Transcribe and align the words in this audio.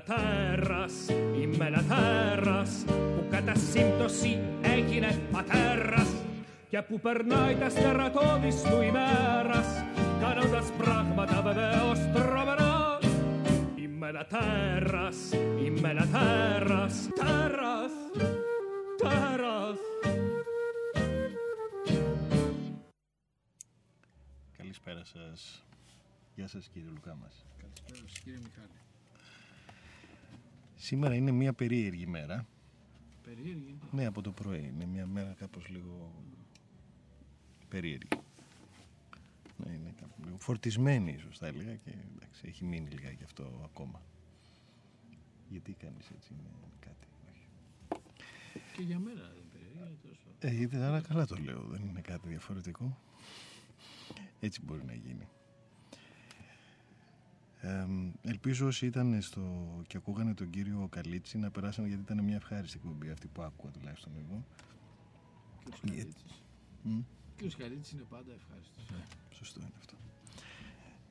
τέρας, 0.00 0.92
είμαι 1.40 1.66
ένα 1.66 1.82
τέρας 1.82 2.84
που 2.86 3.26
κατά 3.30 3.54
σύμπτωση 3.54 4.38
έγινε 4.62 5.18
πατέρας 5.32 6.08
και 6.68 6.82
που 6.82 7.00
περνάει 7.00 7.54
τα 7.54 7.68
στερατώδης 7.68 8.62
του 8.62 8.82
ημέρας 8.82 9.66
κάνοντας 10.20 10.72
πράγματα 10.78 11.42
βεβαίως 11.42 11.98
τρομερά 12.14 12.98
Είμαι 13.76 14.08
ένα 14.08 14.26
τέρας, 14.26 15.16
είμαι 15.64 15.90
ένα 15.90 16.06
τέρας, 16.06 17.08
τέρας, 17.14 17.92
τέρας 18.98 19.78
Καλησπέρα 24.56 25.04
σας. 25.04 25.62
Γεια 26.34 26.48
σας 26.48 26.68
κύριε 26.72 26.88
Λουκά 26.94 27.14
μας. 27.14 27.44
Καλησπέρα 27.58 28.08
σας 28.08 28.18
κύριε 28.18 28.38
Μιχάλη. 28.42 28.91
Σήμερα 30.82 31.14
είναι 31.14 31.30
μια 31.30 31.52
περίεργη 31.52 32.06
μέρα. 32.06 32.46
Περίεργη. 33.22 33.78
Ναι, 33.90 34.06
από 34.06 34.22
το 34.22 34.32
πρωί. 34.32 34.70
Είναι 34.74 34.86
μια 34.86 35.06
μέρα 35.06 35.34
κάπως 35.38 35.68
λίγο 35.68 36.12
περίεργη. 37.68 38.08
Ναι, 39.56 39.72
είναι 39.72 39.94
κάπως 40.00 40.24
λίγο 40.24 40.36
φορτισμένη 40.38 41.12
ίσως 41.12 41.38
θα 41.38 41.46
έλεγα 41.46 41.74
και 41.74 41.90
εντάξει, 42.14 42.42
έχει 42.46 42.64
μείνει 42.64 42.90
λιγάκι 42.90 43.24
αυτό 43.24 43.60
ακόμα. 43.64 44.02
Γιατί 45.48 45.72
κάνεις 45.72 46.10
έτσι, 46.10 46.32
είναι 46.32 46.50
κάτι. 46.80 47.06
όχι. 47.30 47.46
Και 48.76 48.82
για 48.82 48.98
μένα 48.98 49.20
είναι 49.20 49.48
περίεργη. 49.52 49.98
Τόσο. 50.02 50.28
Ε, 50.38 50.60
είδε, 50.60 50.84
άρα 50.84 51.00
καλά 51.00 51.26
το 51.26 51.36
λέω, 51.36 51.62
δεν 51.62 51.84
είναι 51.88 52.00
κάτι 52.00 52.28
διαφορετικό. 52.28 52.98
Έτσι 54.40 54.60
μπορεί 54.64 54.84
να 54.84 54.94
γίνει. 54.94 55.28
Ε, 57.64 57.86
ελπίζω 58.22 58.66
όσοι 58.66 58.86
ήταν 58.86 59.22
στο 59.22 59.42
και 59.86 59.96
ακούγανε 59.96 60.34
τον 60.34 60.50
κύριο 60.50 60.86
Καλίτσι 60.90 61.38
να 61.38 61.50
περάσαν 61.50 61.86
γιατί 61.86 62.02
ήταν 62.02 62.24
μια 62.24 62.36
ευχάριστη 62.36 62.78
εκπομπή 62.82 63.10
αυτή 63.10 63.26
που 63.28 63.42
άκουγα 63.42 63.72
τουλάχιστον 63.72 64.12
εγώ. 64.16 64.44
Κύριος 65.64 65.80
Γιατί- 65.82 65.98
Καλίτσης. 66.00 66.42
Μμ, 66.82 67.00
Κύριος 67.36 67.56
Καλίτσης 67.56 67.92
είναι 67.92 68.02
πάντα 68.08 68.32
ευχάριστος. 68.32 68.84
σωστό 69.30 69.60
είναι 69.60 69.70
αυτό. 69.78 69.94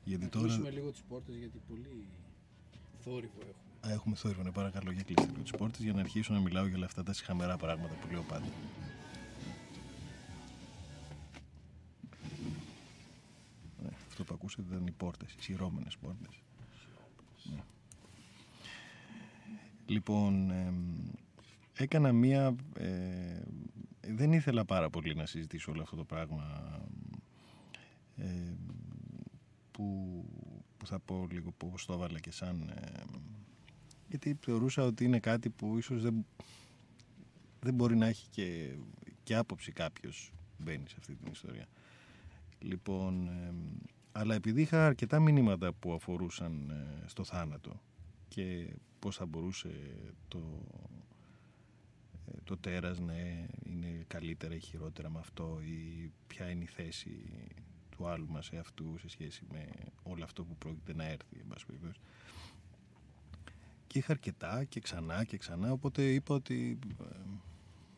Γιατί 0.03 0.23
Να 0.23 0.30
τώρα 0.30 0.45
κλείσουμε 0.45 0.69
λίγο 0.69 0.91
τις 0.91 1.02
πόρτες 1.02 1.35
γιατί 1.35 1.61
πολύ 1.67 2.08
θόρυβο 3.03 3.39
έχουμε. 3.39 3.88
Α, 3.88 3.91
έχουμε 3.91 4.15
θόρυβο, 4.15 4.43
ναι, 4.43 4.52
παρακαλώ 4.52 4.91
για 4.91 5.03
κλείστε 5.03 5.25
λίγο 5.31 5.41
τις 5.41 5.52
πόρτες 5.52 5.81
για 5.83 5.93
να 5.93 5.99
αρχίσω 5.99 6.33
να 6.33 6.39
μιλάω 6.39 6.65
για 6.67 6.75
όλα 6.75 6.86
αυτά 6.86 7.03
τα 7.03 7.13
συχαμερά 7.13 7.58
πράγματα 7.58 7.95
που 7.95 8.11
λέω 8.11 8.21
πάντα. 8.23 8.45
Αυτό 14.22 14.33
που 14.33 14.39
ακούσατε 14.41 14.75
ήταν 14.75 14.88
οι 14.88 14.91
πόρτες, 14.91 15.33
οι 15.33 15.41
σειρώμενες 15.41 15.97
πόρτες. 15.97 16.41
Ναι. 17.44 17.64
Λοιπόν, 19.86 20.52
εμ, 20.52 20.75
έκανα 21.73 22.11
μία... 22.11 22.55
ε, 22.73 23.42
δεν 24.02 24.31
ήθελα 24.33 24.66
πάρα 24.66 24.89
πολύ 24.89 25.16
να 25.16 25.25
συζητήσω 25.25 25.72
όλο 25.72 25.81
αυτό 25.81 25.95
το 25.95 26.03
πράγμα 26.03 26.80
ε, 28.16 28.53
που, 29.72 30.25
που 30.77 30.88
θα 30.88 30.99
πω 30.99 31.27
λίγο 31.31 31.52
πώς 31.52 31.86
το 31.86 31.94
έβαλα 31.94 32.19
και 32.19 32.31
σαν... 32.31 32.69
ε, 32.69 33.03
γιατί 34.08 34.38
θεωρούσα 34.42 34.83
ότι 34.83 35.03
είναι 35.03 35.19
κάτι 35.19 35.49
που 35.49 35.77
ίσως 35.77 36.02
δεν, 36.02 36.25
δεν 37.59 37.73
μπορεί 37.73 37.95
να 37.95 38.08
έχει 38.08 38.27
και, 38.30 38.75
και 39.23 39.36
άποψη 39.36 39.72
κάποιος 39.72 40.31
μπαίνει 40.58 40.89
σε 40.89 40.95
αυτή 40.99 41.16
την 41.16 41.31
ιστορία. 41.31 41.66
Λοιπόν, 42.59 43.27
ε, 43.27 43.53
αλλά 44.12 44.36
επειδή 44.36 44.62
είχα 44.62 44.86
αρκετά 44.86 45.20
μηνύματα 45.20 45.73
που 45.73 45.94
αφορούσαν 45.94 46.70
ε, 46.70 47.08
στο 47.08 47.23
θάνατο 47.23 47.82
και 48.27 48.76
πώς 48.99 49.16
θα 49.16 49.26
μπορούσε 49.26 49.70
το, 50.27 50.39
ε, 52.27 52.32
το 52.44 52.58
τέρας 52.58 53.00
να 53.00 53.14
είναι 53.64 54.04
καλύτερα 54.08 54.55
ή 54.55 54.60
χειρότερα 54.60 55.10
με 55.10 55.20
αυτό 55.20 55.60
ή 55.61 56.11
ποια 56.27 56.50
είναι 56.50 56.64
η 56.64 56.67
θέση 56.67 57.27
του 57.89 58.08
άλλου 58.08 58.27
μας 58.30 58.45
σε 58.45 58.58
αυτού 58.58 58.98
σε 59.00 59.10
σχέση 59.10 59.45
με 59.52 59.67
όλο 60.04 60.23
αυτό 60.23 60.44
που 60.44 60.55
πρόκειται 60.55 60.94
να 60.94 61.04
έρθει 61.04 61.39
εν 61.39 61.48
πάση 61.48 61.66
περιπτώσει. 61.66 62.00
και 63.88 63.98
είχα 64.00 64.11
αρκετά 64.11 64.64
και 64.64 64.80
ξανά 64.80 65.23
και 65.23 65.38
ξανά 65.38 65.71
οπότε 65.71 66.14
είπα 66.14 66.36
ότι 66.36 66.80
ε, 67.02 67.05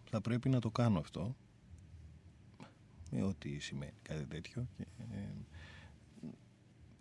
θα 0.10 0.22
πρέπει 0.22 0.50
να 0.50 0.60
το 0.60 0.70
κάνω 0.70 1.00
αυτό 1.00 1.36
με 3.12 3.24
ό,τι 3.24 3.60
σημαίνει 3.60 3.94
κάτι 4.02 4.26
τέτοιο 4.26 4.68
και, 4.78 4.86
ε, 5.12 5.30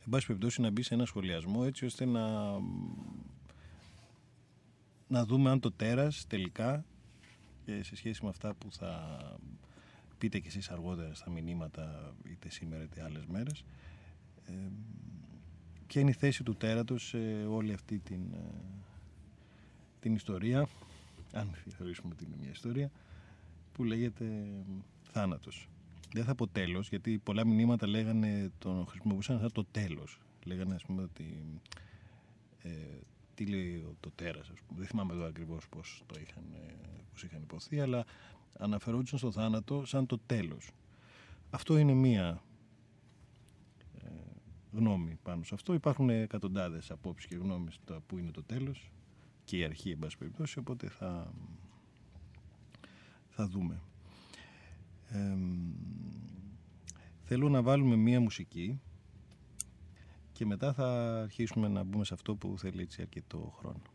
εν 0.05 0.11
πάση 0.11 0.27
περιπτώσει 0.27 0.61
να 0.61 0.71
μπει 0.71 0.83
σε 0.83 0.95
ένα 0.95 1.05
σχολιασμό 1.05 1.63
έτσι 1.67 1.85
ώστε 1.85 2.05
να 2.05 2.57
να 5.09 5.25
δούμε 5.25 5.51
αν 5.51 5.61
το 5.61 5.73
τέρας 5.73 6.27
τελικά 6.27 6.85
και 7.65 7.83
σε 7.83 7.97
σχέση 7.97 8.23
με 8.23 8.29
αυτά 8.29 8.55
που 8.55 8.73
θα 8.73 9.17
πείτε 10.19 10.39
κι 10.39 10.47
εσείς 10.47 10.71
αργότερα 10.71 11.15
στα 11.15 11.31
μηνύματα 11.31 12.15
είτε 12.25 12.51
σήμερα 12.51 12.83
είτε 12.83 13.03
άλλες 13.03 13.27
μέρες 13.27 13.65
ε, 14.47 14.53
ποια 15.87 16.01
είναι 16.01 16.11
η 16.11 16.15
θέση 16.15 16.43
του 16.43 16.55
τέρατος 16.55 17.09
σε 17.09 17.45
όλη 17.49 17.73
αυτή 17.73 17.99
την, 17.99 18.33
ε, 18.33 18.51
την 20.01 20.15
ιστορία 20.15 20.69
αν 21.33 21.55
θεωρήσουμε 21.69 22.13
ότι 22.13 22.25
είναι 22.25 22.37
μια 22.41 22.51
ιστορία 22.51 22.91
που 23.73 23.85
λέγεται 23.85 24.25
ε, 24.25 24.65
θάνατος 25.03 25.69
δεν 26.13 26.25
θα 26.25 26.35
πω 26.35 26.49
τέλος 26.49 26.89
γιατί 26.89 27.19
πολλά 27.19 27.47
μηνύματα 27.47 27.87
λέγανε 27.87 28.51
τον 28.59 28.87
χρησιμοποιούσαν 28.87 29.39
σαν 29.39 29.53
το 29.53 29.65
τέλος. 29.65 30.21
Λέγανε 30.45 30.75
ας 30.75 30.85
πούμε 30.85 31.03
ότι 31.03 31.61
ε, 32.63 32.71
τι 33.35 33.47
λέει 33.47 33.97
το 34.01 34.11
τέρας 34.15 34.49
ας 34.49 34.61
πούμε. 34.67 34.79
δεν 34.79 34.89
θυμάμαι 34.89 35.13
εδώ 35.13 35.25
ακριβώς 35.25 35.69
πως 35.69 36.03
το 36.07 36.15
είχαν, 36.21 36.45
ε, 36.55 36.75
πώς 37.13 37.23
είχαν 37.23 37.43
υποθεί 37.43 37.81
αλλά 37.81 38.05
αναφερόντουσαν 38.59 39.19
στο 39.19 39.33
θάνατο 39.33 39.85
σαν 39.85 40.07
το 40.07 40.19
τέλος. 40.27 40.71
Αυτό 41.51 41.77
είναι 41.77 41.93
μία 41.93 42.43
ε, 43.99 44.09
γνώμη 44.73 45.19
πάνω 45.23 45.43
σε 45.45 45.55
αυτό. 45.55 45.75
Υπάρχουν 45.75 46.11
εκατοντάδες 46.11 46.91
απόψεις 46.91 47.29
και 47.29 47.37
γνώμες 47.37 47.81
το 47.85 48.03
που 48.07 48.19
είναι 48.19 48.31
το 48.31 48.43
τέλος 48.43 48.91
και 49.45 49.59
η 49.59 49.65
αρχή 49.65 49.91
εν 49.91 49.99
πάση 49.99 50.19
περιπτώσει 50.19 50.59
οπότε 50.59 50.89
θα 50.89 51.33
θα 53.29 53.49
δούμε 53.49 53.81
ε, 55.13 55.37
θέλω 57.23 57.49
να 57.49 57.63
βάλουμε 57.63 57.97
μία 57.97 58.21
μουσική 58.21 58.81
και 60.33 60.47
μετά 60.47 60.73
θα 60.73 61.19
αρχίσουμε 61.23 61.69
να 61.69 61.83
μπούμε 61.83 62.05
σε 62.05 62.15
αυτό 62.15 62.35
που 62.37 62.55
θέλει 62.59 62.83
έτσι 62.83 63.03
αρκετό 63.03 63.55
χρόνο. 63.59 63.92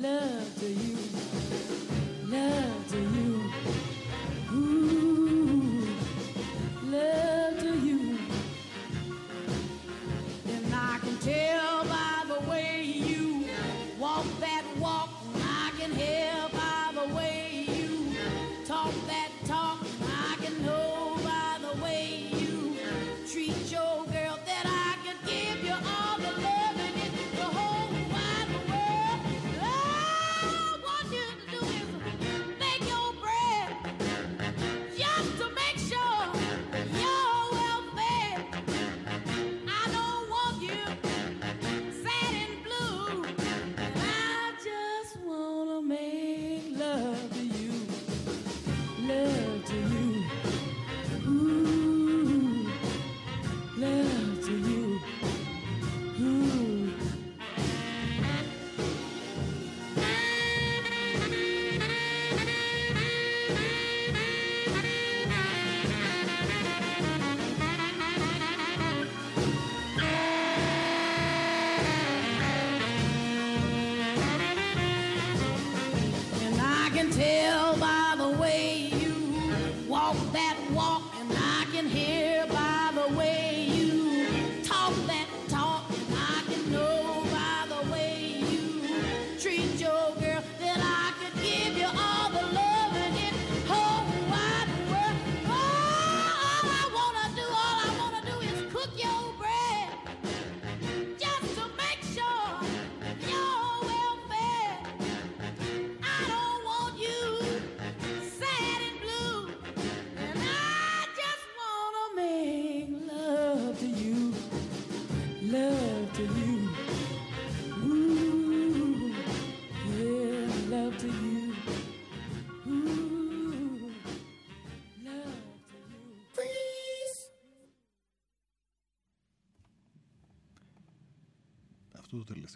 Love 0.00 0.39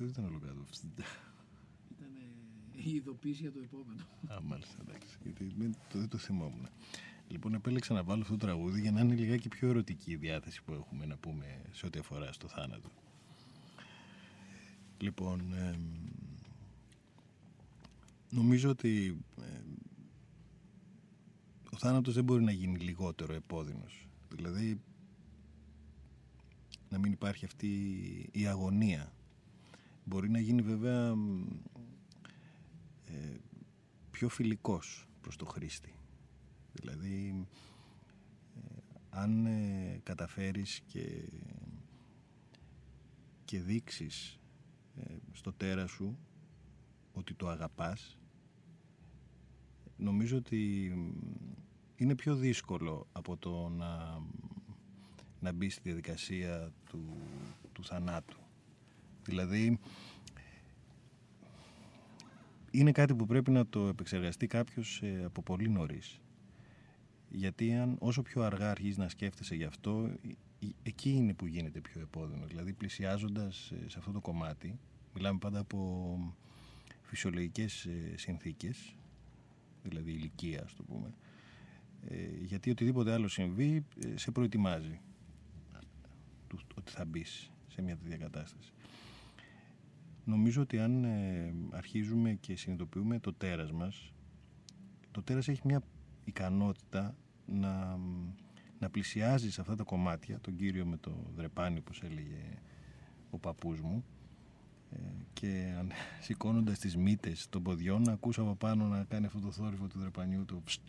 δεν 0.04 0.12
ήταν 0.12 0.24
όλο 0.24 0.38
κάτω. 0.38 0.64
Ήταν 1.96 2.10
η 2.72 2.90
ειδοποίηση 2.90 3.40
για 3.42 3.52
το 3.52 3.58
επόμενο. 3.58 4.02
Α, 4.32 4.40
μάλιστα, 4.42 4.76
εντάξει. 4.80 5.16
Γιατί 5.22 5.52
δεν 5.58 5.76
το, 5.92 5.98
δεν 5.98 6.08
το 6.08 6.18
θυμόμουν. 6.18 6.68
Λοιπόν, 7.28 7.54
επέλεξα 7.54 7.94
να 7.94 8.02
βάλω 8.02 8.22
αυτό 8.22 8.32
το 8.36 8.46
τραγούδι 8.46 8.80
για 8.80 8.90
να 8.92 9.00
είναι 9.00 9.14
λιγάκι 9.14 9.48
πιο 9.48 9.68
ερωτική 9.68 10.10
η 10.10 10.16
διάθεση 10.16 10.62
που 10.62 10.72
έχουμε 10.72 11.06
να 11.06 11.16
πούμε 11.16 11.62
σε 11.72 11.86
ό,τι 11.86 11.98
αφορά 11.98 12.32
στο 12.32 12.48
θάνατο. 12.48 12.90
Λοιπόν, 14.98 15.54
εμ, 15.54 15.80
νομίζω 18.30 18.70
ότι 18.70 19.18
εμ, 19.38 19.74
ο 21.72 21.76
θάνατος 21.76 22.14
δεν 22.14 22.24
μπορεί 22.24 22.42
να 22.42 22.52
γίνει 22.52 22.78
λιγότερο 22.78 23.34
επώδυνος. 23.34 24.08
Δηλαδή, 24.28 24.80
να 26.90 26.98
μην 26.98 27.12
υπάρχει 27.12 27.44
αυτή 27.44 27.68
η 28.32 28.46
αγωνία. 28.46 29.12
Μπορεί 30.04 30.30
να 30.30 30.38
γίνει 30.38 30.62
βέβαια 30.62 31.14
μ, 31.14 31.46
ε, 33.04 33.36
πιο 34.10 34.28
φιλικός 34.28 35.08
προς 35.20 35.36
το 35.36 35.44
χρήστη. 35.44 35.94
Δηλαδή, 36.72 37.46
ε, 38.56 38.82
αν 39.10 39.46
ε, 39.46 40.00
καταφέρεις 40.02 40.80
και, 40.86 41.28
και 43.44 43.60
δείξεις 43.60 44.38
ε, 44.96 45.14
στο 45.32 45.52
τέρα 45.52 45.86
σου 45.86 46.18
ότι 47.12 47.34
το 47.34 47.48
αγαπάς, 47.48 48.18
νομίζω 49.96 50.36
ότι 50.36 50.92
μ, 50.96 51.10
είναι 51.96 52.14
πιο 52.14 52.34
δύσκολο 52.36 53.06
από 53.12 53.36
το 53.36 53.68
να, 53.68 54.22
να 55.40 55.52
μπει 55.52 55.68
στη 55.68 55.80
διαδικασία 55.84 56.72
του, 56.84 57.16
του 57.72 57.84
θανάτου. 57.84 58.43
Δηλαδή, 59.24 59.78
είναι 62.70 62.92
κάτι 62.92 63.14
που 63.14 63.26
πρέπει 63.26 63.50
να 63.50 63.66
το 63.66 63.86
επεξεργαστεί 63.86 64.46
κάποιος 64.46 65.02
ε, 65.02 65.22
από 65.24 65.42
πολύ 65.42 65.68
νωρίς. 65.68 66.20
Γιατί 67.30 67.74
αν 67.74 67.96
όσο 67.98 68.22
πιο 68.22 68.42
αργά 68.42 68.70
αρχίζεις 68.70 68.96
να 68.96 69.08
σκέφτεσαι 69.08 69.54
γι' 69.54 69.64
αυτό, 69.64 70.10
ε, 70.60 70.66
εκεί 70.82 71.10
είναι 71.10 71.34
που 71.34 71.46
γίνεται 71.46 71.80
πιο 71.80 72.00
επώδυνο. 72.00 72.46
Δηλαδή 72.46 72.72
πλησιάζοντας 72.72 73.70
ε, 73.70 73.88
σε 73.88 73.98
αυτό 73.98 74.12
το 74.12 74.20
κομμάτι, 74.20 74.78
μιλάμε 75.14 75.38
πάντα 75.38 75.58
από 75.58 76.34
φυσιολογικές 77.02 77.84
ε, 77.84 78.14
συνθήκες, 78.16 78.96
δηλαδή 79.82 80.10
ηλικία, 80.10 80.62
ας 80.64 80.74
το 80.74 80.82
πούμε, 80.82 81.14
ε, 82.08 82.28
γιατί 82.44 82.70
οτιδήποτε 82.70 83.12
άλλο 83.12 83.28
συμβεί 83.28 83.84
ε, 84.04 84.16
σε 84.16 84.30
προετοιμάζει 84.30 85.00
του- 86.48 86.60
ότι 86.74 86.92
θα 86.92 87.04
μπεις 87.04 87.50
σε 87.68 87.82
μια 87.82 87.96
τέτοια 87.96 88.16
κατάσταση. 88.16 88.72
Νομίζω 90.24 90.62
ότι 90.62 90.78
αν 90.78 91.04
ε, 91.04 91.54
αρχίζουμε 91.70 92.32
και 92.32 92.56
συνειδητοποιούμε 92.56 93.18
το 93.18 93.32
τέρας 93.32 93.72
μας, 93.72 94.12
το 95.10 95.22
τέρας 95.22 95.48
έχει 95.48 95.60
μια 95.64 95.82
ικανότητα 96.24 97.14
να, 97.46 97.98
να 98.78 98.90
πλησιάζει 98.90 99.50
σε 99.50 99.60
αυτά 99.60 99.76
τα 99.76 99.82
κομμάτια, 99.82 100.40
τον 100.40 100.56
κύριο 100.56 100.86
με 100.86 100.96
το 100.96 101.12
δρεπάνι, 101.36 101.78
όπως 101.78 102.02
έλεγε 102.02 102.58
ο 103.30 103.38
παππούς 103.38 103.80
μου, 103.80 104.04
ε, 104.90 104.96
και 105.32 105.74
αν, 105.78 105.90
σηκώνοντας 106.26 106.78
τις 106.78 106.96
μύτες 106.96 107.46
των 107.50 107.62
ποδιών 107.62 108.02
να 108.02 108.12
ακούς 108.12 108.38
από 108.38 108.54
πάνω 108.54 108.86
να 108.86 109.04
κάνει 109.04 109.26
αυτό 109.26 109.40
το 109.40 109.50
θόρυβο 109.50 109.86
του 109.86 109.98
δρεπανιού, 109.98 110.44
το 110.44 110.60
ψτ, 110.64 110.80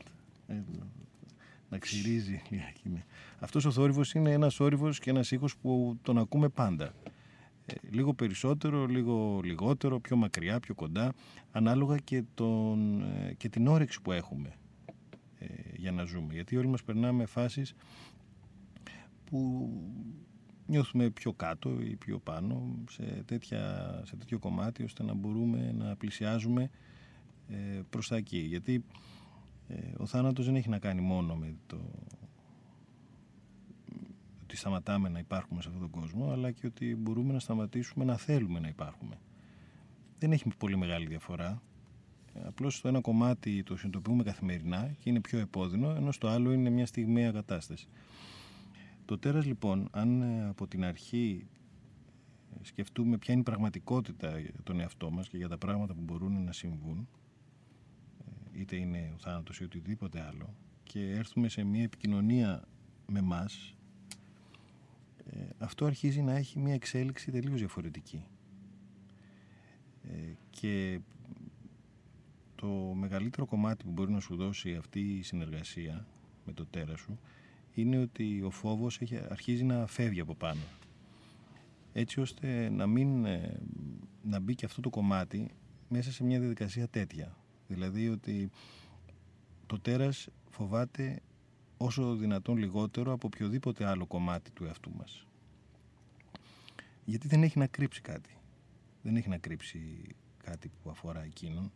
ε, 0.47 0.61
να 1.69 1.77
ξυρίζει 1.77 2.41
λιγάκι. 2.49 2.89
ναι. 2.89 3.05
Αυτός 3.39 3.65
ο 3.65 3.71
θόρυβος 3.71 4.13
είναι 4.13 4.31
ένας 4.31 4.55
θόρυβος 4.55 4.99
και 4.99 5.09
ένας 5.09 5.31
ήχος 5.31 5.57
που 5.57 5.97
τον 6.01 6.17
ακούμε 6.17 6.49
πάντα. 6.49 6.93
Ε, 7.65 7.73
λίγο 7.91 8.13
περισσότερο, 8.13 8.85
λίγο 8.85 9.39
λιγότερο, 9.43 9.99
πιο 9.99 10.15
μακριά, 10.15 10.59
πιο 10.59 10.75
κοντά, 10.75 11.13
ανάλογα 11.51 11.97
και, 11.97 12.23
τον, 12.33 13.01
ε, 13.01 13.33
και 13.33 13.49
την 13.49 13.67
όρεξη 13.67 14.01
που 14.01 14.11
έχουμε 14.11 14.53
ε, 15.39 15.45
για 15.75 15.91
να 15.91 16.03
ζούμε. 16.03 16.33
Γιατί 16.33 16.57
όλοι 16.57 16.67
μας 16.67 16.83
περνάμε 16.83 17.25
φάσεις 17.25 17.73
που 19.25 19.69
νιώθουμε 20.65 21.09
πιο 21.09 21.33
κάτω 21.33 21.81
ή 21.81 21.95
πιο 21.95 22.19
πάνω 22.19 22.75
σε, 22.89 23.23
τέτοια, 23.25 24.01
σε 24.05 24.15
τέτοιο 24.15 24.39
κομμάτι 24.39 24.83
ώστε 24.83 25.03
να 25.03 25.13
μπορούμε 25.13 25.71
να 25.77 25.95
πλησιάζουμε 25.95 26.69
ε, 27.49 27.81
προς 27.89 28.07
τα 28.07 28.15
εκεί. 28.15 28.37
Γιατί 28.37 28.83
ε, 29.67 29.75
ο 29.97 30.05
θάνατος 30.05 30.45
δεν 30.45 30.55
έχει 30.55 30.69
να 30.69 30.79
κάνει 30.79 31.01
μόνο 31.01 31.35
με 31.35 31.55
το 31.67 31.77
ότι 34.45 34.55
σταματάμε 34.57 35.09
να 35.09 35.19
υπάρχουμε 35.19 35.61
σε 35.61 35.67
αυτόν 35.67 35.89
τον 35.89 36.01
κόσμο 36.01 36.31
αλλά 36.31 36.51
και 36.51 36.67
ότι 36.67 36.95
μπορούμε 36.95 37.33
να 37.33 37.39
σταματήσουμε 37.39 38.05
να 38.05 38.17
θέλουμε 38.17 38.59
να 38.59 38.67
υπάρχουμε. 38.67 39.15
Δεν 40.19 40.31
έχει 40.31 40.47
πολύ 40.57 40.77
μεγάλη 40.77 41.05
διαφορά. 41.05 41.61
Ε, 42.33 42.39
Απλώς 42.47 42.81
το 42.81 42.87
ένα 42.87 43.01
κομμάτι 43.01 43.63
το 43.63 43.77
συνειδητοποιούμε 43.77 44.23
καθημερινά 44.23 44.95
και 44.99 45.09
είναι 45.09 45.21
πιο 45.21 45.39
επώδυνο 45.39 45.89
ενώ 45.89 46.11
στο 46.11 46.27
άλλο 46.27 46.51
είναι 46.51 46.69
μια 46.69 46.85
στιγμιαία 46.85 47.31
κατάσταση. 47.31 47.87
Το 49.05 49.17
τέρας 49.17 49.45
λοιπόν, 49.45 49.87
αν 49.91 50.21
ε, 50.21 50.47
από 50.47 50.67
την 50.67 50.85
αρχή 50.85 51.47
ε, 52.59 52.65
σκεφτούμε 52.65 53.17
ποια 53.17 53.33
είναι 53.33 53.41
η 53.41 53.45
πραγματικότητα 53.45 54.39
για 54.39 54.51
τον 54.63 54.79
εαυτό 54.79 55.11
μας 55.11 55.27
και 55.27 55.37
για 55.37 55.47
τα 55.47 55.57
πράγματα 55.57 55.93
που 55.93 56.01
μπορούν 56.01 56.43
να 56.43 56.51
συμβούν, 56.51 57.07
ε, 58.53 58.59
είτε 58.59 58.75
είναι 58.75 59.11
ο 59.15 59.19
θάνατος 59.19 59.59
ή 59.59 59.63
οτιδήποτε 59.63 60.21
άλλο, 60.21 60.53
και 60.83 61.09
έρθουμε 61.09 61.47
σε 61.47 61.63
μια 61.63 61.83
επικοινωνία 61.83 62.63
με 63.07 63.21
μας, 63.21 63.69
ε, 63.69 63.74
αυτό 65.57 65.85
αρχίζει 65.85 66.21
να 66.21 66.35
έχει 66.35 66.59
μια 66.59 66.73
εξέλιξη 66.73 67.31
τελείως 67.31 67.59
διαφορετική. 67.59 68.25
Ε, 70.03 70.33
και 70.49 70.99
το 72.55 72.67
μεγαλύτερο 72.95 73.45
κομμάτι 73.45 73.83
που 73.83 73.91
μπορεί 73.91 74.11
να 74.11 74.19
σου 74.19 74.35
δώσει 74.35 74.75
αυτή 74.75 74.99
η 74.99 75.21
συνεργασία 75.21 76.07
με 76.45 76.53
το 76.53 76.65
τέρας 76.65 76.99
σου 76.99 77.19
είναι 77.73 77.97
ότι 77.97 78.41
ο 78.41 78.49
φόβος 78.49 79.01
έχει, 79.01 79.19
αρχίζει 79.29 79.63
να 79.63 79.85
φεύγει 79.87 80.19
από 80.19 80.35
πάνω. 80.35 80.61
Έτσι 81.93 82.19
ώστε 82.19 82.69
να 82.69 82.87
μην 82.87 83.25
ε, 83.25 83.59
να 84.21 84.39
μπει 84.39 84.55
και 84.55 84.65
αυτό 84.65 84.81
το 84.81 84.89
κομμάτι 84.89 85.51
μέσα 85.87 86.11
σε 86.11 86.23
μια 86.23 86.39
διαδικασία 86.39 86.87
τέτοια. 86.87 87.37
Δηλαδή 87.67 88.09
ότι 88.09 88.49
το 89.65 89.79
τέρας 89.79 90.27
φοβάται 90.49 91.21
όσο 91.77 92.15
δυνατόν 92.15 92.57
λιγότερο 92.57 93.11
από 93.11 93.27
οποιοδήποτε 93.27 93.85
άλλο 93.85 94.05
κομμάτι 94.05 94.51
του 94.51 94.65
εαυτού 94.65 94.91
μας. 94.97 95.25
Γιατί 97.05 97.27
δεν 97.27 97.43
έχει 97.43 97.59
να 97.59 97.67
κρύψει 97.67 98.01
κάτι. 98.01 98.37
Δεν 99.01 99.15
έχει 99.15 99.29
να 99.29 99.37
κρύψει 99.37 99.79
κάτι 100.37 100.71
που 100.83 100.89
αφορά 100.89 101.23
εκείνον 101.23 101.71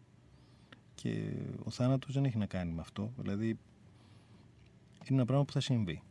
και 0.96 1.34
ο 1.64 1.70
θάνατος 1.70 2.14
δεν 2.14 2.26
έχει 2.26 2.38
να 2.38 2.46
κάνει 2.46 2.72
με 2.72 2.82
αυτό. 2.82 3.14
Δηλαδή 3.18 3.48
είναι 5.04 5.18
ένα 5.18 5.26
πράγμα 5.26 5.46
που 5.46 5.52
θα 5.52 5.60
συμβεί. 5.60 6.02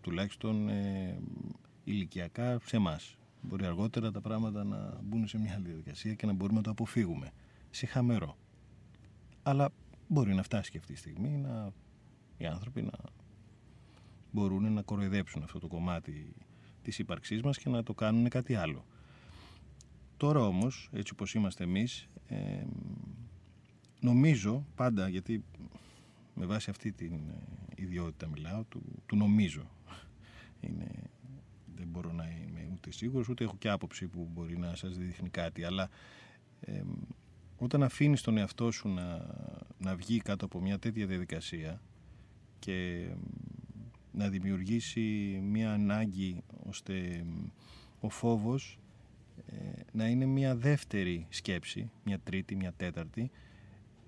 Τουλάχιστον 0.00 0.68
ε, 0.68 1.18
ηλικιακά 1.84 2.60
σε 2.64 2.76
εμάς. 2.76 3.16
Μπορεί 3.42 3.64
αργότερα 3.64 4.10
τα 4.10 4.20
πράγματα 4.20 4.64
να 4.64 5.00
μπουν 5.02 5.26
σε 5.26 5.38
μια 5.38 5.54
άλλη 5.54 5.66
διαδικασία 5.66 6.14
και 6.14 6.26
να 6.26 6.32
μπορούμε 6.32 6.56
να 6.56 6.64
το 6.64 6.70
αποφύγουμε. 6.70 7.32
Σε 7.70 7.86
χαμερό. 7.86 8.36
Αλλά 9.42 9.72
μπορεί 10.08 10.34
να 10.34 10.42
φτάσει 10.42 10.70
και 10.70 10.78
αυτή 10.78 10.92
τη 10.92 10.98
στιγμή 10.98 11.28
να, 11.28 11.72
οι 12.36 12.46
άνθρωποι 12.46 12.82
να 12.82 12.92
μπορούν 14.30 14.72
να 14.72 14.82
κοροϊδέψουν 14.82 15.42
αυτό 15.42 15.58
το 15.58 15.66
κομμάτι 15.66 16.34
της 16.82 16.98
ύπαρξής 16.98 17.42
μας 17.42 17.58
και 17.58 17.68
να 17.68 17.82
το 17.82 17.94
κάνουν 17.94 18.28
κάτι 18.28 18.54
άλλο. 18.54 18.84
Τώρα 20.16 20.46
όμως, 20.46 20.88
έτσι 20.92 21.12
όπως 21.12 21.34
είμαστε 21.34 21.64
εμείς, 21.64 22.08
ε, 22.26 22.64
νομίζω 24.00 24.66
πάντα, 24.74 25.08
γιατί 25.08 25.44
με 26.34 26.46
βάση 26.46 26.70
αυτή 26.70 26.92
την 26.92 27.12
ε, 27.12 27.82
ιδιότητα 27.82 28.28
μιλάω, 28.28 28.64
του, 28.64 28.82
του 29.06 29.16
νομίζω. 29.16 29.70
Είναι, 30.60 30.90
δεν 31.76 31.86
μπορώ 31.88 32.12
να 32.12 32.24
είμαι 32.24 32.68
ούτε 32.72 32.92
σίγουρος, 32.92 33.28
ούτε 33.28 33.44
έχω 33.44 33.56
και 33.56 33.68
άποψη 33.68 34.06
που 34.06 34.28
μπορεί 34.32 34.58
να 34.58 34.74
σας 34.74 34.96
δείχνει 34.96 35.28
κάτι, 35.28 35.64
αλλά 35.64 35.90
όταν 37.56 37.82
αφήνεις 37.82 38.20
τον 38.20 38.36
εαυτό 38.36 38.70
σου 38.70 38.88
να, 38.88 39.26
να 39.78 39.96
βγει 39.96 40.18
κάτω 40.18 40.44
από 40.44 40.60
μια 40.60 40.78
τέτοια 40.78 41.06
διαδικασία 41.06 41.80
και 42.64 43.08
να 44.12 44.28
δημιουργήσει 44.28 45.00
μια 45.42 45.72
ανάγκη 45.72 46.42
ώστε 46.68 47.24
ο 48.00 48.08
φόβος 48.08 48.78
ε, 49.46 49.80
να 49.92 50.06
είναι 50.06 50.24
μια 50.24 50.56
δεύτερη 50.56 51.26
σκέψη, 51.28 51.90
μια 52.04 52.18
τρίτη, 52.18 52.56
μια 52.56 52.72
τέταρτη. 52.72 53.30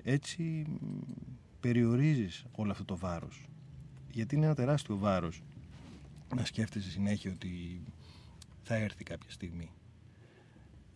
Έτσι 0.03 0.67
περιορίζεις 1.61 2.45
όλο 2.53 2.71
αυτό 2.71 2.85
το 2.85 2.97
βάρος. 2.97 3.49
Γιατί 4.11 4.35
είναι 4.35 4.45
ένα 4.47 4.55
τεράστιο 4.55 4.97
βάρος 4.97 5.43
να 6.37 6.45
σκέφτεσαι 6.45 6.91
συνέχεια 6.91 7.33
ότι 7.33 7.81
θα 8.63 8.75
έρθει 8.75 9.05
κάποια 9.05 9.31
στιγμή. 9.31 9.71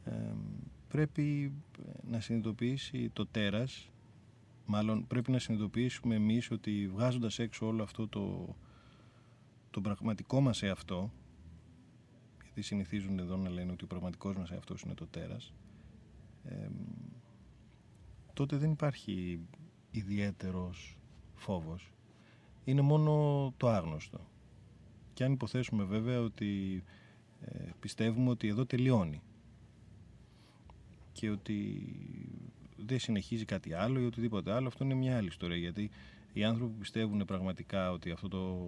Ε, 0.04 0.12
πρέπει 0.88 1.52
να 2.10 2.20
συνειδητοποιήσει 2.20 3.10
το 3.12 3.26
τέρας 3.26 3.90
μάλλον 4.70 5.06
πρέπει 5.06 5.30
να 5.30 5.38
συνειδητοποιήσουμε 5.38 6.14
εμείς 6.14 6.50
ότι 6.50 6.88
βγάζοντας 6.88 7.38
έξω 7.38 7.66
όλο 7.66 7.82
αυτό 7.82 8.08
το, 8.08 8.56
το 9.70 9.80
πραγματικό 9.80 10.40
μας 10.40 10.62
εαυτό 10.62 11.12
γιατί 12.42 12.62
συνηθίζουν 12.62 13.18
εδώ 13.18 13.36
να 13.36 13.50
λένε 13.50 13.72
ότι 13.72 13.84
ο 13.84 13.86
πραγματικός 13.86 14.36
μας 14.36 14.50
εαυτός 14.50 14.82
είναι 14.82 14.94
το 14.94 15.06
τέρας 15.06 15.52
τότε 18.40 18.56
δεν 18.56 18.70
υπάρχει 18.70 19.40
ιδιαίτερος 19.90 20.98
φόβος. 21.34 21.92
Είναι 22.64 22.80
μόνο 22.80 23.54
το 23.56 23.68
άγνωστο. 23.68 24.20
Και 25.12 25.24
αν 25.24 25.32
υποθέσουμε 25.32 25.84
βέβαια 25.84 26.20
ότι 26.20 26.82
ε, 27.40 27.68
πιστεύουμε 27.80 28.30
ότι 28.30 28.48
εδώ 28.48 28.66
τελειώνει 28.66 29.22
και 31.12 31.30
ότι 31.30 31.84
δεν 32.86 32.98
συνεχίζει 32.98 33.44
κάτι 33.44 33.72
άλλο 33.72 34.00
ή 34.00 34.04
οτιδήποτε 34.04 34.52
άλλο 34.52 34.66
αυτό 34.66 34.84
είναι 34.84 34.94
μια 34.94 35.16
άλλη 35.16 35.28
ιστορία 35.28 35.56
γιατί 35.56 35.90
οι 36.32 36.44
άνθρωποι 36.44 36.72
που 36.72 36.78
πιστεύουν 36.78 37.24
πραγματικά 37.24 37.92
ότι 37.92 38.10
αυτό 38.10 38.28
το 38.28 38.58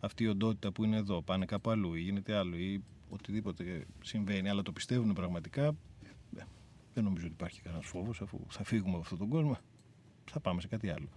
αυτή 0.00 0.24
η 0.24 0.28
οντότητα 0.28 0.72
που 0.72 0.84
είναι 0.84 0.96
εδώ, 0.96 1.22
πάνε 1.22 1.44
κάπου 1.44 1.70
αλλού 1.70 1.94
ή 1.94 2.00
γίνεται 2.00 2.36
άλλο 2.36 2.56
ή 2.56 2.82
οτιδήποτε 3.08 3.86
συμβαίνει, 4.02 4.48
αλλά 4.48 4.62
το 4.62 4.72
πιστεύουν 4.72 5.12
πραγματικά, 5.12 5.66
ε, 6.36 6.42
δεν 6.94 7.04
νομίζω 7.04 7.24
ότι 7.24 7.34
υπάρχει 7.34 7.60
κανένας 7.60 7.86
φόβος, 7.86 8.20
αφού 8.20 8.38
θα 8.48 8.64
φύγουμε 8.64 8.92
από 8.92 9.02
αυτόν 9.02 9.18
τον 9.18 9.28
κόσμο, 9.28 9.58
θα 10.30 10.40
πάμε 10.40 10.60
σε 10.60 10.68
κάτι 10.68 10.90
άλλο. 10.90 11.08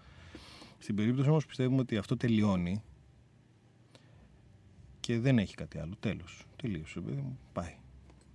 Στην 0.77 0.95
περίπτωση 0.95 1.29
όμως 1.29 1.45
πιστεύουμε 1.45 1.81
ότι 1.81 1.97
αυτό 1.97 2.17
τελειώνει 2.17 2.81
και 4.99 5.19
δεν 5.19 5.39
έχει 5.39 5.55
κάτι 5.55 5.79
άλλο. 5.79 5.93
Τέλος. 5.99 6.45
Τελείωσε. 6.55 7.01
Πάει. 7.53 7.75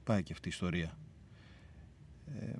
Πάει 0.04 0.22
και 0.22 0.32
αυτή 0.32 0.48
η 0.48 0.50
ιστορία. 0.50 0.98
Ε, 2.40 2.52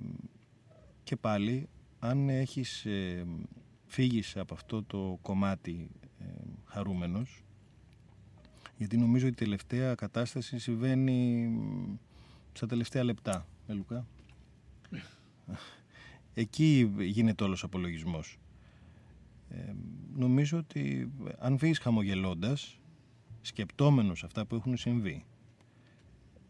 και 1.11 1.17
πάλι, 1.17 1.69
αν 1.99 2.29
έχεις 2.29 2.85
ε, 2.85 3.25
φύγεις 3.85 4.37
από 4.37 4.53
αυτό 4.53 4.83
το 4.83 5.19
κομμάτι 5.21 5.89
ε, 6.19 6.25
χαρούμενος, 6.65 7.43
γιατί 8.77 8.97
νομίζω 8.97 9.27
ότι 9.27 9.43
η 9.43 9.45
τελευταία 9.45 9.95
κατάσταση 9.95 10.59
συμβαίνει 10.59 11.51
στα 12.53 12.67
τελευταία 12.67 13.03
λεπτά. 13.03 13.47
Ε, 13.67 13.73
Λουκά; 13.73 14.07
Εκεί 16.33 16.93
γίνεται 16.99 17.43
όλος 17.43 17.63
ο 17.63 17.65
απολογισμός. 17.65 18.39
Ε, 19.49 19.73
νομίζω 20.15 20.57
ότι 20.57 21.11
αν 21.39 21.57
φύγεις 21.57 21.79
χαμογελώντας, 21.79 22.79
σκεπτόμενος 23.41 24.23
αυτά 24.23 24.45
που 24.45 24.55
έχουν 24.55 24.77
συμβεί, 24.77 25.25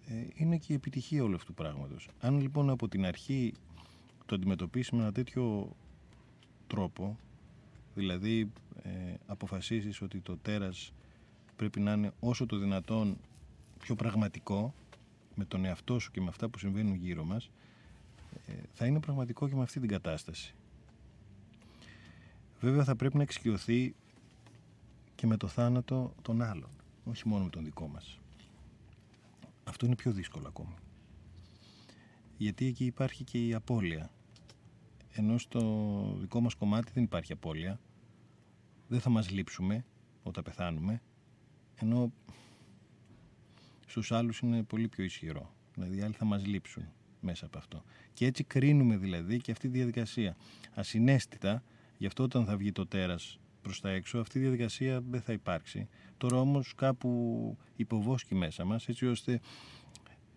ε, 0.05 0.27
είναι 0.33 0.57
και 0.57 0.73
η 0.73 0.75
επιτυχία 0.75 1.23
όλου 1.23 1.35
αυτού 1.35 1.47
του 1.47 1.63
πράγματος. 1.63 2.09
Αν 2.19 2.39
λοιπόν 2.39 2.69
από 2.69 2.87
την 2.87 3.05
αρχή 3.05 3.53
το 4.31 4.37
αντιμετωπίσει 4.37 4.95
με 4.95 5.01
ένα 5.01 5.11
τέτοιο 5.11 5.75
τρόπο, 6.67 7.17
δηλαδή 7.95 8.51
ε, 8.83 8.89
αποφασίσεις 9.25 10.01
ότι 10.01 10.19
το 10.19 10.37
τέρας 10.37 10.93
πρέπει 11.55 11.79
να 11.79 11.91
είναι 11.91 12.11
όσο 12.19 12.45
το 12.45 12.57
δυνατόν 12.57 13.17
πιο 13.79 13.95
πραγματικό 13.95 14.73
με 15.35 15.45
τον 15.45 15.65
εαυτό 15.65 15.99
σου 15.99 16.11
και 16.11 16.21
με 16.21 16.27
αυτά 16.27 16.49
που 16.49 16.59
συμβαίνουν 16.59 16.95
γύρω 16.95 17.23
μας 17.23 17.49
ε, 18.47 18.53
θα 18.73 18.85
είναι 18.85 18.99
πραγματικό 18.99 19.47
και 19.49 19.55
με 19.55 19.61
αυτή 19.61 19.79
την 19.79 19.89
κατάσταση. 19.89 20.55
Βέβαια 22.59 22.83
θα 22.83 22.95
πρέπει 22.95 23.15
να 23.17 23.23
εξοικειωθεί 23.23 23.95
και 25.15 25.27
με 25.27 25.37
το 25.37 25.47
θάνατο 25.47 26.13
των 26.21 26.41
άλλων, 26.41 26.69
όχι 27.03 27.27
μόνο 27.27 27.43
με 27.43 27.49
τον 27.49 27.63
δικό 27.63 27.87
μας. 27.87 28.19
Αυτό 29.63 29.85
είναι 29.85 29.95
πιο 29.95 30.11
δύσκολο 30.11 30.47
ακόμη. 30.47 30.75
Γιατί 32.37 32.65
εκεί 32.65 32.85
υπάρχει 32.85 33.23
και 33.23 33.47
η 33.47 33.53
απώλεια. 33.53 34.09
Ενώ 35.11 35.37
στο 35.37 35.61
δικό 36.19 36.41
μας 36.41 36.53
κομμάτι 36.53 36.91
δεν 36.93 37.03
υπάρχει 37.03 37.31
απώλεια. 37.31 37.79
Δεν 38.87 38.99
θα 38.99 39.09
μας 39.09 39.29
λείψουμε 39.29 39.85
όταν 40.23 40.43
πεθάνουμε 40.43 41.01
ενώ 41.81 42.11
στους 43.87 44.11
άλλους 44.11 44.39
είναι 44.39 44.63
πολύ 44.63 44.87
πιο 44.87 45.03
ισχυρό. 45.03 45.53
Δηλαδή 45.73 45.97
οι 45.97 46.01
άλλοι 46.01 46.13
θα 46.13 46.25
μας 46.25 46.45
λείψουν 46.45 46.83
μέσα 47.19 47.45
από 47.45 47.57
αυτό. 47.57 47.83
Και 48.13 48.25
έτσι 48.25 48.43
κρίνουμε 48.43 48.97
δηλαδή 48.97 49.37
και 49.37 49.51
αυτή 49.51 49.69
τη 49.69 49.77
διαδικασία. 49.77 50.35
Ασυναίσθητα, 50.73 51.63
γι' 51.97 52.05
αυτό 52.05 52.23
όταν 52.23 52.45
θα 52.45 52.57
βγει 52.57 52.71
το 52.71 52.87
τέρας 52.87 53.39
προς 53.61 53.81
τα 53.81 53.89
έξω, 53.89 54.19
αυτή 54.19 54.37
η 54.37 54.41
διαδικασία 54.41 55.01
δεν 55.01 55.21
θα 55.21 55.33
υπάρξει. 55.33 55.87
Τώρα 56.17 56.37
όμως 56.37 56.75
κάπου 56.75 57.57
υποβόσκει 57.75 58.35
μέσα 58.35 58.65
μας, 58.65 58.87
έτσι 58.87 59.05
ώστε 59.07 59.39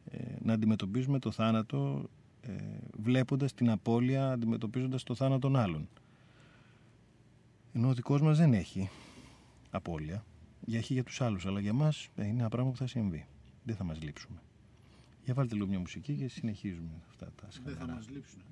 ε, 0.04 0.18
να 0.38 0.52
αντιμετωπίζουμε 0.52 1.18
το 1.18 1.30
θάνατο 1.30 2.10
ε, 2.46 2.52
βλέποντας 2.98 3.54
την 3.54 3.70
απώλεια, 3.70 4.30
αντιμετωπίζοντας 4.30 5.02
το 5.02 5.14
θάνατο 5.14 5.38
των 5.38 5.56
άλλων. 5.56 5.88
Ενώ 7.72 7.88
ο 7.88 7.94
δικός 7.94 8.20
μας 8.20 8.38
δεν 8.38 8.52
έχει 8.52 8.90
απώλεια 9.70 10.24
για 10.66 10.78
έχει 10.78 10.92
για 10.92 11.04
τους 11.04 11.20
άλλους, 11.20 11.46
αλλά 11.46 11.60
για 11.60 11.72
μας 11.72 12.08
ε, 12.16 12.26
είναι 12.26 12.40
ένα 12.40 12.48
πράγμα 12.48 12.70
που 12.70 12.76
θα 12.76 12.86
συμβεί. 12.86 13.26
Δεν 13.64 13.76
θα 13.76 13.84
μας 13.84 14.02
λείψουμε. 14.02 14.42
Για 15.24 15.34
βάλτε 15.34 15.54
λίγο 15.54 15.66
μια 15.66 15.78
μουσική 15.78 16.14
και 16.14 16.28
συνεχίζουμε 16.28 17.02
αυτά 17.08 17.32
τα 17.40 17.50
σκανδαλά. 17.50 17.76
Δεν 17.78 17.86
θα 17.86 17.94
μας 17.94 18.08
λείψουν. 18.08 18.42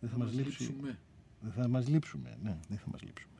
Δεν 0.00 0.10
θα, 0.10 0.16
θα 0.16 0.24
μας 0.24 0.32
λείψουμε. 0.34 0.98
Δεν 1.40 1.52
θα 1.52 1.68
μας 1.68 1.88
λείψουμε, 1.88 2.38
ναι, 2.42 2.58
δεν 2.68 2.78
θα 2.78 2.88
μας 2.90 3.02
λείψουμε. 3.02 3.35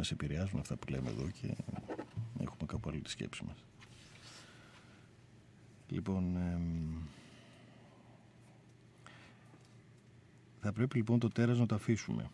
Μας 0.00 0.10
επηρεάζουν 0.10 0.60
αυτά 0.60 0.76
που 0.76 0.90
λέμε 0.90 1.10
εδώ 1.10 1.30
και 1.30 1.54
έχουμε 2.38 2.66
κάπου 2.66 2.88
άλλη 2.88 3.00
τη 3.00 3.10
σκέψη 3.10 3.44
μας. 3.44 3.64
Λοιπόν, 5.88 6.36
θα 10.60 10.72
πρέπει 10.72 10.96
λοιπόν 10.96 11.18
το 11.18 11.28
τέρας 11.28 11.58
να 11.58 11.66
το 11.66 11.74
αφήσουμε. 11.74 12.30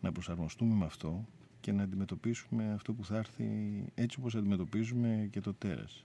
Να 0.00 0.12
προσαρμοστούμε 0.12 0.74
με 0.74 0.84
αυτό 0.84 1.24
και 1.60 1.72
να 1.72 1.82
αντιμετωπίσουμε 1.82 2.72
αυτό 2.72 2.92
που 2.92 3.04
θα 3.04 3.16
έρθει 3.16 3.46
έτσι 3.94 4.18
όπως 4.20 4.34
αντιμετωπίζουμε 4.34 5.28
και 5.30 5.40
το 5.40 5.54
τέρας. 5.54 6.04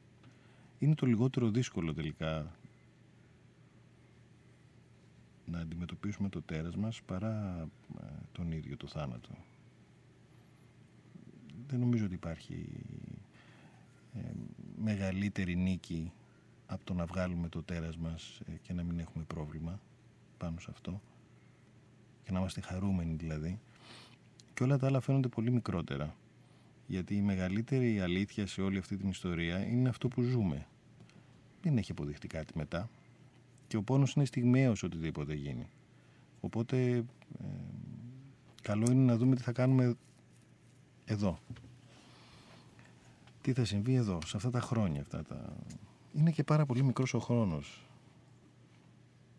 Είναι 0.80 0.96
το 0.96 1.06
λιγότερο 1.06 1.50
δύσκολο 1.50 1.94
τελικά 1.94 2.56
να 5.46 5.60
αντιμετωπίσουμε 5.60 6.30
το 6.30 6.42
τέρας 6.42 6.76
μας 6.76 7.02
παρά 7.02 7.68
ε, 8.02 8.06
τον 8.32 8.52
ίδιο 8.52 8.78
το 8.78 8.88
θάνατο 8.88 9.30
δεν 11.68 11.80
νομίζω 11.80 12.06
ότι 12.06 12.14
υπάρχει 12.14 12.68
ε, 14.14 14.20
μεγαλύτερη 14.84 15.56
νίκη 15.56 16.12
από 16.66 16.84
το 16.84 16.94
να 16.94 17.06
βγάλουμε 17.06 17.50
το 17.50 17.64
τέρας 17.64 17.98
μας 17.98 18.40
ε, 18.46 18.52
και 18.62 18.74
να 18.74 18.84
μην 18.84 19.00
έχουμε 19.00 19.24
πρόβλημα 19.24 19.80
πάνω 20.38 20.60
σε 20.60 20.68
αυτό. 20.72 21.02
Και 22.24 22.32
να 22.32 22.40
είμαστε 22.40 22.62
χαρούμενοι 22.62 23.14
δηλαδή. 23.16 23.60
Και 24.54 24.64
όλα 24.64 24.78
τα 24.78 24.88
άλλα 24.88 25.00
φαίνονται 25.00 25.28
πολύ 25.28 25.52
μικρότερα. 25.52 26.16
Γιατί 26.88 27.16
η 27.16 27.22
μεγαλύτερη 27.22 28.00
αλήθεια 28.00 28.48
σε 28.48 28.62
όλη 28.62 28.78
αυτή 28.78 28.98
την 28.98 29.10
ιστορία 29.10 29.66
είναι 29.66 29.90
αυτό 29.90 30.08
που 30.08 30.22
ζούμε. 30.22 30.68
Δεν 31.62 31.78
έχει 31.78 31.92
αποδειχτεί 31.92 32.28
κάτι 32.28 32.58
μετά. 32.58 32.90
Και 33.68 33.78
ο 33.78 33.84
πόνος 33.84 34.14
είναι 34.14 34.26
στιγμαίος 34.26 34.84
οτιδήποτε 34.84 35.34
γίνει. 35.34 35.68
Οπότε 36.40 36.96
ε, 37.40 37.46
καλό 38.62 38.92
είναι 38.92 39.04
να 39.04 39.18
δούμε 39.18 39.36
τι 39.36 39.42
θα 39.42 39.52
κάνουμε 39.52 39.96
εδώ. 41.06 41.40
Τι 43.42 43.54
θα 43.54 43.66
συμβεί 43.66 43.94
εδώ, 43.94 44.20
σε 44.26 44.38
αυτά 44.38 44.50
τα 44.50 44.62
χρόνια. 44.62 45.02
Αυτά 45.02 45.24
τα... 45.24 45.56
Είναι 46.14 46.32
και 46.32 46.44
πάρα 46.44 46.66
πολύ 46.66 46.84
μικρός 46.84 47.14
ο 47.14 47.20
χρόνος. 47.20 47.86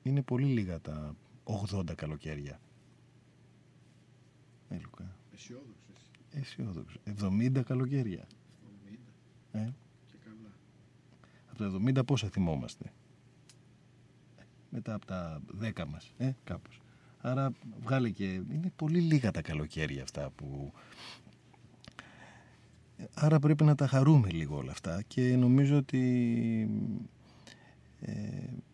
Είναι 0.02 0.22
πολύ 0.22 0.46
λίγα 0.46 0.80
τα 0.80 1.14
80 1.44 1.94
καλοκαίρια. 1.94 2.60
Ε, 4.68 4.78
Λουκά. 4.78 5.16
Αισιόδοξο. 5.34 5.74
Αισιόδοξο. 6.30 7.00
70 7.20 7.62
καλοκαίρια. 7.66 8.26
70. 8.88 8.96
Ε. 9.52 9.68
Και 10.06 10.16
καλά. 10.24 10.52
Από 11.50 11.58
τα 11.58 12.00
70 12.00 12.06
πόσα 12.06 12.28
θυμόμαστε; 12.28 12.92
Μετά 14.70 14.94
από 14.94 15.06
τα 15.06 15.40
10 15.60 15.84
μας. 15.86 16.14
Ε, 16.16 16.32
κάπως. 16.44 16.80
Άρα 17.20 17.52
βγάλε 17.80 18.10
και... 18.10 18.24
Είναι 18.24 18.72
πολύ 18.76 19.00
λίγα 19.00 19.30
τα 19.30 19.42
καλοκαίρια 19.42 20.02
αυτά 20.02 20.30
που 20.30 20.72
Άρα 23.14 23.38
πρέπει 23.38 23.64
να 23.64 23.74
τα 23.74 23.86
χαρούμε 23.86 24.30
λίγο 24.30 24.56
όλα 24.56 24.70
αυτά 24.70 25.02
και 25.02 25.36
νομίζω 25.36 25.76
ότι 25.76 26.00
ε, 28.00 28.12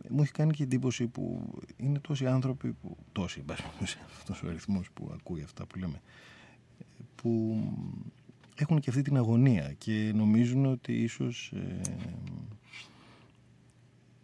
μου 0.08 0.22
έχει 0.22 0.32
κάνει 0.32 0.52
και 0.52 0.62
εντύπωση 0.62 1.06
που 1.06 1.52
είναι 1.76 1.98
τόσοι 1.98 2.26
άνθρωποι 2.26 2.72
που, 2.72 2.96
τόσοι 3.12 3.44
αυτός 4.18 4.42
ο 4.42 4.48
αριθμός 4.48 4.90
που 4.90 5.10
ακούει 5.14 5.42
αυτά 5.42 5.66
που 5.66 5.78
λέμε 5.78 6.00
που 7.14 7.62
έχουν 8.56 8.80
και 8.80 8.90
αυτή 8.90 9.02
την 9.02 9.16
αγωνία 9.16 9.72
και 9.78 10.12
νομίζουν 10.14 10.66
ότι 10.66 10.92
ίσως 10.92 11.52
ε, 11.52 11.80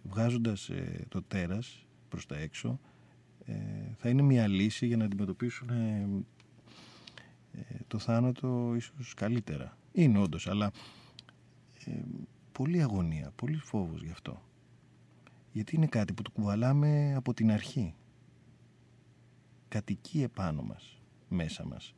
βγάζοντας 0.02 0.68
ε, 0.68 1.04
το 1.08 1.22
τέρας 1.22 1.86
προς 2.08 2.26
τα 2.26 2.36
έξω 2.36 2.80
ε, 3.44 3.54
θα 3.96 4.08
είναι 4.08 4.22
μια 4.22 4.46
λύση 4.46 4.86
για 4.86 4.96
να 4.96 5.04
αντιμετωπίσουν 5.04 5.70
ε, 5.70 6.08
το 7.86 7.98
θάνατο 7.98 8.72
ίσως 8.76 9.14
καλύτερα 9.14 9.76
είναι 10.02 10.18
όντως, 10.18 10.46
αλλά 10.46 10.70
ε, 11.84 12.00
πολύ 12.52 12.82
αγωνία, 12.82 13.32
πολύ 13.36 13.56
φόβος 13.56 14.02
γι' 14.02 14.10
αυτό. 14.10 14.42
Γιατί 15.52 15.76
είναι 15.76 15.86
κάτι 15.86 16.12
που 16.12 16.22
το 16.22 16.30
κουβαλάμε 16.30 17.14
από 17.14 17.34
την 17.34 17.50
αρχή. 17.50 17.94
Κατοικεί 19.68 20.22
επάνω 20.22 20.62
μας, 20.62 21.02
μέσα 21.28 21.66
μας. 21.66 21.94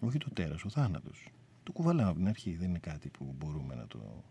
Όχι 0.00 0.18
το 0.18 0.30
τέρας, 0.32 0.64
ο 0.64 0.68
θάνατος. 0.68 1.28
Το 1.62 1.72
κουβαλάμε 1.72 2.08
από 2.08 2.18
την 2.18 2.28
αρχή, 2.28 2.56
δεν 2.56 2.68
είναι 2.68 2.78
κάτι 2.78 3.08
που 3.08 3.34
μπορούμε 3.38 3.74
να 3.74 3.86
το 3.86 4.22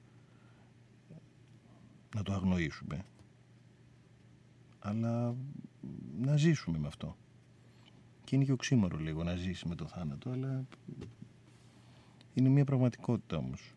να 2.15 2.23
το 2.23 2.33
αγνοήσουμε. 2.33 3.05
Αλλά 4.79 5.35
να 6.19 6.37
ζήσουμε 6.37 6.77
με 6.77 6.87
αυτό. 6.87 7.17
Και 8.23 8.35
είναι 8.35 8.45
και 8.45 8.51
οξύμορο 8.51 8.97
λίγο 8.97 9.23
να 9.23 9.35
ζήσει 9.35 9.67
με 9.67 9.75
το 9.75 9.87
θάνατο, 9.87 10.29
αλλά 10.29 10.65
είναι 12.33 12.49
μια 12.49 12.65
πραγματικότητα 12.65 13.37
όμως. 13.37 13.73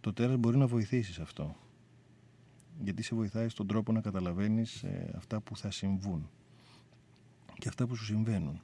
Το 0.00 0.12
τέρας 0.12 0.36
μπορεί 0.36 0.56
να 0.56 0.66
βοηθήσεις 0.66 1.14
σε 1.14 1.22
αυτό. 1.22 1.56
Γιατί 2.82 3.02
σε 3.02 3.14
βοηθάει 3.14 3.48
στον 3.48 3.66
τρόπο 3.66 3.92
να 3.92 4.00
καταλαβαίνεις 4.00 4.82
ε, 4.82 5.12
αυτά 5.16 5.40
που 5.40 5.56
θα 5.56 5.70
συμβούν 5.70 6.30
και 7.58 7.68
αυτά 7.68 7.86
που 7.86 7.94
σου 7.94 8.04
συμβαίνουν. 8.04 8.60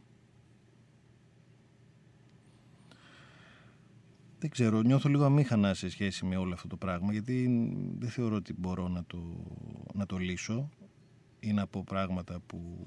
Δεν 4.38 4.50
ξέρω, 4.50 4.80
νιώθω 4.80 5.08
λίγο 5.08 5.24
αμήχανα 5.24 5.74
σε 5.74 5.88
σχέση 5.88 6.24
με 6.24 6.36
όλο 6.36 6.54
αυτό 6.54 6.68
το 6.68 6.76
πράγμα 6.76 7.12
γιατί 7.12 7.48
δεν 7.98 8.08
θεωρώ 8.08 8.36
ότι 8.36 8.52
μπορώ 8.52 8.88
να 8.88 9.04
το, 9.04 9.18
να 9.94 10.06
το 10.06 10.16
λύσω 10.16 10.68
ή 11.40 11.52
να 11.52 11.66
πω 11.66 11.84
πράγματα 11.84 12.40
που 12.46 12.86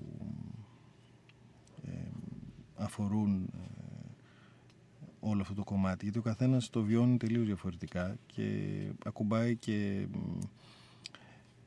ε, 1.84 1.92
αφορούν 2.76 3.44
ε, 3.44 3.85
όλο 5.28 5.42
αυτό 5.42 5.54
το 5.54 5.64
κομμάτι 5.64 6.04
γιατί 6.04 6.20
ο 6.20 6.22
καθένας 6.22 6.70
το 6.70 6.82
βιώνει 6.82 7.18
τελείως 7.18 7.46
διαφορετικά 7.46 8.18
και 8.26 8.72
ακουμπάει 9.06 9.56
και 9.56 10.08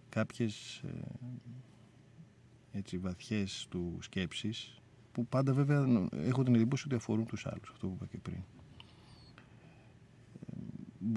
κάποιες 0.08 0.82
ε, 0.84 2.78
έτσι 2.78 2.98
βαθιές 2.98 3.66
του 3.70 3.98
σκέψεις 4.00 4.80
που 5.12 5.26
πάντα 5.26 5.52
βέβαια 5.52 6.08
έχω 6.10 6.42
την 6.42 6.54
εντύπωση 6.54 6.84
ότι 6.86 6.94
αφορούν 6.94 7.26
τους 7.26 7.46
άλλους 7.46 7.70
αυτό 7.72 7.86
που 7.86 7.92
είπα 7.94 8.06
και 8.06 8.18
πριν. 8.18 8.42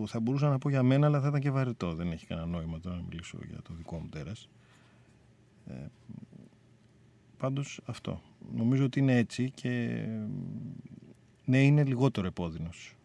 Θα 0.06 0.20
μπορούσα 0.20 0.50
να 0.50 0.58
πω 0.58 0.70
για 0.70 0.84
μένα 0.84 1.06
αλλά 1.06 1.22
θα 1.22 1.28
ήταν 1.28 1.40
και 1.40 1.52
βαρετό 1.52 1.94
δεν 1.94 2.12
έχει 2.12 2.26
κανένα 2.26 2.48
νόημα 2.48 2.80
τώρα 2.80 2.96
να 2.96 3.02
μιλήσω 3.02 3.38
για 3.48 3.62
το 3.62 3.74
δικό 3.74 3.98
μου 3.98 4.10
τέρας. 4.10 4.50
Ε, 5.66 5.86
πάντως 7.38 7.82
αυτό. 7.86 8.22
Νομίζω 8.56 8.86
ότι 8.86 9.00
είναι 9.00 9.18
έτσι 9.18 9.52
και 9.52 10.06
ναι 11.52 11.64
είναι 11.64 11.84
λιγότερο 11.84 12.28
επώδυνος 12.28 12.96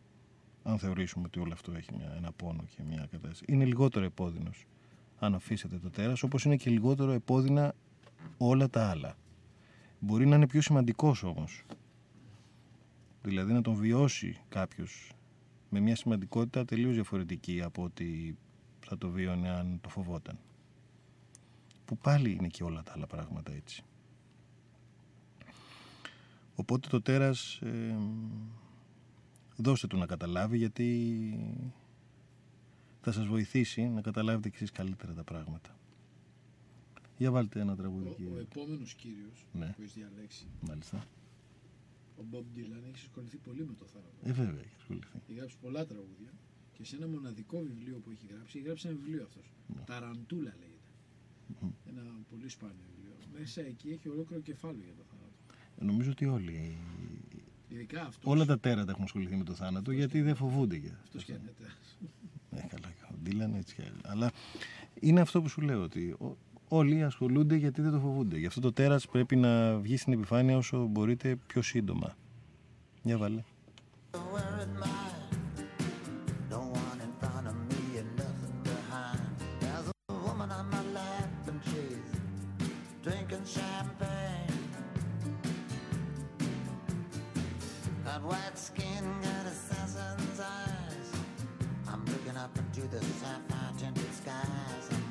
αν 0.63 0.79
θεωρήσουμε 0.79 1.25
ότι 1.27 1.41
όλο 1.41 1.53
αυτό 1.53 1.73
έχει 1.73 1.91
μια, 1.97 2.13
ένα 2.17 2.33
πόνο 2.33 2.65
και 2.77 2.83
μια 2.83 3.09
κατάσταση 3.11 3.45
είναι 3.47 3.65
λιγότερο 3.65 4.05
επώδυνος 4.05 4.67
αν 5.19 5.35
αφήσετε 5.35 5.79
το 5.79 5.91
τέρας 5.91 6.23
όπως 6.23 6.45
είναι 6.45 6.57
και 6.57 6.71
λιγότερο 6.71 7.13
επώδυνα 7.13 7.75
όλα 8.39 8.69
τα 8.69 8.89
άλλα 8.89 9.17
μπορεί 9.99 10.27
να 10.27 10.37
είναι 10.37 10.47
πιο 10.47 10.61
σημαντικός 10.61 11.23
όμως 11.23 11.65
δηλαδή 13.23 13.53
να 13.53 13.63
τον 13.63 13.75
βιώσει 13.75 14.37
κάποιος 14.49 15.11
με 15.69 15.81
μια 15.81 15.97
σημαντικότητα 15.97 16.65
τελείως 16.65 16.95
διαφορετική 16.95 17.63
από 17.63 17.83
ότι 17.83 18.37
θα 18.81 18.99
το 18.99 19.09
βίωνε 19.11 19.51
αν 19.51 19.79
το 19.81 19.89
φοβόταν. 19.89 20.39
Που 21.85 21.99
πάλι 21.99 22.31
είναι 22.31 22.47
και 22.47 22.63
όλα 22.63 22.83
τα 22.83 22.93
άλλα 22.93 23.07
πράγματα 23.07 23.53
έτσι. 23.53 23.85
Οπότε 26.57 26.89
το 26.89 27.03
τέρας 27.03 27.57
ε, 27.57 27.97
δώστε 29.57 29.87
του 29.87 29.97
να 29.97 30.07
καταλάβει 30.07 30.59
γιατί 30.59 30.89
θα 33.01 33.13
σας 33.13 33.27
βοηθήσει 33.27 33.89
να 33.89 34.01
καταλάβετε 34.01 34.49
και 34.49 34.57
εσείς 34.57 34.71
καλύτερα 34.71 35.13
τα 35.13 35.25
πράγματα. 35.25 35.79
Για 37.19 37.31
βάλτε 37.31 37.61
ένα 37.61 37.77
τραγούδι. 37.77 38.09
Ο, 38.09 38.35
ο 38.35 38.39
επόμενος 38.39 38.95
κύριος 38.95 39.47
ναι. 39.53 39.67
που 39.67 39.83
έχεις 39.83 39.95
διαλέξει 39.95 40.47
Μάλιστα 40.61 41.07
ο 42.17 42.23
Μπομπ 42.23 42.47
Ντίλαν 42.53 42.83
έχει 42.85 43.05
ασχοληθεί 43.07 43.37
πολύ 43.37 43.65
με 43.65 43.75
το 43.75 43.85
θάνατο. 43.87 44.19
Ε, 44.23 44.33
βέβαια 44.33 44.61
έχει 44.61 44.75
ασχοληθεί. 44.77 45.17
Έχει 45.23 45.35
γράψει 45.39 45.57
πολλά 45.61 45.87
τραγούδια 45.87 46.31
και 46.73 46.85
σε 46.85 46.97
ένα 46.97 47.07
μοναδικό 47.09 47.61
βιβλίο 47.61 47.99
που 47.99 48.11
έχει 48.11 48.27
γράψει, 48.33 48.59
έχει 48.59 48.67
γράψει 48.67 48.89
ένα 48.89 48.97
βιβλίο 48.97 49.23
αυτός. 49.23 49.53
Ναι. 49.75 49.83
Ταραντούλα 49.87 50.55
λέγεται. 50.61 50.91
Ένα 51.91 52.03
πολύ 52.31 52.49
σπάνιο 52.49 52.85
βιβλίο. 52.95 53.15
Μέσα 53.39 53.61
εκεί 53.61 53.89
έχει 53.91 54.09
ολόκληρο 54.09 54.43
κεφάλαιο 54.43 54.85
για 54.85 54.95
το 54.95 55.03
θάνατο. 55.03 55.16
Ε, 55.81 55.85
νομίζω 55.85 56.11
ότι 56.11 56.27
όλοι. 56.27 56.77
Ειδικά 57.69 58.01
αυτός, 58.03 58.33
Όλα 58.33 58.45
τα 58.45 58.59
τέρατα 58.59 58.91
έχουν 58.91 59.05
ασχοληθεί 59.05 59.37
με 59.37 59.45
το 59.45 59.53
θάνατο 59.55 59.91
γιατί 59.93 60.21
δεν 60.21 60.35
φοβούνται 60.37 60.77
για 60.77 60.99
Αυτό 61.05 61.19
σκέφτεται. 61.21 61.65
Ναι, 62.51 62.61
καλά, 62.69 62.95
ο 63.13 63.15
Ντίλαν 63.23 63.55
έτσι 63.55 63.75
κι 63.75 63.81
αλλιώς. 63.81 64.01
Αλλά 64.05 64.31
είναι 65.01 65.21
αυτό 65.21 65.43
που 65.43 65.49
σου 65.49 65.61
λέω 65.61 65.83
ότι 65.83 66.11
ο- 66.11 66.37
όλοι 66.69 67.03
ασχολούνται 67.05 67.57
γιατί 67.57 67.83
δεν 67.83 67.91
το 67.93 68.01
φοβούνται. 68.01 68.39
Γι' 68.39 68.47
αυτό 68.47 68.61
το 68.61 68.73
τέρας 68.73 69.07
πρέπει 69.09 69.37
να 69.37 69.77
βγει 69.79 69.97
στην 69.97 70.13
επιφάνεια 70.13 70.57
όσο 70.57 70.87
μπορείτε 70.87 71.37
πιο 71.47 71.63
σύντομα. 71.63 72.17
Για 73.03 73.19
βάλε. 73.19 73.43
Into 92.79 92.89
the 92.99 93.05
sapphire 93.05 93.73
tinted 93.79 94.13
skies. 94.13 95.06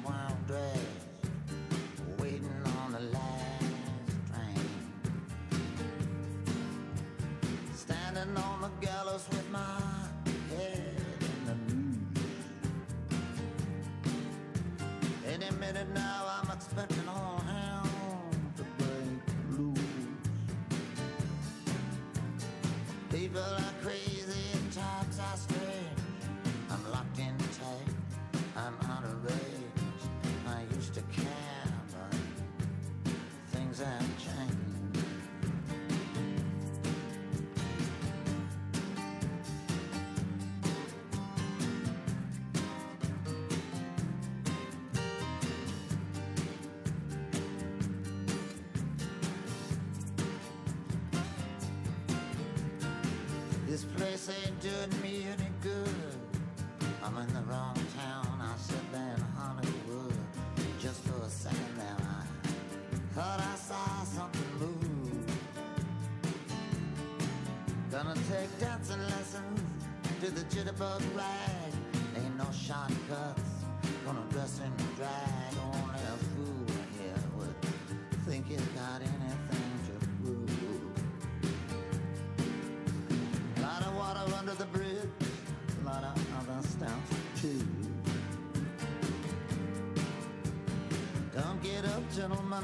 Things 33.76 33.90
have 33.90 34.38
changed. 34.38 34.65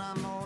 I 0.02 0.14
know 0.16 0.41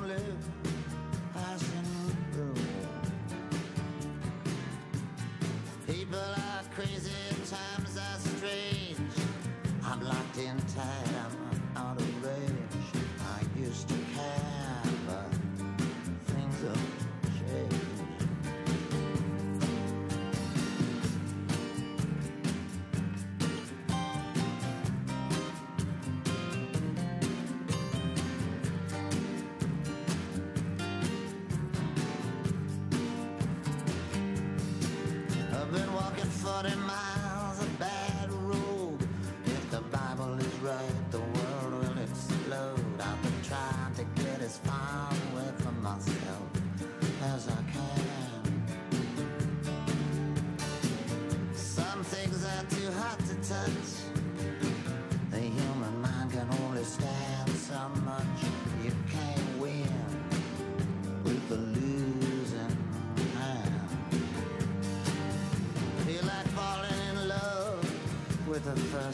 thought 36.56 36.72
in 36.72 36.88
my 36.88 37.05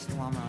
Thomas 0.08 0.36
Lomer. 0.36 0.41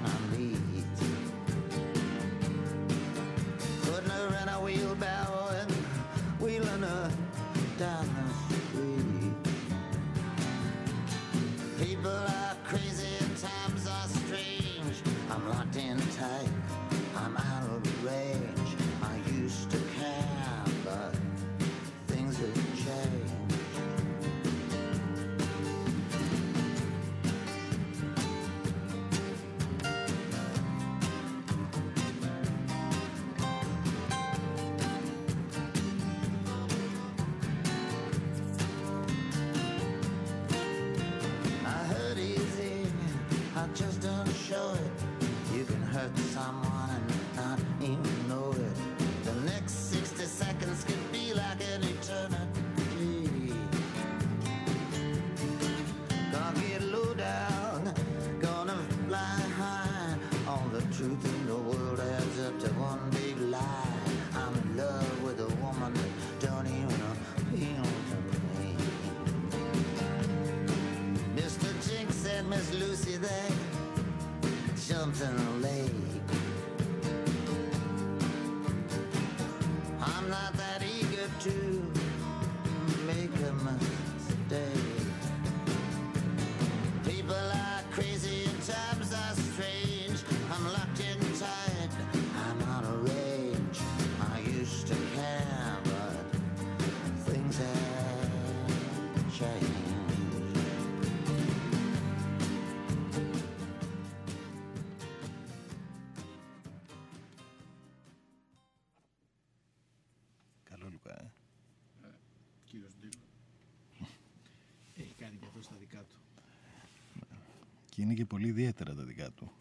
Είναι 118.12 118.20
και 118.20 118.26
πολύ 118.26 118.48
ιδιαίτερα 118.48 118.94
τα 118.94 119.04
δικά 119.04 119.30
του. 119.30 119.52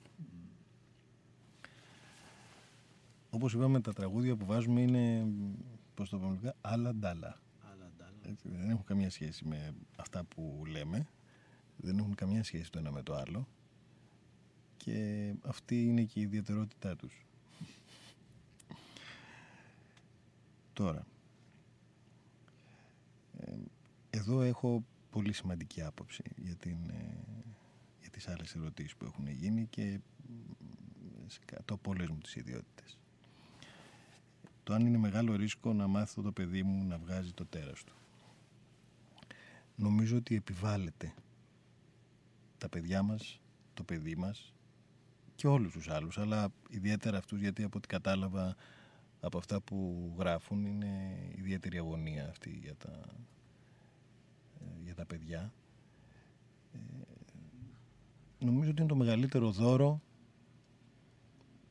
Όπως 3.29 3.53
είπαμε, 3.53 3.81
τα 3.81 3.93
τραγούδια 3.93 4.35
που 4.35 4.45
βάζουμε 4.45 4.81
είναι, 4.81 5.27
πώς 5.93 6.09
το 6.09 6.17
πούμε, 6.17 6.29
λογικά, 6.29 6.55
άλλα 6.61 6.95
ντάλα. 6.95 7.39
Αλλά 7.71 7.85
αντάλλα. 7.85 8.17
Έτσι, 8.21 8.49
δεν 8.49 8.69
έχουν 8.69 8.83
καμία 8.83 9.09
σχέση 9.09 9.45
με 9.47 9.75
αυτά 9.95 10.23
που 10.23 10.63
λέμε. 10.67 11.07
Δεν 11.77 11.97
έχουν 11.97 12.15
καμία 12.15 12.43
σχέση 12.43 12.71
το 12.71 12.79
ένα 12.79 12.91
με 12.91 13.03
το 13.03 13.15
άλλο. 13.15 13.47
Και 14.77 15.33
αυτή 15.41 15.85
είναι 15.87 16.03
και 16.03 16.19
η 16.19 16.23
ιδιαιτερότητά 16.23 16.95
τους. 16.95 17.25
Τώρα, 20.73 21.05
ε, 23.37 23.53
εδώ 24.09 24.41
έχω 24.41 24.83
πολύ 25.09 25.33
σημαντική 25.33 25.81
άποψη 25.81 26.23
για, 26.35 26.55
την, 26.55 26.89
ε, 26.89 27.30
για 28.01 28.09
τις 28.09 28.27
άλλες 28.27 28.55
ερωτήσεις 28.55 28.95
που 28.95 29.05
έχουν 29.05 29.27
γίνει 29.27 29.67
και 29.69 29.99
μ, 30.27 31.27
σε 31.27 31.39
κάτω 31.45 31.73
από 31.73 31.91
όλες 31.91 32.09
μου 32.09 32.17
τις 32.17 32.35
ιδιότητες. 32.35 32.97
Το 34.63 34.73
αν 34.73 34.85
είναι 34.85 34.97
μεγάλο 34.97 35.35
ρίσκο 35.35 35.73
να 35.73 35.87
μάθω 35.87 36.21
το 36.21 36.31
παιδί 36.31 36.63
μου 36.63 36.85
να 36.85 36.97
βγάζει 36.97 37.33
το 37.33 37.45
τέρας 37.45 37.83
του. 37.83 37.95
Νομίζω 39.75 40.17
ότι 40.17 40.35
επιβάλλεται 40.35 41.13
τα 42.57 42.69
παιδιά 42.69 43.03
μας, 43.03 43.41
το 43.73 43.83
παιδί 43.83 44.15
μας 44.15 44.53
και 45.35 45.47
όλους 45.47 45.71
τους 45.71 45.89
άλλους, 45.89 46.17
αλλά 46.17 46.51
ιδιαίτερα 46.69 47.17
αυτούς 47.17 47.39
γιατί 47.39 47.63
από 47.63 47.77
ό,τι 47.77 47.87
κατάλαβα 47.87 48.55
από 49.19 49.37
αυτά 49.37 49.61
που 49.61 50.11
γράφουν 50.17 50.65
είναι 50.65 51.17
ιδιαίτερη 51.35 51.77
αγωνία 51.77 52.27
αυτή 52.29 52.49
για 52.49 52.75
τα, 52.75 52.99
ε, 54.59 54.81
για 54.83 54.95
τα 54.95 55.05
παιδιά. 55.05 55.53
Ε, 56.73 56.79
νομίζω 58.45 58.69
ότι 58.69 58.79
είναι 58.79 58.89
το 58.89 58.95
μεγαλύτερο 58.95 59.51
δώρο 59.51 60.01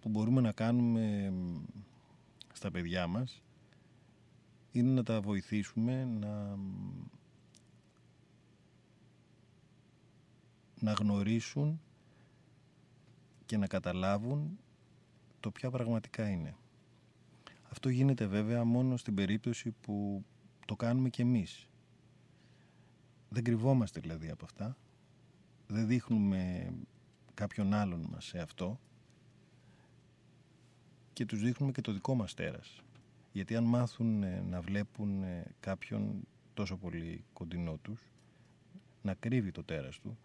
που 0.00 0.08
μπορούμε 0.08 0.40
να 0.40 0.52
κάνουμε 0.52 1.30
μ, 1.30 1.62
στα 2.52 2.70
παιδιά 2.70 3.06
μας 3.06 3.42
είναι 4.72 4.90
να 4.90 5.02
τα 5.02 5.20
βοηθήσουμε 5.20 6.04
να 6.04 6.56
να 10.80 10.92
γνωρίσουν 10.92 11.80
και 13.46 13.56
να 13.56 13.66
καταλάβουν 13.66 14.58
το 15.40 15.50
ποια 15.50 15.70
πραγματικά 15.70 16.28
είναι. 16.28 16.56
Αυτό 17.70 17.88
γίνεται 17.88 18.26
βέβαια 18.26 18.64
μόνο 18.64 18.96
στην 18.96 19.14
περίπτωση 19.14 19.74
που 19.80 20.24
το 20.66 20.76
κάνουμε 20.76 21.08
και 21.08 21.22
εμείς. 21.22 21.68
Δεν 23.28 23.44
κρυβόμαστε 23.44 24.00
δηλαδή 24.00 24.30
από 24.30 24.44
αυτά. 24.44 24.76
Δεν 25.70 25.86
δείχνουμε 25.86 26.72
κάποιον 27.34 27.74
άλλον 27.74 28.06
μας 28.10 28.24
σε 28.24 28.38
αυτό 28.38 28.80
και 31.12 31.26
τους 31.26 31.40
δείχνουμε 31.40 31.72
και 31.72 31.80
το 31.80 31.92
δικό 31.92 32.14
μας 32.14 32.34
τέρας. 32.34 32.82
Γιατί 33.32 33.56
αν 33.56 33.64
μάθουν 33.64 34.22
ε, 34.22 34.40
να 34.40 34.60
βλέπουν 34.60 35.22
ε, 35.22 35.54
κάποιον 35.60 36.20
τόσο 36.54 36.76
πολύ 36.76 37.24
κοντινό 37.32 37.76
τους, 37.82 38.00
να 39.02 39.14
κρύβει 39.14 39.50
το 39.50 39.64
τέρας 39.64 39.98
του, 39.98 40.18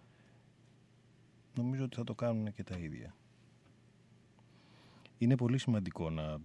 νομίζω 1.56 1.84
ότι 1.84 1.96
θα 1.96 2.04
το 2.04 2.16
κάνουν 2.16 2.54
και 2.54 2.64
τα 2.64 2.78
ίδια. 2.78 3.16
Είναι 5.18 5.38
πολύ 5.38 5.58
σημαντικό 5.58 6.10
να 6.10 6.38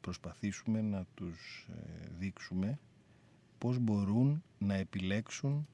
προσπαθήσουμε 0.00 0.80
να 0.80 1.04
τους 1.14 1.68
ε, 1.70 2.08
δείξουμε 2.18 2.78
πώς 3.58 3.78
μπορούν 3.78 4.42
να 4.58 4.74
επιλέξουν 4.74 5.66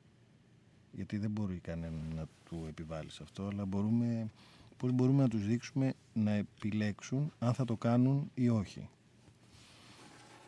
γιατί 0.98 1.18
δεν 1.18 1.30
μπορεί 1.30 1.58
κανένα 1.58 2.14
να 2.14 2.26
του 2.44 2.64
επιβάλλει 2.68 3.10
σε 3.10 3.22
αυτό 3.22 3.46
αλλά 3.46 3.64
μπορούμε, 3.64 4.30
πώς 4.76 4.92
μπορούμε 4.92 5.22
να 5.22 5.28
τους 5.28 5.46
δείξουμε 5.46 5.94
να 6.12 6.30
επιλέξουν 6.30 7.32
αν 7.38 7.54
θα 7.54 7.64
το 7.64 7.76
κάνουν 7.76 8.30
ή 8.34 8.48
όχι 8.48 8.88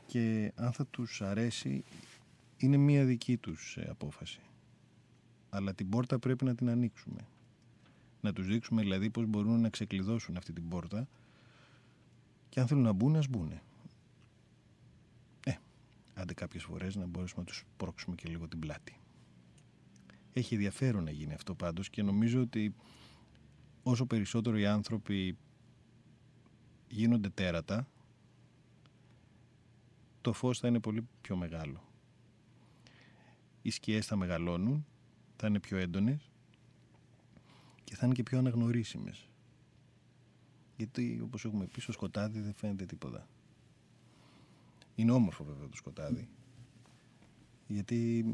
και 0.06 0.52
αν 0.56 0.72
θα 0.72 0.86
τους 0.86 1.22
αρέσει 1.22 1.84
είναι 2.56 2.76
μία 2.76 3.04
δική 3.04 3.36
τους 3.36 3.76
ε, 3.76 3.86
απόφαση 3.90 4.40
αλλά 5.50 5.74
την 5.74 5.88
πόρτα 5.88 6.18
πρέπει 6.18 6.44
να 6.44 6.54
την 6.54 6.68
ανοίξουμε 6.68 7.26
να 8.20 8.32
τους 8.32 8.46
δείξουμε 8.46 8.82
δηλαδή 8.82 9.10
πώς 9.10 9.26
μπορούν 9.26 9.60
να 9.60 9.68
ξεκλειδώσουν 9.68 10.36
αυτή 10.36 10.52
την 10.52 10.68
πόρτα 10.68 11.08
και 12.48 12.60
αν 12.60 12.66
θέλουν 12.66 12.82
να 12.82 12.92
μπουν, 12.92 13.16
ας 13.16 13.28
μπουν. 13.28 13.52
Ε, 15.44 15.54
άντε 16.14 16.34
κάποιες 16.34 16.62
φορές 16.62 16.96
να 16.96 17.06
μπορέσουμε 17.06 17.40
να 17.40 17.46
τους 17.46 17.64
πρόξουμε 17.76 18.16
και 18.16 18.28
λίγο 18.28 18.48
την 18.48 18.58
πλάτη. 18.58 18.99
Έχει 20.32 20.54
ενδιαφέρον 20.54 21.04
να 21.04 21.10
γίνει 21.10 21.34
αυτό 21.34 21.54
πάντως 21.54 21.90
και 21.90 22.02
νομίζω 22.02 22.40
ότι 22.40 22.74
όσο 23.82 24.06
περισσότερο 24.06 24.58
οι 24.58 24.66
άνθρωποι 24.66 25.36
γίνονται 26.88 27.28
τέρατα, 27.28 27.88
το 30.20 30.32
φως 30.32 30.58
θα 30.58 30.68
είναι 30.68 30.80
πολύ 30.80 31.08
πιο 31.20 31.36
μεγάλο. 31.36 31.82
Οι 33.62 33.70
σκιές 33.70 34.06
θα 34.06 34.16
μεγαλώνουν, 34.16 34.86
θα 35.36 35.46
είναι 35.46 35.60
πιο 35.60 35.76
έντονες 35.76 36.30
και 37.84 37.94
θα 37.94 38.06
είναι 38.06 38.14
και 38.14 38.22
πιο 38.22 38.38
αναγνωρίσιμες. 38.38 39.28
Γιατί 40.76 41.20
όπως 41.22 41.44
έχουμε 41.44 41.66
πει 41.66 41.80
στο 41.80 41.92
σκοτάδι 41.92 42.40
δεν 42.40 42.54
φαίνεται 42.54 42.84
τίποτα. 42.84 43.28
Είναι 44.94 45.12
όμορφο 45.12 45.44
βέβαια 45.44 45.68
το 45.68 45.76
σκοτάδι 45.76 46.28
γιατί 47.70 48.24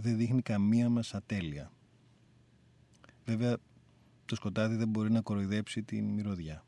δεν 0.00 0.16
δείχνει 0.16 0.42
καμία 0.42 0.88
μας 0.88 1.14
ατέλεια. 1.14 1.72
Βέβαια 3.24 3.56
το 4.24 4.34
σκοτάδι 4.34 4.76
δεν 4.76 4.88
μπορεί 4.88 5.10
να 5.10 5.20
κοροϊδέψει 5.20 5.82
την 5.82 6.04
μυρωδιά. 6.04 6.64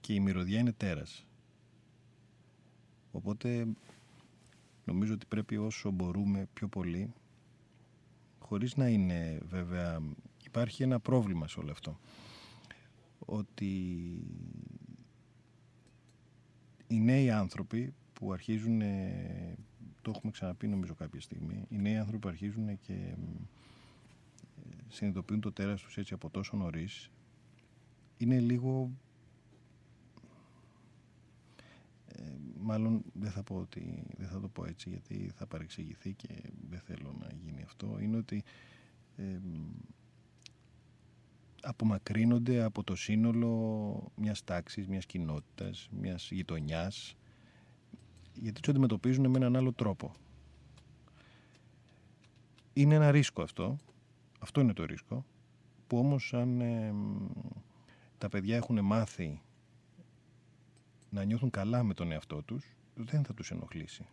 Και 0.00 0.14
η 0.14 0.20
μυρωδιά 0.20 0.58
είναι 0.58 0.72
τέρας. 0.72 1.26
Οπότε 3.10 3.66
νομίζω 4.84 5.14
ότι 5.14 5.26
πρέπει 5.26 5.56
όσο 5.56 5.90
μπορούμε 5.90 6.48
πιο 6.52 6.68
πολύ 6.68 7.12
χωρίς 8.38 8.76
να 8.76 8.88
είναι 8.88 9.40
βέβαια 9.42 10.00
υπάρχει 10.44 10.82
ένα 10.82 11.00
πρόβλημα 11.00 11.48
σε 11.48 11.60
όλο 11.60 11.70
αυτό 11.70 11.98
ότι 13.18 13.74
οι 16.86 17.00
νέοι 17.00 17.30
άνθρωποι 17.30 17.94
που 18.12 18.32
αρχίζουν 18.32 18.82
το 20.02 20.12
έχουμε 20.16 20.32
ξαναπεί 20.32 20.68
νομίζω 20.68 20.94
κάποια 20.94 21.20
στιγμή. 21.20 21.66
Οι 21.68 21.78
νέοι 21.78 21.96
άνθρωποι 21.96 22.18
που 22.18 22.28
αρχίζουν 22.28 22.78
και 22.78 22.92
ε, 22.92 23.16
συνειδητοποιούν 24.88 25.40
το 25.40 25.52
τέρας 25.52 25.82
τους 25.82 25.96
έτσι 25.96 26.14
από 26.14 26.30
τόσο 26.30 26.56
νωρίς. 26.56 27.10
Είναι 28.16 28.40
λίγο 28.40 28.90
ε, 32.06 32.22
μάλλον 32.58 33.02
δεν 33.12 33.30
θα, 33.30 33.42
πω 33.42 33.56
ότι, 33.56 34.02
δεν 34.16 34.28
θα 34.28 34.40
το 34.40 34.48
πω 34.48 34.64
έτσι 34.64 34.88
γιατί 34.88 35.30
θα 35.34 35.46
παρεξηγηθεί 35.46 36.12
και 36.12 36.28
δεν 36.68 36.80
θέλω 36.80 37.16
να 37.20 37.28
γίνει 37.44 37.62
αυτό. 37.62 37.98
Είναι 38.00 38.16
ότι 38.16 38.44
ε, 39.16 39.40
απομακρύνονται 41.62 42.62
από 42.62 42.84
το 42.84 42.94
σύνολο 42.94 44.12
μιας 44.16 44.44
τάξης, 44.44 44.86
μιας 44.86 45.06
κοινότητας, 45.06 45.88
μιας 45.90 46.30
γειτονιάς 46.30 47.16
γιατί 48.40 48.60
τους 48.60 48.70
αντιμετωπίζουν 48.70 49.30
με 49.30 49.36
έναν 49.36 49.56
άλλο 49.56 49.72
τρόπο. 49.72 50.12
Είναι 52.72 52.94
ένα 52.94 53.10
ρίσκο 53.10 53.42
αυτό, 53.42 53.76
αυτό 54.38 54.60
είναι 54.60 54.72
το 54.72 54.84
ρίσκο, 54.84 55.24
που 55.86 55.98
όμως 55.98 56.34
αν 56.34 56.62
τα 58.18 58.28
παιδιά 58.28 58.56
έχουν 58.56 58.84
μάθει 58.84 59.42
να 61.10 61.24
νιώθουν 61.24 61.50
καλά 61.50 61.82
με 61.82 61.94
τον 61.94 62.12
εαυτό 62.12 62.42
τους, 62.42 62.76
δεν 62.94 63.24
θα 63.24 63.34
τους 63.34 63.50
ενοχλήσει. 63.50 64.06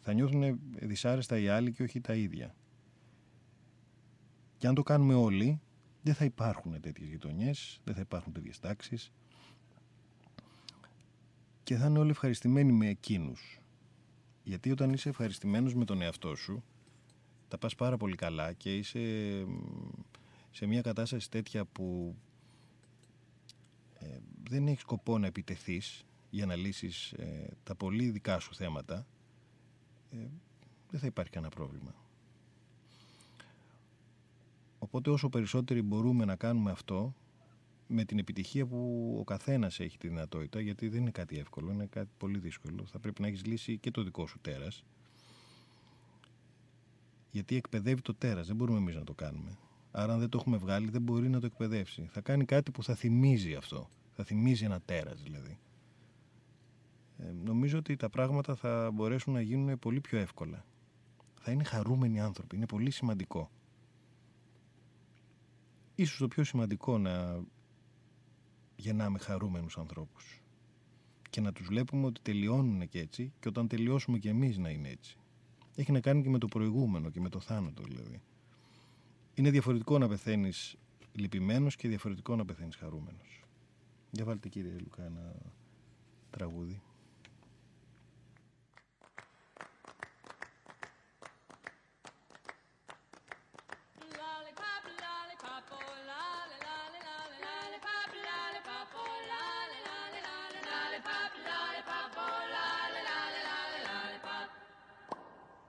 Θα 0.00 0.12
νιώθουν 0.12 0.58
δυσάρεστα 0.80 1.38
οι 1.38 1.48
άλλοι 1.48 1.72
και 1.72 1.82
όχι 1.82 2.00
τα 2.00 2.14
ίδια. 2.14 2.54
Και 4.58 4.66
αν 4.66 4.74
το 4.74 4.82
κάνουμε 4.82 5.14
όλοι, 5.14 5.60
δεν 6.02 6.14
θα 6.14 6.24
υπάρχουν 6.24 6.80
τέτοιες 6.80 7.08
γειτονιές, 7.08 7.80
δεν 7.84 7.94
θα 7.94 8.00
υπάρχουν 8.00 8.32
τέτοιες 8.32 8.60
τάξεις 8.60 9.12
και 11.64 11.76
θα 11.76 11.86
είναι 11.86 11.98
όλοι 11.98 12.10
ευχαριστημένοι 12.10 12.72
με 12.72 12.88
εκείνους. 12.88 13.60
Γιατί 14.42 14.70
όταν 14.70 14.92
είσαι 14.92 15.08
ευχαριστημένος 15.08 15.74
με 15.74 15.84
τον 15.84 16.02
εαυτό 16.02 16.34
σου, 16.34 16.64
τα 17.48 17.58
πας 17.58 17.74
πάρα 17.74 17.96
πολύ 17.96 18.16
καλά 18.16 18.52
και 18.52 18.76
είσαι 18.76 19.00
σε 20.50 20.66
μια 20.66 20.80
κατάσταση 20.80 21.30
τέτοια 21.30 21.64
που 21.64 22.16
ε, 23.98 24.18
δεν 24.48 24.66
έχεις 24.66 24.80
σκοπό 24.80 25.18
να 25.18 25.26
επιτεθείς 25.26 26.04
για 26.30 26.46
να 26.46 26.54
λύσεις 26.56 27.12
ε, 27.12 27.56
τα 27.62 27.74
πολύ 27.74 28.10
δικά 28.10 28.38
σου 28.38 28.54
θέματα, 28.54 29.06
ε, 30.10 30.16
δεν 30.90 31.00
θα 31.00 31.06
υπάρχει 31.06 31.30
κανένα 31.30 31.52
πρόβλημα. 31.52 31.94
Οπότε 34.78 35.10
όσο 35.10 35.28
περισσότεροι 35.28 35.82
μπορούμε 35.82 36.24
να 36.24 36.36
κάνουμε 36.36 36.70
αυτό, 36.70 37.14
με 37.86 38.04
την 38.04 38.18
επιτυχία 38.18 38.66
που 38.66 39.14
ο 39.20 39.24
καθένας 39.24 39.80
έχει 39.80 39.98
τη 39.98 40.08
δυνατότητα, 40.08 40.60
γιατί 40.60 40.88
δεν 40.88 41.00
είναι 41.00 41.10
κάτι 41.10 41.38
εύκολο, 41.38 41.72
είναι 41.72 41.86
κάτι 41.86 42.10
πολύ 42.18 42.38
δύσκολο. 42.38 42.86
Θα 42.86 42.98
πρέπει 42.98 43.20
να 43.20 43.26
έχεις 43.26 43.44
λύσει 43.44 43.78
και 43.78 43.90
το 43.90 44.02
δικό 44.02 44.26
σου 44.26 44.38
τέρας. 44.40 44.84
Γιατί 47.30 47.56
εκπαιδεύει 47.56 48.00
το 48.00 48.14
τέρας, 48.14 48.46
δεν 48.46 48.56
μπορούμε 48.56 48.78
εμείς 48.78 48.94
να 48.94 49.04
το 49.04 49.14
κάνουμε. 49.14 49.58
Άρα 49.90 50.12
αν 50.12 50.18
δεν 50.18 50.28
το 50.28 50.38
έχουμε 50.40 50.56
βγάλει 50.56 50.90
δεν 50.90 51.02
μπορεί 51.02 51.28
να 51.28 51.40
το 51.40 51.46
εκπαιδεύσει. 51.46 52.08
Θα 52.10 52.20
κάνει 52.20 52.44
κάτι 52.44 52.70
που 52.70 52.82
θα 52.82 52.94
θυμίζει 52.94 53.54
αυτό. 53.54 53.88
Θα 54.12 54.24
θυμίζει 54.24 54.64
ένα 54.64 54.80
τέρας 54.80 55.22
δηλαδή. 55.22 55.58
Ε, 57.18 57.32
νομίζω 57.44 57.78
ότι 57.78 57.96
τα 57.96 58.08
πράγματα 58.08 58.54
θα 58.54 58.90
μπορέσουν 58.90 59.32
να 59.32 59.40
γίνουν 59.40 59.78
πολύ 59.78 60.00
πιο 60.00 60.18
εύκολα. 60.18 60.64
Θα 61.40 61.52
είναι 61.52 61.64
χαρούμενοι 61.64 62.20
άνθρωποι. 62.20 62.56
Είναι 62.56 62.66
πολύ 62.66 62.90
σημαντικό. 62.90 63.50
Ίσως 65.94 66.18
το 66.18 66.28
πιο 66.28 66.44
σημαντικό 66.44 66.98
να 66.98 67.44
γεννάμε 68.76 69.18
χαρούμενους 69.18 69.78
ανθρώπους 69.78 70.42
και 71.30 71.40
να 71.40 71.52
τους 71.52 71.66
βλέπουμε 71.66 72.06
ότι 72.06 72.20
τελειώνουν 72.20 72.88
και 72.88 72.98
έτσι 72.98 73.32
και 73.40 73.48
όταν 73.48 73.68
τελειώσουμε 73.68 74.18
και 74.18 74.28
εμείς 74.28 74.58
να 74.58 74.70
είναι 74.70 74.88
έτσι. 74.88 75.16
Έχει 75.74 75.92
να 75.92 76.00
κάνει 76.00 76.22
και 76.22 76.28
με 76.28 76.38
το 76.38 76.46
προηγούμενο 76.46 77.10
και 77.10 77.20
με 77.20 77.28
το 77.28 77.40
θάνατο 77.40 77.82
δηλαδή. 77.82 78.22
Είναι 79.34 79.50
διαφορετικό 79.50 79.98
να 79.98 80.08
πεθαίνεις 80.08 80.76
λυπημένος 81.12 81.76
και 81.76 81.88
διαφορετικό 81.88 82.36
να 82.36 82.44
πεθαίνεις 82.44 82.76
χαρούμενος. 82.76 83.44
Για 84.10 84.24
βάλτε 84.24 84.48
κύριε 84.48 84.76
Λουκά 84.78 85.04
ένα 85.04 85.34
τραγούδι. 86.30 86.82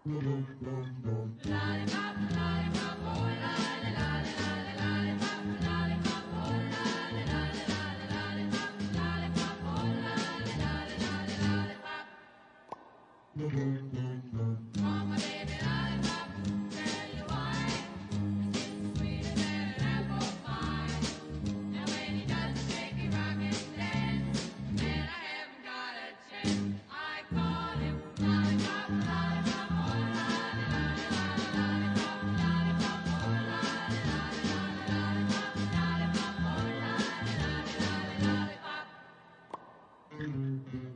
boom, 0.06 0.47
boom, 0.62 0.86
boom. 1.03 1.24
Mm-hmm. 40.20 40.95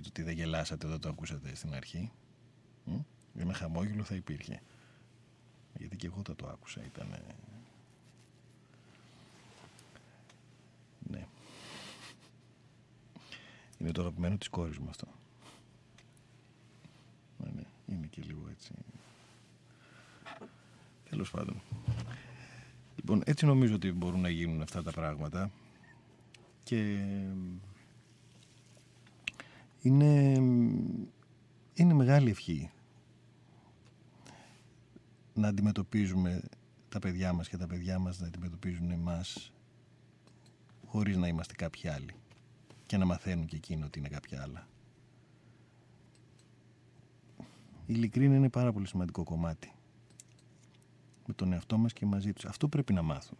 Πείτε 0.00 0.08
ότι 0.08 0.22
δεν 0.22 0.34
γελάσατε 0.34 0.86
όταν 0.86 1.00
το 1.00 1.08
ακούσατε 1.08 1.54
στην 1.54 1.74
αρχή. 1.74 2.12
Μ; 2.84 2.98
Ένα 3.38 3.54
χαμόγελο 3.54 4.04
θα 4.04 4.14
υπήρχε. 4.14 4.62
Γιατί 5.78 5.96
και 5.96 6.06
εγώ 6.06 6.22
θα 6.26 6.36
το 6.36 6.46
άκουσα. 6.46 6.84
Ήταν. 6.84 7.08
Ναι. 10.98 11.26
Είναι 13.78 13.92
το 13.92 14.00
αγαπημένο 14.00 14.36
της 14.36 14.48
κόρης 14.48 14.78
μου 14.78 14.88
αυτό. 14.88 15.06
Ναι, 17.38 17.50
ναι. 17.50 17.64
Είναι 17.86 18.06
και 18.06 18.22
λίγο 18.22 18.48
έτσι. 18.50 18.72
Τέλος 21.10 21.30
πάντων. 21.30 21.60
Λοιπόν, 22.96 23.22
έτσι 23.24 23.46
νομίζω 23.46 23.74
ότι 23.74 23.92
μπορούν 23.92 24.20
να 24.20 24.28
γίνουν 24.28 24.62
αυτά 24.62 24.82
τα 24.82 24.90
πράγματα 24.90 25.50
και 26.62 27.06
είναι, 29.82 30.32
είναι 31.74 31.94
μεγάλη 31.94 32.30
ευχή 32.30 32.70
να 35.34 35.48
αντιμετωπίζουμε 35.48 36.42
τα 36.88 36.98
παιδιά 36.98 37.32
μας 37.32 37.48
και 37.48 37.56
τα 37.56 37.66
παιδιά 37.66 37.98
μας 37.98 38.20
να 38.20 38.26
αντιμετωπίζουν 38.26 38.90
εμάς 38.90 39.52
χωρίς 40.86 41.16
να 41.16 41.26
είμαστε 41.28 41.54
κάποιοι 41.54 41.88
άλλοι 41.88 42.14
και 42.86 42.96
να 42.96 43.04
μαθαίνουν 43.04 43.46
και 43.46 43.56
εκείνο 43.56 43.86
ότι 43.86 43.98
είναι 43.98 44.08
κάποια 44.08 44.42
άλλα. 44.42 44.68
Η 47.86 47.92
ειλικρίνη 47.96 48.36
είναι 48.36 48.48
πάρα 48.48 48.72
πολύ 48.72 48.86
σημαντικό 48.86 49.24
κομμάτι 49.24 49.72
με 51.26 51.34
τον 51.34 51.52
εαυτό 51.52 51.78
μας 51.78 51.92
και 51.92 52.06
μαζί 52.06 52.32
τους. 52.32 52.44
Αυτό 52.44 52.68
πρέπει 52.68 52.92
να 52.92 53.02
μάθουν. 53.02 53.38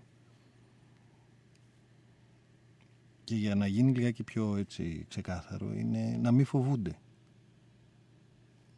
Και 3.31 3.37
για 3.37 3.55
να 3.55 3.67
γίνει 3.67 3.93
λιγάκι 3.93 4.23
πιο 4.25 4.57
έτσι 4.57 5.05
ξεκάθαρο 5.09 5.73
είναι 5.73 6.19
να 6.21 6.33
μην 6.33 6.45
φοβούνται. 6.45 6.99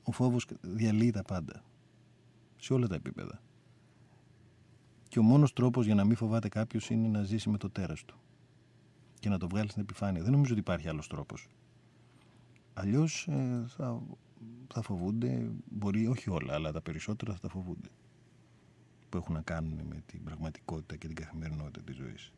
Ο 0.02 0.12
φόβος 0.12 0.46
διαλύει 0.60 1.10
τα 1.10 1.22
πάντα. 1.22 1.64
Σε 2.56 2.72
όλα 2.72 2.86
τα 2.86 2.94
επίπεδα. 2.94 3.42
Και 5.08 5.18
ο 5.18 5.22
μόνος 5.22 5.52
τρόπος 5.52 5.86
για 5.86 5.94
να 5.94 6.04
μην 6.04 6.16
φοβάται 6.16 6.48
κάποιος 6.48 6.90
είναι 6.90 7.08
να 7.08 7.22
ζήσει 7.22 7.48
με 7.48 7.58
το 7.58 7.70
τέρας 7.70 8.04
του. 8.04 8.20
Και 9.20 9.28
να 9.28 9.38
το 9.38 9.48
βγάλει 9.48 9.68
στην 9.68 9.82
επιφάνεια. 9.82 10.22
Δεν 10.22 10.32
νομίζω 10.32 10.52
ότι 10.52 10.60
υπάρχει 10.60 10.88
άλλος 10.88 11.06
τρόπος. 11.06 11.48
Αλλιώς 12.74 13.28
ε, 13.28 13.64
θα, 13.68 14.02
θα 14.72 14.82
φοβούνται, 14.82 15.50
μπορεί 15.70 16.06
όχι 16.06 16.30
όλα, 16.30 16.54
αλλά 16.54 16.72
τα 16.72 16.80
περισσότερα 16.80 17.32
θα 17.32 17.38
τα 17.38 17.48
φοβούνται. 17.48 17.88
Που 19.08 19.16
έχουν 19.16 19.34
να 19.34 19.42
κάνουν 19.42 19.80
με 19.88 20.02
την 20.06 20.24
πραγματικότητα 20.24 20.96
και 20.96 21.06
την 21.06 21.16
καθημερινότητα 21.16 21.82
της 21.82 21.96
ζωής. 21.96 22.32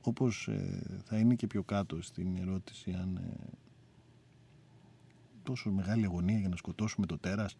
Όπως 0.00 0.48
ε, 0.48 1.00
θα 1.04 1.18
είναι 1.18 1.34
και 1.34 1.46
πιο 1.46 1.62
κάτω 1.62 2.02
στην 2.02 2.36
ερώτηση 2.36 2.92
αν 2.92 3.16
ε, 3.16 3.58
τόσο 5.42 5.70
μεγάλη 5.70 6.04
αγωνία 6.04 6.38
για 6.38 6.48
να 6.48 6.56
σκοτώσουμε 6.56 7.06
το 7.06 7.18
τέρας. 7.18 7.56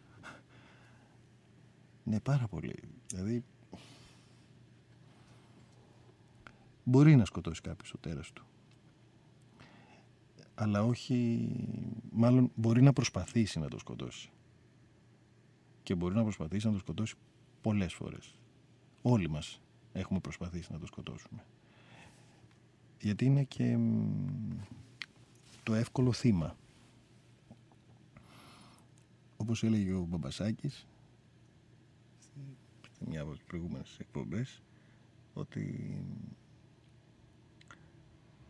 Ναι 2.05 2.21
πάρα 2.21 2.47
πολύ. 2.47 2.75
Δηλαδή 3.07 3.45
μπορεί 6.85 7.17
να 7.17 7.25
σκοτώσει 7.25 7.61
κάποιος 7.61 7.91
το 7.91 7.99
τέρας 7.99 8.33
του. 8.33 8.45
Αλλά 10.55 10.85
όχι 10.85 11.49
μάλλον 12.11 12.51
μπορεί 12.55 12.83
να 12.83 12.93
προσπαθήσει 12.93 13.59
να 13.59 13.69
το 13.69 13.79
σκοτώσει. 13.79 14.31
Και 15.83 15.95
μπορεί 15.95 16.15
να 16.15 16.23
προσπαθήσει 16.23 16.67
να 16.67 16.73
το 16.73 16.79
σκοτώσει 16.79 17.15
πολλές 17.61 17.95
φορές. 17.95 18.35
Όλοι 19.03 19.31
μας 19.31 19.61
έχουμε 19.93 20.21
προσπαθήσει 20.21 20.73
να 20.73 20.79
το 20.79 20.87
σκοτώσουμε 20.87 21.45
γιατί 23.01 23.25
είναι 23.25 23.45
και 23.45 23.79
το 25.63 25.75
εύκολο 25.75 26.13
θύμα. 26.13 26.57
Όπως 29.37 29.63
έλεγε 29.63 29.93
ο 29.93 30.05
Μπαμπασάκης 30.05 30.87
σε 32.93 33.05
μια 33.09 33.23
από 33.23 33.33
τις 33.33 33.43
προηγούμενες 33.43 33.97
εκπομπές 33.99 34.63
ότι 35.33 35.95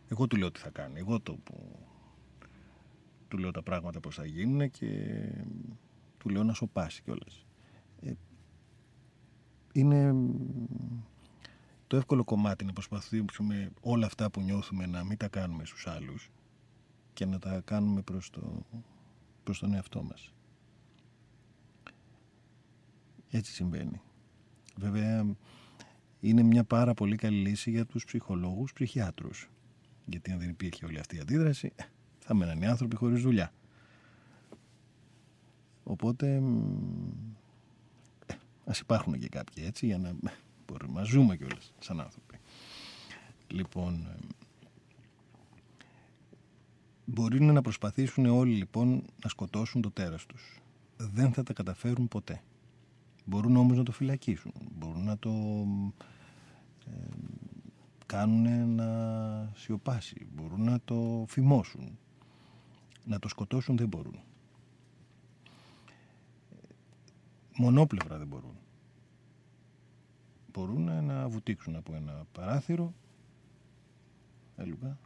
εγώ 0.07 0.27
του 0.27 0.37
λέω 0.37 0.51
τι 0.51 0.59
θα 0.59 0.69
κάνει, 0.69 0.99
εγώ 0.99 1.19
το 1.19 1.33
που 1.33 1.79
του 3.27 3.37
λέω 3.37 3.51
τα 3.51 3.63
πράγματα 3.63 3.99
πώς 3.99 4.15
θα 4.15 4.25
γίνουν 4.25 4.71
και 4.71 5.17
του 6.17 6.29
λέω 6.29 6.43
να 6.43 6.53
σοπάσει 6.53 7.01
κιόλας. 7.01 7.45
Ε, 8.01 8.13
είναι 9.73 10.13
το 11.91 11.97
εύκολο 11.97 12.23
κομμάτι 12.23 12.65
να 12.65 12.73
προσπαθήσουμε 12.73 13.71
όλα 13.81 14.05
αυτά 14.05 14.29
που 14.29 14.41
νιώθουμε 14.41 14.85
να 14.85 15.03
μην 15.03 15.17
τα 15.17 15.27
κάνουμε 15.27 15.65
στους 15.65 15.87
άλλους 15.87 16.31
και 17.13 17.25
να 17.25 17.39
τα 17.39 17.61
κάνουμε 17.65 18.01
προς, 18.01 18.29
το, 18.29 18.65
προς 19.43 19.59
τον 19.59 19.73
εαυτό 19.73 20.03
μας. 20.03 20.33
Έτσι 23.29 23.51
συμβαίνει. 23.51 24.01
Βέβαια 24.75 25.35
είναι 26.19 26.41
μια 26.43 26.63
πάρα 26.63 26.93
πολύ 26.93 27.15
καλή 27.15 27.37
λύση 27.47 27.71
για 27.71 27.85
τους 27.85 28.05
ψυχολόγους 28.05 28.73
ψυχιάτρους. 28.73 29.49
Γιατί 30.05 30.31
αν 30.31 30.39
δεν 30.39 30.49
υπήρχε 30.49 30.85
όλη 30.85 30.99
αυτή 30.99 31.15
η 31.15 31.19
αντίδραση 31.19 31.73
θα 32.25 32.33
μέναν 32.33 32.61
οι 32.61 32.65
άνθρωποι 32.65 32.95
χωρίς 32.95 33.21
δουλειά. 33.21 33.53
Οπότε 35.83 36.35
ε, 38.25 38.33
ας 38.65 38.79
υπάρχουν 38.79 39.19
και 39.19 39.29
κάποιοι 39.29 39.63
έτσι 39.67 39.85
για 39.85 39.97
να 39.97 40.15
μπορούμε 40.71 40.99
να 40.99 41.05
ζούμε 41.05 41.37
κιόλας 41.37 41.73
σαν 41.79 41.99
άνθρωποι. 41.99 42.39
Λοιπόν, 43.47 43.93
ε, 43.93 44.17
μπορεί 47.05 47.41
να 47.41 47.61
προσπαθήσουν 47.61 48.25
όλοι 48.25 48.53
λοιπόν 48.53 49.03
να 49.23 49.29
σκοτώσουν 49.29 49.81
το 49.81 49.91
τέρας 49.91 50.25
τους. 50.25 50.61
Δεν 50.97 51.33
θα 51.33 51.43
τα 51.43 51.53
καταφέρουν 51.53 52.07
ποτέ. 52.07 52.43
Μπορούν 53.25 53.55
όμως 53.55 53.77
να 53.77 53.83
το 53.83 53.91
φυλακίσουν. 53.91 54.53
Μπορούν 54.77 55.03
να 55.03 55.17
το 55.17 55.31
ε, 56.85 56.91
κάνουν 58.05 58.75
να 58.75 59.51
σιωπάσει. 59.55 60.27
Μπορούν 60.35 60.63
να 60.63 60.79
το 60.85 61.25
φημώσουν. 61.27 61.97
Να 63.05 63.19
το 63.19 63.27
σκοτώσουν 63.27 63.77
δεν 63.77 63.87
μπορούν. 63.87 64.19
Μονόπλευρα 67.57 68.17
δεν 68.17 68.27
μπορούν 68.27 68.60
μπορούν 70.53 71.05
να 71.05 71.29
βουτήξουν 71.29 71.75
από 71.75 71.95
ένα 71.95 72.25
παράθυρο. 72.31 72.93
Έλουγα. 74.55 74.97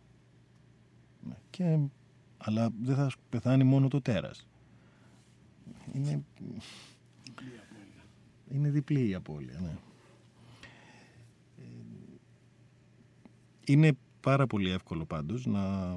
Ναι, 1.27 1.35
και, 1.49 1.79
αλλά 2.37 2.69
δεν 2.81 2.95
θα 2.95 3.11
πεθάνει 3.29 3.63
μόνο 3.63 3.87
το 3.87 4.01
τέρας. 4.01 4.47
Είναι 5.93 6.23
διπλή 6.33 6.61
είναι 8.51 8.69
διπλή 8.69 9.09
η 9.09 9.13
απώλεια 9.13 9.59
ναι. 9.59 9.75
είναι 13.65 13.97
πάρα 14.21 14.47
πολύ 14.47 14.69
εύκολο 14.69 15.05
πάντως 15.05 15.45
να 15.45 15.93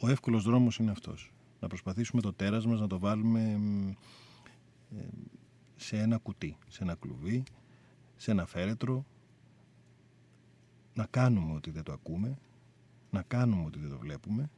ο 0.00 0.08
εύκολος 0.08 0.42
δρόμος 0.44 0.78
είναι 0.78 0.90
αυτός. 0.90 1.32
Να 1.60 1.68
προσπαθήσουμε 1.68 2.22
το 2.22 2.32
τέρας 2.32 2.66
μας 2.66 2.80
να 2.80 2.86
το 2.86 2.98
βάλουμε 2.98 3.58
σε 5.76 5.98
ένα 5.98 6.18
κουτί, 6.18 6.56
σε 6.68 6.82
ένα 6.82 6.94
κλουβί 6.94 7.42
σε 8.16 8.30
ένα 8.30 8.46
φέρετρο, 8.46 9.04
να 10.94 11.06
κάνουμε 11.10 11.54
ότι 11.54 11.70
δεν 11.70 11.82
το 11.82 11.92
ακούμε, 11.92 12.38
να 13.10 13.22
κάνουμε 13.22 13.64
ότι 13.64 13.78
δεν 13.78 13.90
το 13.90 13.98
βλέπουμε. 13.98 14.50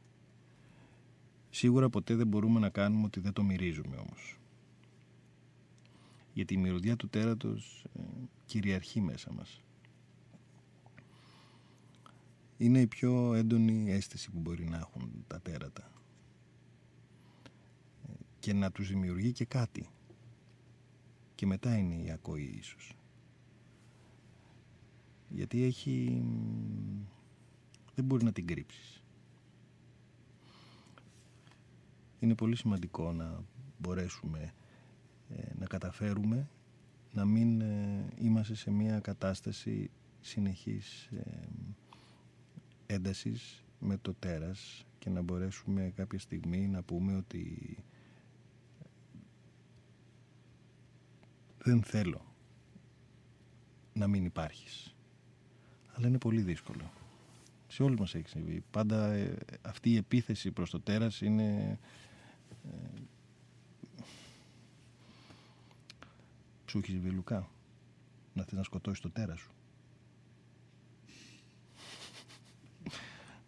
Σίγουρα 1.49 1.89
ποτέ 1.89 2.15
δεν 2.15 2.27
μπορούμε 2.27 2.59
να 2.59 2.69
κάνουμε 2.69 3.05
ότι 3.05 3.19
δεν 3.19 3.33
το 3.33 3.43
μυρίζουμε 3.43 3.95
όμως. 3.95 4.39
Γιατί 6.33 6.53
η 6.53 6.57
μυρωδιά 6.57 6.95
του 6.95 7.09
τέρατος 7.09 7.85
ε, 7.93 8.01
κυριαρχεί 8.45 9.01
μέσα 9.01 9.33
μας. 9.33 9.61
Είναι 12.57 12.81
η 12.81 12.87
πιο 12.87 13.33
έντονη 13.33 13.91
αίσθηση 13.91 14.31
που 14.31 14.39
μπορεί 14.39 14.69
να 14.69 14.77
έχουν 14.77 15.23
τα 15.27 15.41
τέρατα. 15.41 15.91
Ε, 18.07 18.11
και 18.39 18.53
να 18.53 18.71
τους 18.71 18.87
δημιουργεί 18.87 19.31
και 19.31 19.45
κάτι. 19.45 19.89
Και 21.35 21.45
μετά 21.45 21.77
είναι 21.77 21.95
η 21.95 22.11
ακοή 22.11 22.55
ίσως 22.59 22.98
γιατί 25.29 25.63
έχει 25.63 26.23
δεν 27.95 28.05
μπορεί 28.05 28.23
να 28.23 28.31
την 28.31 28.47
κρύψεις. 28.47 29.03
Είναι 32.19 32.35
πολύ 32.35 32.55
σημαντικό 32.55 33.11
να 33.13 33.43
μπορέσουμε 33.77 34.53
ε, 35.29 35.53
να 35.59 35.65
καταφέρουμε 35.65 36.49
να 37.13 37.25
μην 37.25 37.61
ε, 37.61 38.05
είμαστε 38.19 38.55
σε 38.55 38.71
μια 38.71 38.99
κατάσταση 38.99 39.91
συνεχής 40.21 41.05
ε, 41.05 41.47
έντασης 42.85 43.63
με 43.79 43.97
το 43.97 44.13
τέρας 44.13 44.85
και 44.99 45.09
να 45.09 45.21
μπορέσουμε 45.21 45.91
κάποια 45.95 46.19
στιγμή 46.19 46.67
να 46.67 46.81
πούμε 46.83 47.15
ότι 47.15 47.77
δεν 51.57 51.83
θέλω 51.83 52.25
να 53.93 54.07
μην 54.07 54.25
υπάρχεις 54.25 54.95
αλλά 55.99 56.07
είναι 56.07 56.17
πολύ 56.17 56.41
δύσκολο. 56.41 56.91
Σε 57.67 57.83
όλους 57.83 57.99
μας 57.99 58.15
έχει 58.15 58.29
συμβεί. 58.29 58.63
Πάντα 58.71 59.11
ε, 59.11 59.35
αυτή 59.61 59.89
η 59.91 59.95
επίθεση 59.95 60.51
προς 60.51 60.69
το 60.69 60.79
τέρας 60.79 61.21
είναι... 61.21 61.79
Ε, 62.65 63.01
σου 66.65 66.77
έχεις 66.77 66.89
συμβεί 66.93 67.09
Λουκά. 67.09 67.49
Να 68.33 68.43
θες 68.43 68.53
να 68.53 68.63
σκοτώσεις 68.63 68.99
το 68.99 69.09
τέρας 69.09 69.39
σου. 69.39 69.51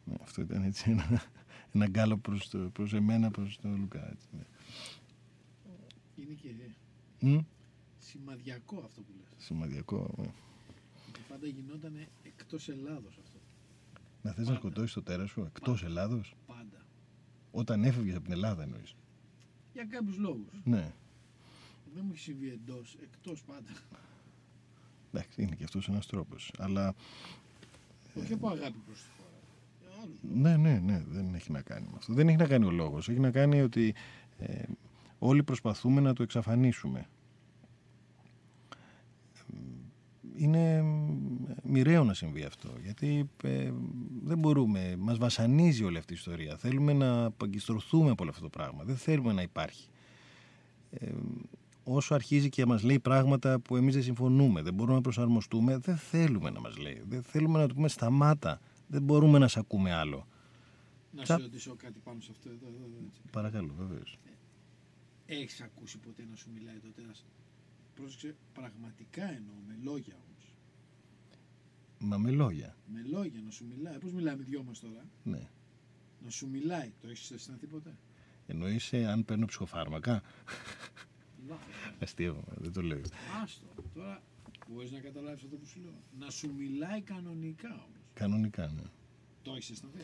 ναι, 0.05 0.15
αυτό 0.21 0.41
ήταν 0.41 0.63
έτσι 0.63 0.91
ένα, 0.91 1.23
ένα 1.71 1.87
γκάλο 1.87 2.17
προς, 2.17 2.49
το, 2.49 2.57
προς 2.57 2.93
εμένα, 2.93 3.31
προς 3.31 3.59
τον 3.61 3.79
Λουκά. 3.79 4.09
Έτσι, 4.11 4.27
ναι. 4.31 4.43
Είναι 6.15 6.33
και 6.33 6.49
Μμ, 7.19 7.37
σημαδιακό 7.97 8.81
αυτό 8.85 9.01
που 9.01 9.11
λες. 9.17 9.45
σημαδιακό. 9.45 10.13
ναι. 10.17 10.31
Και 11.31 11.37
πάντα 11.37 11.47
γινόταν 11.47 12.07
εκτός 12.23 12.69
Ελλάδος 12.69 13.17
αυτό. 13.23 13.39
Να 14.21 14.31
θες 14.31 14.37
να 14.47 14.53
Πάντα. 14.53 14.57
σκοτώσεις 14.59 14.93
το 14.93 15.01
τέρας 15.03 15.29
σου 15.29 15.41
εκτός 15.41 15.83
Ελλάδος; 15.83 16.35
Πάντα. 16.47 16.85
Όταν 17.51 17.83
έφευγες 17.83 18.15
από 18.15 18.23
την 18.23 18.33
Ελλάδα 18.33 18.63
εννοείς. 18.63 18.95
Για 19.73 19.85
κάποιους 19.85 20.17
λόγους. 20.17 20.61
Ναι. 20.63 20.93
Δεν 21.93 22.03
μου 22.05 22.11
έχει 22.11 22.19
συμβεί 22.21 22.49
εντός, 22.49 22.97
εκτός 23.01 23.43
πάντα. 23.43 23.71
Εντάξει, 25.13 25.41
είναι 25.41 25.55
και 25.55 25.63
αυτός 25.63 25.87
ένας 25.89 26.05
τρόπος. 26.07 26.51
Αλλά 26.57 26.93
Όχι 28.15 28.33
από 28.33 28.47
αγάπη 28.49 28.77
προς 28.85 28.99
τη 28.99 29.09
χώρα. 29.17 29.39
Για 29.79 29.89
άλλους 30.03 30.19
λόγους. 30.23 30.39
ναι, 30.41 30.57
ναι, 30.57 30.79
ναι, 30.79 31.03
δεν 31.07 31.33
έχει 31.33 31.51
να 31.51 31.61
κάνει 31.61 31.87
με 31.91 31.95
αυτό. 31.97 32.13
Δεν 32.13 32.27
έχει 32.27 32.37
να 32.37 32.47
κάνει 32.47 32.65
ο 32.65 32.71
λόγος. 32.71 33.09
Έχει 33.09 33.19
να 33.19 33.31
κάνει 33.31 33.61
ότι 33.61 33.93
ε, 34.37 34.63
όλοι 35.19 35.43
προσπαθούμε 35.43 36.01
να 36.01 36.13
το 36.13 36.23
εξαφανίσουμε. 36.23 37.07
Είναι 40.35 40.83
μοιραίο 41.71 42.03
να 42.03 42.13
συμβεί 42.13 42.43
αυτό, 42.43 42.69
γιατί 42.83 43.29
ε, 43.43 43.71
δεν 44.23 44.37
μπορούμε, 44.37 44.95
μας 44.99 45.17
βασανίζει 45.17 45.83
όλη 45.83 45.97
αυτή 45.97 46.13
η 46.13 46.15
ιστορία. 46.15 46.57
Θέλουμε 46.57 46.93
να 46.93 47.25
απαγκιστρωθούμε 47.25 48.09
από 48.09 48.21
όλο 48.23 48.31
αυτό 48.31 48.41
το 48.43 48.49
πράγμα. 48.49 48.83
Δεν 48.83 48.97
θέλουμε 48.97 49.33
να 49.33 49.41
υπάρχει. 49.41 49.87
Ε, 50.91 51.11
όσο 51.83 52.13
αρχίζει 52.13 52.49
και 52.49 52.65
μας 52.65 52.83
λέει 52.83 52.99
πράγματα 52.99 53.59
που 53.59 53.75
εμείς 53.75 53.93
δεν 53.93 54.03
συμφωνούμε, 54.03 54.61
δεν 54.61 54.73
μπορούμε 54.73 54.95
να 54.95 55.01
προσαρμοστούμε, 55.01 55.77
δεν 55.77 55.97
θέλουμε 55.97 56.49
να 56.49 56.59
μας 56.59 56.77
λέει. 56.77 57.01
Δεν 57.07 57.23
θέλουμε 57.23 57.59
να 57.59 57.67
του 57.67 57.75
πούμε 57.75 57.87
σταμάτα. 57.87 58.59
Δεν 58.87 59.01
μπορούμε 59.01 59.37
να 59.39 59.47
σε 59.47 59.59
ακούμε 59.59 59.93
άλλο. 59.93 60.27
Να 61.11 61.23
Τσα- 61.23 61.35
σε 61.37 61.41
ρωτήσω 61.41 61.75
κάτι 61.75 61.99
πάνω 62.03 62.19
σε 62.21 62.29
αυτό 62.31 62.49
εδώ. 62.49 62.67
εδώ, 62.67 62.85
εδώ 62.85 62.97
έτσι. 63.07 63.19
Παρακαλώ, 63.31 63.73
βεβαίως. 63.77 64.17
Έχεις 65.25 65.61
ακούσει 65.61 65.97
ποτέ 65.97 66.23
να 66.29 66.35
σου 66.35 66.49
μιλάει 66.53 66.75
το 66.75 66.87
τέρας. 66.95 67.25
Πρόσεξε, 67.95 68.35
πραγματικά 68.53 69.23
εννοώ, 69.23 69.55
με 69.67 69.77
λόγια 69.83 70.13
όμως. 70.23 70.30
Μα 72.03 72.17
με 72.17 72.31
λόγια. 72.31 72.75
Με 72.85 73.01
λόγια 73.01 73.41
να 73.41 73.51
σου 73.51 73.65
μιλάει. 73.65 73.97
Πώς 73.97 74.11
μιλάμε 74.11 74.41
οι 74.41 74.45
δυο 74.45 74.63
μας 74.63 74.79
τώρα; 74.79 75.05
Ναι. 75.23 75.49
Να 76.23 76.29
σου 76.29 76.47
μιλάει. 76.49 76.91
Το 77.01 77.07
έχεις 77.09 77.31
αισθανθεί 77.31 77.67
ποτέ; 77.67 77.97
Εννοείς 78.47 78.93
ε, 78.93 79.05
αν 79.05 79.25
παίρνω 79.25 79.45
ψυχοφάρμακα; 79.45 80.21
Λάθος. 81.47 81.93
Αστείο, 81.99 82.43
δεν 82.57 82.71
το 82.73 82.81
λέω. 82.81 83.01
Άστο. 83.43 83.65
Τώρα 83.93 84.23
μπορείς 84.69 84.91
να 84.91 84.99
καταλάβεις 84.99 85.43
αυτό 85.43 85.55
που 85.55 85.65
σου 85.65 85.79
λέω. 85.81 86.03
Να 86.19 86.29
σου 86.29 86.53
μιλάει 86.57 87.01
κανονικά 87.01 87.69
όμως. 87.69 87.99
Κανονικά, 88.13 88.67
ναι. 88.67 88.81
Το 89.41 89.51
έχεις 89.53 89.69
αισθανθεί; 89.69 89.99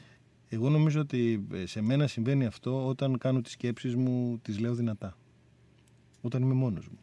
Εγώ 0.49 0.69
νομίζω 0.69 0.99
ότι 1.01 1.47
ε, 1.51 1.65
σε 1.65 1.81
μένα 1.81 2.07
συμβαίνει 2.07 2.45
αυτό 2.45 2.87
όταν 2.87 3.17
κάνω 3.17 3.41
τις 3.41 3.51
σκέψεις 3.51 3.95
μου, 3.95 4.39
τις 4.41 4.59
λέω 4.59 4.75
δυνατά. 4.75 5.17
Όταν 6.21 6.41
είμαι 6.41 6.53
μόνος 6.53 6.87
μου. 6.87 6.99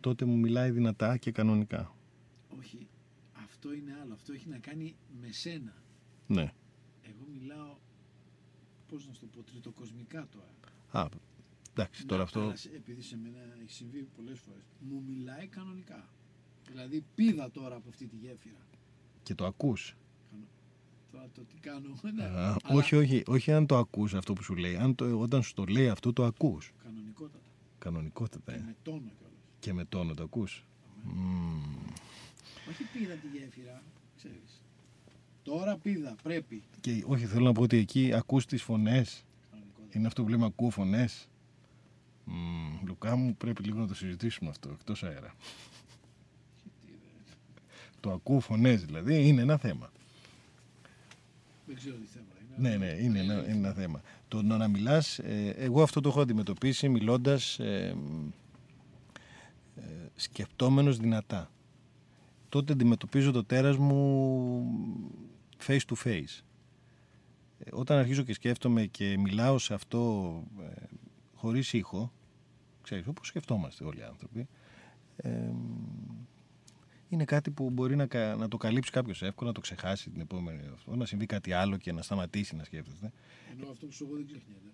Τότε 0.00 0.24
μου 0.24 0.36
μιλάει 0.36 0.70
δυνατά 0.70 1.16
και 1.16 1.30
κανονικά. 1.30 1.94
Όχι. 3.68 3.68
Αυτό 3.68 3.72
είναι 3.72 3.98
άλλο. 4.02 4.12
Αυτό 4.14 4.32
έχει 4.32 4.48
να 4.48 4.58
κάνει 4.58 4.96
με 5.20 5.32
σένα. 5.32 5.74
Ναι. 6.26 6.52
Εγώ 7.02 7.26
μιλάω, 7.32 7.76
πώς 8.88 9.06
να 9.06 9.12
σου 9.12 9.20
το 9.20 9.26
πω, 9.26 9.42
τριτοκοσμικά 9.42 10.28
τώρα. 10.28 10.54
Α, 10.90 11.08
εντάξει, 11.72 12.06
τώρα 12.06 12.16
Ναι, 12.16 12.22
αυτό... 12.26 12.40
αλλά 12.40 12.56
σε- 12.56 12.70
επειδή 12.74 13.02
σε 13.02 13.16
μένα 13.16 13.38
έχει 13.62 13.72
συμβεί 13.72 14.08
πολλές 14.16 14.38
φορές. 14.40 14.62
Μου 14.80 15.02
μιλάει 15.06 15.46
κανονικά. 15.46 16.08
Δηλαδή 16.68 17.04
πήδα 17.14 17.50
τώρα 17.50 17.76
από 17.76 17.88
αυτή 17.88 18.06
τη 18.06 18.16
γέφυρα. 18.16 18.66
Και 19.22 19.34
το 19.34 19.46
ακούς. 19.46 19.96
Κανο- 20.30 20.46
Τώρα 21.12 21.28
το 21.34 21.44
τι 21.44 21.54
κάνω. 21.60 21.94
Ναι, 22.14 22.24
Α, 22.24 22.56
αλλά 22.62 22.78
όχι, 22.78 22.96
όχι, 22.96 23.22
όχι 23.26 23.52
αν 23.52 23.66
το 23.66 23.76
ακούς 23.76 24.14
αυτό 24.14 24.32
που 24.32 24.42
σου 24.42 24.54
λέει. 24.56 24.76
Αν 24.76 24.94
το, 24.94 25.20
όταν 25.20 25.42
σου 25.42 25.54
το 25.54 25.64
λέει 25.64 25.88
αυτό 25.88 26.12
το 26.12 26.24
ακούς. 26.24 26.72
Κανονικότατα. 26.84 27.44
Κανονικότατα. 27.78 28.52
Και 28.52 28.58
ε. 28.58 28.62
με 28.62 28.76
τόνο 28.82 29.10
κιόλας. 29.18 29.38
Και 29.60 29.72
με 29.72 29.84
τόνο 29.84 30.14
το 30.14 30.22
ακούς. 30.22 30.64
Μμμ. 31.04 31.88
Όχι 32.70 32.82
πήδα 32.92 33.14
τη 33.14 33.26
γέφυρα, 33.38 33.82
ξέρεις. 34.16 34.62
Τώρα 35.42 35.76
πήδα, 35.76 36.14
πρέπει. 36.22 36.62
Και 36.80 37.04
όχι, 37.06 37.26
θέλω 37.26 37.44
να 37.44 37.52
πω 37.52 37.62
ότι 37.62 37.76
εκεί 37.76 38.12
ακούς 38.14 38.46
τις 38.46 38.62
φωνές. 38.62 39.24
Κανονικότατα. 39.50 39.98
Είναι 39.98 40.06
αυτό 40.06 40.22
που 40.22 40.28
λέμε 40.28 40.46
ακούω 40.46 40.70
φωνές. 40.70 41.28
Μμμ, 42.24 42.78
Λουκά 42.86 43.16
μου 43.16 43.36
πρέπει 43.36 43.62
λίγο 43.62 43.78
να 43.78 43.86
το 43.86 43.94
συζητήσουμε 43.94 44.50
αυτό, 44.50 44.70
εκτός 44.70 45.02
αέρα. 45.02 45.34
Τι, 46.86 46.92
ρε. 46.92 47.34
Το 48.00 48.12
ακούω 48.12 48.40
φωνές 48.40 48.84
δηλαδή 48.84 49.26
είναι 49.26 49.42
ένα 49.42 49.56
θέμα. 49.56 49.92
Δεν 51.66 51.76
ξέρω 51.76 51.96
τι 51.96 52.06
θέμα 52.06 52.26
είναι. 52.58 52.68
Ναι, 52.68 52.76
ναι, 52.76 53.02
είναι 53.02 53.18
ένα, 53.18 53.34
είναι 53.34 53.50
ένα 53.52 53.72
θέμα. 53.72 54.02
Το 54.28 54.42
να 54.42 54.68
μιλάς, 54.68 55.18
ε, 55.18 55.54
εγώ 55.56 55.82
αυτό 55.82 56.00
το 56.00 56.08
έχω 56.08 56.20
αντιμετωπίσει 56.20 56.88
μιλώντας 56.88 57.58
ε, 57.58 57.96
ε, 59.76 59.82
σκεπτόμενος 60.14 60.98
δυνατά. 60.98 61.50
Τότε 62.50 62.72
αντιμετωπίζω 62.72 63.30
το 63.30 63.44
τέρας 63.44 63.76
μου 63.76 64.64
face 65.66 65.80
to 65.86 65.94
face. 66.04 66.40
Ε, 67.58 67.70
όταν 67.72 67.98
αρχίζω 67.98 68.22
και 68.22 68.32
σκέφτομαι 68.32 68.86
και 68.86 69.18
μιλάω 69.18 69.58
σε 69.58 69.74
αυτό 69.74 70.32
ε, 70.60 70.84
χωρίς 71.34 71.72
ήχο, 71.72 72.12
ξέρεις, 72.82 73.06
όπως 73.06 73.26
σκεφτόμαστε 73.26 73.84
όλοι 73.84 73.98
οι 73.98 74.02
άνθρωποι, 74.02 74.48
ε, 75.16 75.50
είναι 77.08 77.24
κάτι 77.24 77.50
που 77.50 77.70
μπορεί 77.70 77.96
να, 77.96 78.06
κα- 78.06 78.36
να 78.36 78.48
το 78.48 78.56
καλύψει 78.56 78.90
κάποιος 78.90 79.22
εύκολα, 79.22 79.48
να 79.48 79.54
το 79.54 79.60
ξεχάσει 79.60 80.10
την 80.10 80.20
επόμενη 80.20 80.60
αυτό, 80.74 80.96
να 80.96 81.04
συμβεί 81.06 81.26
κάτι 81.26 81.52
άλλο 81.52 81.76
και 81.76 81.92
να 81.92 82.02
σταματήσει 82.02 82.56
να 82.56 82.64
σκέφτεται. 82.64 83.12
Ενώ 83.52 83.70
αυτό 83.70 83.86
που 83.86 83.92
σου 83.92 84.04
εγώ 84.04 84.14
δεν 84.16 84.26
ξεχνιέται. 84.26 84.72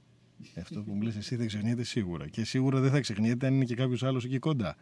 Αυτό 0.60 0.82
που 0.82 0.92
μου 0.94 1.00
λες 1.02 1.16
εσύ 1.16 1.36
δεν 1.36 1.46
ξεχνιέται 1.46 1.82
σίγουρα. 1.82 2.28
Και 2.28 2.44
σίγουρα 2.44 2.80
δεν 2.80 2.90
θα 2.90 3.00
ξεχνιέται 3.00 3.46
αν 3.46 3.54
είναι 3.54 3.64
και 3.64 3.74
κάποιος 3.74 4.02
άλλος 4.02 4.24
εκεί 4.24 4.38
κοντά. 4.38 4.76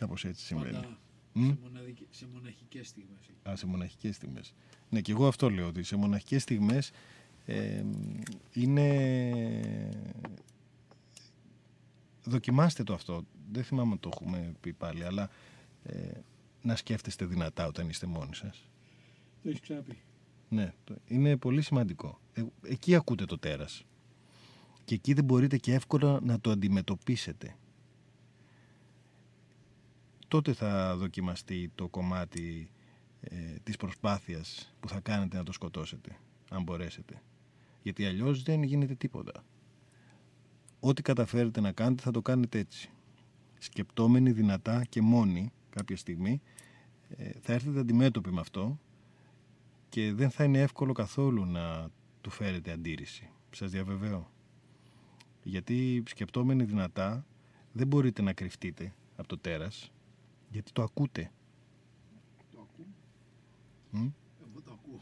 Ναι, 0.00 0.06
κάπως 0.06 0.24
έτσι 0.24 0.44
συμβαίνει. 0.44 0.72
Πάντα 0.72 0.98
Μμ; 1.32 1.46
σε, 1.48 1.56
μοναδικ... 1.62 1.96
σε 2.10 2.26
μοναχικές 2.32 2.88
στιγμές. 2.88 3.30
Α, 3.48 3.56
σε 3.56 3.66
μοναχικές 3.66 4.16
στιγμές. 4.16 4.54
Ναι, 4.88 5.00
και 5.00 5.12
εγώ 5.12 5.26
αυτό 5.26 5.50
λέω, 5.50 5.66
ότι 5.66 5.82
σε 5.82 5.96
μοναχικές 5.96 6.42
στιγμές 6.42 6.90
ε, 7.46 7.84
είναι... 8.52 8.88
Δοκιμάστε 12.24 12.82
το 12.82 12.94
αυτό. 12.94 13.24
Δεν 13.52 13.64
θυμάμαι 13.64 13.92
αν 13.92 14.00
το 14.00 14.10
έχουμε 14.12 14.52
πει 14.60 14.72
πάλι, 14.72 15.04
αλλά 15.04 15.30
ε, 15.82 16.10
να 16.62 16.76
σκέφτεστε 16.76 17.24
δυνατά 17.24 17.66
όταν 17.66 17.88
είστε 17.88 18.06
μόνοι 18.06 18.34
σας. 18.34 18.68
Το 19.42 19.48
έχεις 19.48 19.60
ξαναπεί. 19.60 19.98
Ναι, 20.48 20.72
το- 20.84 20.96
είναι 21.06 21.36
πολύ 21.36 21.62
σημαντικό. 21.62 22.20
Ε, 22.32 22.44
εκεί 22.62 22.94
ακούτε 22.94 23.24
το 23.24 23.38
τέρας. 23.38 23.84
Και 24.84 24.94
εκεί 24.94 25.12
δεν 25.12 25.24
μπορείτε 25.24 25.56
και 25.56 25.74
εύκολα 25.74 26.20
να 26.22 26.40
το 26.40 26.50
αντιμετωπίσετε. 26.50 27.56
Τότε 30.28 30.52
θα 30.52 30.96
δοκιμαστεί 30.96 31.70
το 31.74 31.88
κομμάτι 31.88 32.70
ε, 33.20 33.36
της 33.62 33.76
προσπάθειας 33.76 34.74
που 34.80 34.88
θα 34.88 35.00
κάνετε 35.00 35.36
να 35.36 35.42
το 35.42 35.52
σκοτώσετε, 35.52 36.16
αν 36.50 36.62
μπορέσετε. 36.62 37.22
Γιατί 37.82 38.06
αλλιώς 38.06 38.42
δεν 38.42 38.62
γίνεται 38.62 38.94
τίποτα. 38.94 39.44
Ό,τι 40.80 41.02
καταφέρετε 41.02 41.60
να 41.60 41.72
κάνετε 41.72 42.02
θα 42.02 42.10
το 42.10 42.22
κάνετε 42.22 42.58
έτσι. 42.58 42.90
Σκεπτόμενοι 43.58 44.32
δυνατά 44.32 44.84
και 44.84 45.00
μόνοι 45.00 45.52
κάποια 45.70 45.96
στιγμή 45.96 46.40
ε, 47.08 47.30
θα 47.40 47.52
έρθετε 47.52 47.78
αντιμέτωποι 47.78 48.30
με 48.30 48.40
αυτό 48.40 48.78
και 49.88 50.12
δεν 50.12 50.30
θα 50.30 50.44
είναι 50.44 50.60
εύκολο 50.60 50.92
καθόλου 50.92 51.44
να 51.44 51.90
του 52.20 52.30
φέρετε 52.30 52.72
αντίρρηση. 52.72 53.30
Σας 53.50 53.70
διαβεβαιώ. 53.70 54.30
Γιατί 55.42 56.02
σκεπτόμενοι 56.06 56.64
δυνατά 56.64 57.26
δεν 57.72 57.86
μπορείτε 57.86 58.22
να 58.22 58.32
κρυφτείτε 58.32 58.94
από 59.16 59.28
το 59.28 59.38
τέρας 59.38 59.92
γιατί 60.50 60.72
το 60.72 60.82
ακούτε. 60.82 61.30
Το 62.52 62.60
ακούω. 62.60 62.86
Μ; 63.90 64.08
Εγώ 64.42 64.60
το 64.64 64.72
ακούω. 64.72 65.00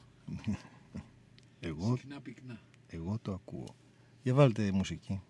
Εγώ, 1.61 1.97
Συχνά 1.97 2.21
πυκνά. 2.21 2.61
εγώ 2.87 3.19
το 3.23 3.33
ακούω. 3.33 3.75
Για 4.23 4.35
βάλτε 4.35 4.73
μουσική. 4.73 5.21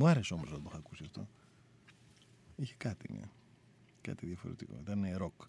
Μου 0.00 0.06
άρεσε 0.08 0.34
όμως 0.34 0.50
να 0.50 0.56
το 0.56 0.62
έχω 0.66 0.76
ακούσει 0.76 1.02
αυτό. 1.04 1.28
Είχε 2.56 2.74
κάτι, 2.76 3.12
ναι. 3.12 3.28
Κάτι 4.00 4.26
διαφορετικό. 4.26 4.74
Ήταν 4.80 5.16
ροκ. 5.16 5.42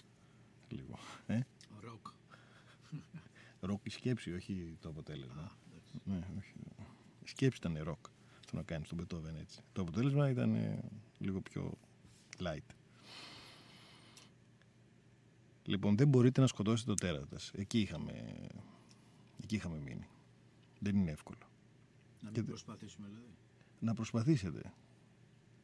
Λίγο. 0.69 0.97
Ε; 1.27 1.39
Ροκ. 1.81 2.07
Ροκ 3.59 3.85
η 3.85 3.89
σκέψη, 3.89 4.33
όχι 4.33 4.77
το 4.79 4.89
αποτέλεσμα. 4.89 5.41
Α, 5.41 5.51
εντάξει. 5.69 6.01
Ναι, 6.03 6.19
όχι. 6.39 6.53
Η 7.23 7.27
σκέψη 7.27 7.57
ήταν 7.63 7.83
ροκ. 7.83 8.05
Το 8.51 8.55
να 8.55 8.63
κάνεις 8.63 8.87
τον 8.87 8.97
Μπετόβεν 8.97 9.35
έτσι. 9.35 9.59
Το 9.73 9.81
αποτέλεσμα 9.81 10.29
ήταν 10.29 10.55
ε, 10.55 10.83
λίγο 11.17 11.41
πιο 11.41 11.73
light. 12.39 12.75
Λοιπόν, 15.65 15.97
δεν 15.97 16.07
μπορείτε 16.07 16.41
να 16.41 16.47
σκοτώσετε 16.47 16.89
το 16.89 16.95
τέρας. 16.95 17.51
Εκεί 17.55 17.79
είχαμε, 17.79 18.47
εκεί 19.43 19.55
είχαμε 19.55 19.77
μείνει. 19.77 20.07
Δεν 20.79 20.95
είναι 20.95 21.11
εύκολο. 21.11 21.37
Να 22.21 22.29
μην 22.31 22.33
Και- 22.33 22.49
προσπαθήσουμε 22.49 23.07
δηλαδή. 23.07 23.25
Να 23.81 23.93
προσπαθήσετε. 23.93 24.73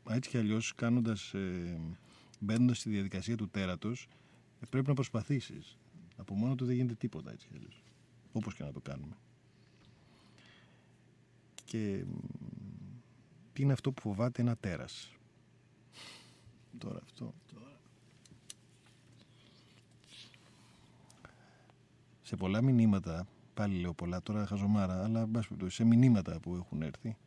Μα 0.03 0.15
Έτσι 0.15 0.30
κι 0.30 0.38
αλλιώς 0.38 0.76
κάνοντας, 0.76 1.34
ε, 1.34 1.80
μπαίνοντας 2.39 2.78
στη 2.78 2.89
διαδικασία 2.89 3.38
του 3.38 3.49
τέρατος, 3.49 4.07
ε, 4.59 4.65
πρέπει 4.70 4.88
να 4.88 4.93
προσπαθήσεις. 4.93 5.78
Από 6.15 6.36
μόνο 6.36 6.55
του 6.55 6.65
δεν 6.65 6.76
γίνεται 6.76 6.95
τίποτα 6.95 7.32
έτσι 7.32 7.47
κι 7.47 7.55
αλλιώς. 7.55 7.84
Όπως 8.32 8.55
και 8.55 8.63
να 8.63 8.72
το 8.72 8.80
κάνουμε. 8.82 9.18
Και 11.65 12.05
μ, 12.07 12.15
τι 13.53 13.61
είναι 13.61 13.74
αυτό 13.74 13.91
που 13.91 14.01
φοβάται 14.01 14.41
ένα 14.41 14.55
τέρας; 14.55 15.11
Τώρα 16.78 16.99
αυτό. 17.03 17.34
Τώρα. 17.53 17.80
Σε 22.22 22.36
πολλά 22.36 22.61
μηνύματα, 22.61 23.28
πάλι 23.53 23.80
λέω 23.80 23.93
πολλά 23.93 24.22
τώρα 24.22 24.45
χαζομάρα, 24.45 25.03
αλλά 25.03 25.22
εν 25.22 25.32
πάση 25.32 25.47
περιπτώσει, 25.47 25.76
σε 25.76 25.84
μηνύματα 25.84 26.39
που 26.39 26.55
έχουν 26.55 26.82
έρθει, 26.82 27.18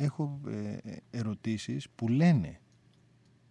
έχω 0.00 0.40
ε, 0.46 0.72
ε, 0.82 0.96
ερωτήσεις 1.10 1.88
που 1.88 2.08
λένε 2.08 2.60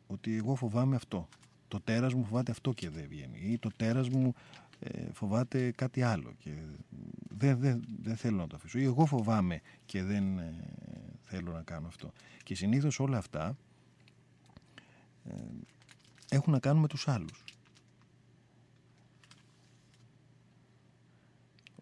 ότι 0.08 0.36
εγώ 0.36 0.56
φοβάμαι 0.56 0.96
αυτό. 0.96 1.28
Το 1.68 1.80
τέρας 1.80 2.14
μου 2.14 2.24
φοβάται 2.24 2.52
αυτό 2.52 2.74
και 2.74 2.90
δεν 2.90 3.08
βγαίνει. 3.08 3.40
Ή 3.40 3.58
το 3.58 3.70
τέρας 3.76 4.10
μου 4.10 4.34
ε, 4.80 5.12
φοβάται 5.14 5.72
κάτι 5.72 6.02
άλλο 6.02 6.34
και 6.38 6.52
δεν, 7.30 7.60
δεν, 7.60 7.84
δεν 8.02 8.16
θέλω 8.16 8.38
να 8.38 8.48
το 8.48 8.56
αφήσω. 8.56 8.80
Ή 8.80 8.84
εγώ 8.84 9.06
φοβάμαι 9.06 9.62
και 9.86 10.04
δεν 10.04 10.38
ε, 10.38 10.54
θέλω 11.24 11.52
να 11.52 11.62
κάνω 11.62 11.88
αυτό. 11.88 12.12
Και 12.44 12.56
συνήθως 12.56 13.00
όλα 13.00 13.18
αυτά 13.18 13.58
ε, 15.26 15.34
έχουν 16.30 16.54
να 16.54 16.60
κάνουν 16.60 16.82
με 16.82 16.88
τους 16.88 17.08
άλλους. 17.08 17.44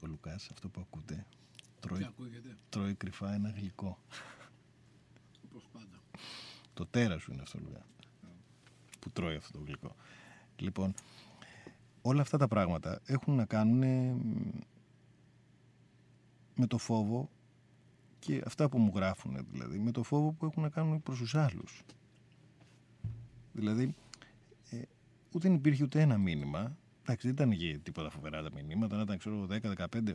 Ο 0.01 0.07
Λουκάς, 0.07 0.49
αυτό 0.51 0.69
που 0.69 0.81
ακούτε, 0.81 1.25
Τι 1.55 1.87
τρώει, 1.87 2.03
ακούγεται; 2.03 2.55
τρώει 2.69 2.93
κρυφά 2.93 3.33
ένα 3.33 3.49
γλυκό. 3.49 3.97
Όπως 6.77 6.85
πάντα. 6.85 6.85
Το 6.85 6.85
τέρας 6.85 7.21
σου 7.21 7.31
είναι 7.31 7.41
αυτό, 7.41 7.59
Λουκά, 7.59 7.85
που 8.99 9.09
τρώει 9.09 9.35
αυτό 9.35 9.57
το 9.57 9.63
γλυκό. 9.65 9.95
Λοιπόν, 10.57 10.93
όλα 12.01 12.21
αυτά 12.21 12.37
τα 12.37 12.47
πράγματα 12.47 13.01
έχουν 13.05 13.35
να 13.35 13.45
κάνουν 13.45 13.83
ε, 13.83 14.15
με 16.55 16.67
το 16.67 16.77
φόβο 16.77 17.29
και 18.19 18.41
αυτά 18.45 18.69
που 18.69 18.77
μου 18.77 18.91
γράφουν 18.95 19.47
δηλαδή, 19.51 19.79
με 19.79 19.91
το 19.91 20.03
φόβο 20.03 20.31
που 20.31 20.45
έχουν 20.45 20.63
να 20.63 20.69
κάνουν 20.69 21.03
προς 21.03 21.17
τους 21.17 21.35
άλλους. 21.35 21.83
Δηλαδή, 23.53 23.95
ε, 24.69 24.81
ούτε 25.31 25.49
υπήρχε 25.49 25.83
ούτε 25.83 26.01
ένα 26.01 26.17
μήνυμα. 26.17 26.77
Εντάξει, 27.01 27.31
δεν 27.31 27.35
ήταν 27.35 27.57
και 27.57 27.79
τίποτα 27.83 28.09
φοβερά 28.09 28.43
τα 28.43 28.49
μηνύματα, 28.53 28.95
να 28.95 29.01
ήταν 29.01 29.17
ξέρω 29.17 29.47
10-15, 29.49 30.13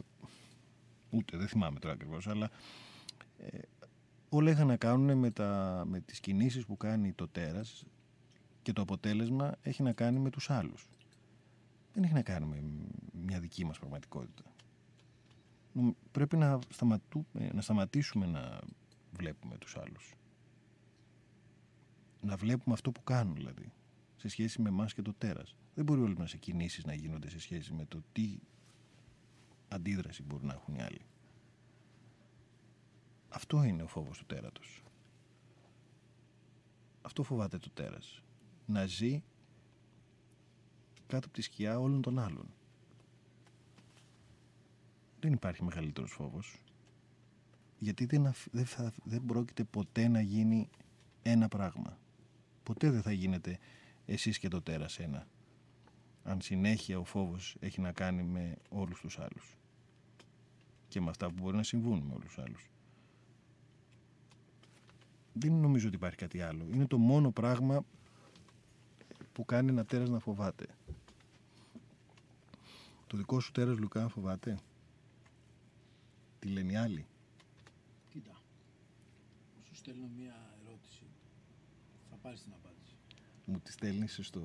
ούτε 1.10 1.36
δεν 1.36 1.48
θυμάμαι 1.48 1.78
τώρα 1.78 1.94
ακριβώς, 1.94 2.26
αλλά 2.26 2.50
ε, 3.38 3.58
όλα 4.34 4.50
είχαν 4.50 4.66
να 4.66 4.76
κάνουν 4.76 5.18
με, 5.18 5.30
τα, 5.30 5.82
με 5.86 6.00
τις 6.00 6.20
κινήσεις 6.20 6.66
που 6.66 6.76
κάνει 6.76 7.12
το 7.12 7.28
τέρας 7.28 7.84
και 8.62 8.72
το 8.72 8.82
αποτέλεσμα 8.82 9.54
έχει 9.62 9.82
να 9.82 9.92
κάνει 9.92 10.18
με 10.18 10.30
τους 10.30 10.50
άλλους. 10.50 10.88
Δεν 11.94 12.02
έχει 12.04 12.12
να 12.12 12.22
κάνει 12.22 12.46
με 12.46 12.62
μια 13.26 13.40
δική 13.40 13.64
μας 13.64 13.78
πραγματικότητα. 13.78 14.42
Νομ- 15.72 15.94
Πρέπει 16.12 16.36
να, 16.36 16.58
σταματού, 16.68 17.26
ε, 17.38 17.48
να 17.52 17.60
σταματήσουμε 17.60 18.26
να 18.26 18.58
βλέπουμε 19.12 19.56
τους 19.58 19.76
άλλους. 19.76 20.14
Να 22.20 22.36
βλέπουμε 22.36 22.74
αυτό 22.74 22.92
που 22.92 23.02
κάνουν 23.04 23.34
δηλαδή, 23.34 23.72
σε 24.16 24.28
σχέση 24.28 24.62
με 24.62 24.68
εμάς 24.68 24.94
και 24.94 25.02
το 25.02 25.14
τέρας. 25.18 25.56
Δεν 25.74 25.84
μπορεί 25.84 26.00
όλες 26.00 26.16
μας 26.18 26.32
οι 26.32 26.38
κινήσεις 26.38 26.84
να 26.84 26.94
γίνονται 26.94 27.30
σε 27.30 27.40
σχέση 27.40 27.72
με 27.72 27.84
το 27.84 28.02
τι 28.12 28.38
αντίδραση 29.68 30.22
μπορούν 30.22 30.46
να 30.46 30.52
έχουν 30.52 30.74
οι 30.74 30.82
άλλοι. 30.82 31.00
Αυτό 33.34 33.62
είναι 33.62 33.82
ο 33.82 33.86
φόβος 33.86 34.18
του 34.18 34.26
τέρατος. 34.26 34.82
Αυτό 37.02 37.22
φοβάται 37.22 37.58
το 37.58 37.70
τέρας. 37.70 38.22
Να 38.66 38.86
ζει 38.86 39.22
κάτω 41.06 41.26
από 41.26 41.34
τη 41.34 41.42
σκιά 41.42 41.78
όλων 41.78 42.02
των 42.02 42.18
άλλων. 42.18 42.46
Δεν 45.20 45.32
υπάρχει 45.32 45.64
μεγαλύτερος 45.64 46.12
φόβος. 46.12 46.62
Γιατί 47.78 48.04
δεν, 48.06 48.26
αφ- 48.26 48.48
δεν, 48.52 48.66
θα, 48.66 48.92
δεν 49.04 49.24
πρόκειται 49.24 49.64
ποτέ 49.64 50.08
να 50.08 50.20
γίνει 50.20 50.68
ένα 51.22 51.48
πράγμα. 51.48 51.98
Ποτέ 52.62 52.90
δεν 52.90 53.02
θα 53.02 53.12
γίνετε 53.12 53.58
εσείς 54.06 54.38
και 54.38 54.48
το 54.48 54.62
τέρας 54.62 54.98
ένα. 54.98 55.26
Αν 56.22 56.40
συνέχεια 56.40 56.98
ο 56.98 57.04
φόβος 57.04 57.56
έχει 57.60 57.80
να 57.80 57.92
κάνει 57.92 58.22
με 58.22 58.56
όλους 58.68 59.00
τους 59.00 59.18
άλλους. 59.18 59.56
Και 60.88 61.00
με 61.00 61.10
αυτά 61.10 61.26
που 61.26 61.34
μπορεί 61.42 61.56
να 61.56 61.62
συμβούν 61.62 61.98
με 61.98 62.12
όλους 62.12 62.26
τους 62.26 62.38
άλλους. 62.38 62.71
Δεν 65.32 65.52
νομίζω 65.52 65.86
ότι 65.86 65.96
υπάρχει 65.96 66.16
κάτι 66.16 66.40
άλλο. 66.40 66.66
Είναι 66.72 66.86
το 66.86 66.98
μόνο 66.98 67.30
πράγμα 67.30 67.84
που 69.32 69.44
κάνει 69.44 69.70
ένα 69.70 69.84
τέρας 69.84 70.08
να 70.08 70.18
φοβάται. 70.18 70.66
Το 73.06 73.16
δικό 73.16 73.40
σου 73.40 73.52
τέρας 73.52 73.78
Λουκά 73.78 74.08
φοβάται; 74.08 74.58
Τι 76.38 76.48
λένε 76.48 76.72
οι 76.72 76.76
άλλοι. 76.76 77.06
Κοίτα. 78.08 78.32
Σου 79.62 79.74
στέλνω 79.74 80.06
μία 80.16 80.34
ερώτηση. 80.64 81.04
Θα 82.10 82.16
πάρεις 82.16 82.42
την 82.42 82.52
απάντηση. 82.52 82.94
Μου 83.44 83.58
τη 83.58 83.72
στέλνεις 83.72 84.18
στο... 84.22 84.42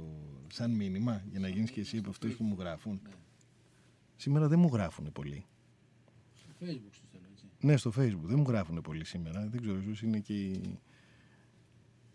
σαν 0.48 0.72
μήνυμα 0.72 1.24
για 1.30 1.40
να 1.40 1.48
γίνεις 1.48 1.72
και 1.72 1.80
εσύ 1.80 1.98
από 1.98 2.10
αυτούς 2.10 2.36
που 2.36 2.44
μου 2.44 2.56
γράφουν. 2.60 3.00
Ναι. 3.04 3.16
Σήμερα 4.16 4.48
δεν 4.48 4.60
μου 4.60 4.70
γράφουν 4.74 5.12
πολύ. 5.12 5.46
Στο 6.34 6.50
facebook 6.60 6.92
σου 6.92 7.06
στέλνω 7.06 7.06
έτσι. 7.06 7.07
Ναι, 7.62 7.78
στο 7.78 7.92
facebook. 7.98 8.24
Δεν 8.24 8.38
μου 8.40 8.46
γράφουν 8.48 8.82
πολύ 8.82 9.06
σήμερα. 9.06 9.48
Δεν 9.48 9.62
ξέρω, 9.62 9.78
ίσως 9.78 10.02
είναι 10.02 10.20
και 10.20 10.34
η... 10.34 10.80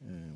ε, 0.06 0.32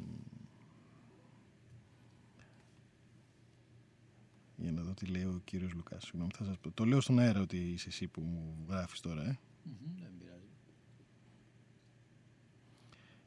για 4.57 4.73
να 4.73 4.83
δω 4.83 4.93
τι 4.95 5.07
λέει 5.07 5.25
ο 5.25 5.41
κύριος 5.45 5.73
Λουκάς. 5.73 6.03
Συγγνώμη, 6.03 6.31
θα 6.37 6.45
σας 6.45 6.59
πω. 6.59 6.71
Το 6.71 6.85
λέω 6.85 7.01
στον 7.01 7.19
αέρα 7.19 7.41
ότι 7.41 7.57
είσαι 7.57 7.89
εσύ 7.89 8.07
που 8.07 8.21
μου 8.21 8.65
γράφεις 8.69 9.01
τώρα, 9.01 9.23
ε. 9.23 9.39
Μμμ, 9.63 10.01
Δεν 10.03 10.13
πειράζει. 10.19 10.49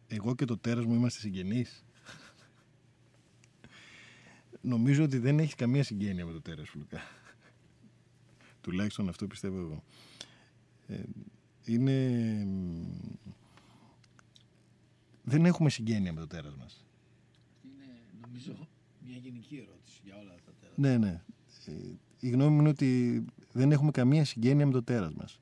Εγώ 0.08 0.36
και 0.36 0.46
το 0.46 0.58
τέρας 0.58 0.86
μου 0.86 0.94
είμαστε 0.94 1.20
συγγενείς. 1.20 1.86
Νομίζω 4.62 5.04
ότι 5.04 5.18
δεν 5.18 5.40
έχεις 5.40 5.56
καμία 5.56 5.84
συγγένεια 5.84 6.26
με 6.26 6.32
το 6.32 6.42
τέρας 6.42 6.68
σου, 6.68 6.78
Λουκά. 6.78 7.02
Τουλάχιστον 8.62 9.10
αυτό 9.10 9.28
πιστεύω 9.28 9.60
εγώ. 9.60 9.84
Ε, 10.88 11.04
είναι... 11.74 11.98
μ, 12.46 13.30
Δεν 15.24 15.46
έχουμε 15.46 15.70
συγγένεια 15.70 16.14
με 16.14 16.20
το 16.20 16.28
τέρας 16.28 16.56
μας. 16.56 16.86
Είναι 17.64 18.02
νομίζω 18.22 18.68
μια 19.06 19.18
γενική 19.18 19.56
ερώτηση 19.56 20.02
για 20.04 20.16
όλα 20.16 20.36
τα 20.46 20.52
τέρατα. 20.60 20.82
Ναι, 20.82 20.98
ναι. 20.98 21.22
Ε, 21.66 21.72
η 22.20 22.30
γνώμη 22.30 22.54
μου 22.54 22.60
είναι 22.60 22.70
ότι 22.70 23.26
δεν 23.52 23.72
έχουμε 23.72 23.92
καμία 23.92 24.26
συγγένεια 24.26 24.66
με 24.66 24.72
το 24.72 24.84
τέρας 24.84 25.14
μας. 25.14 25.40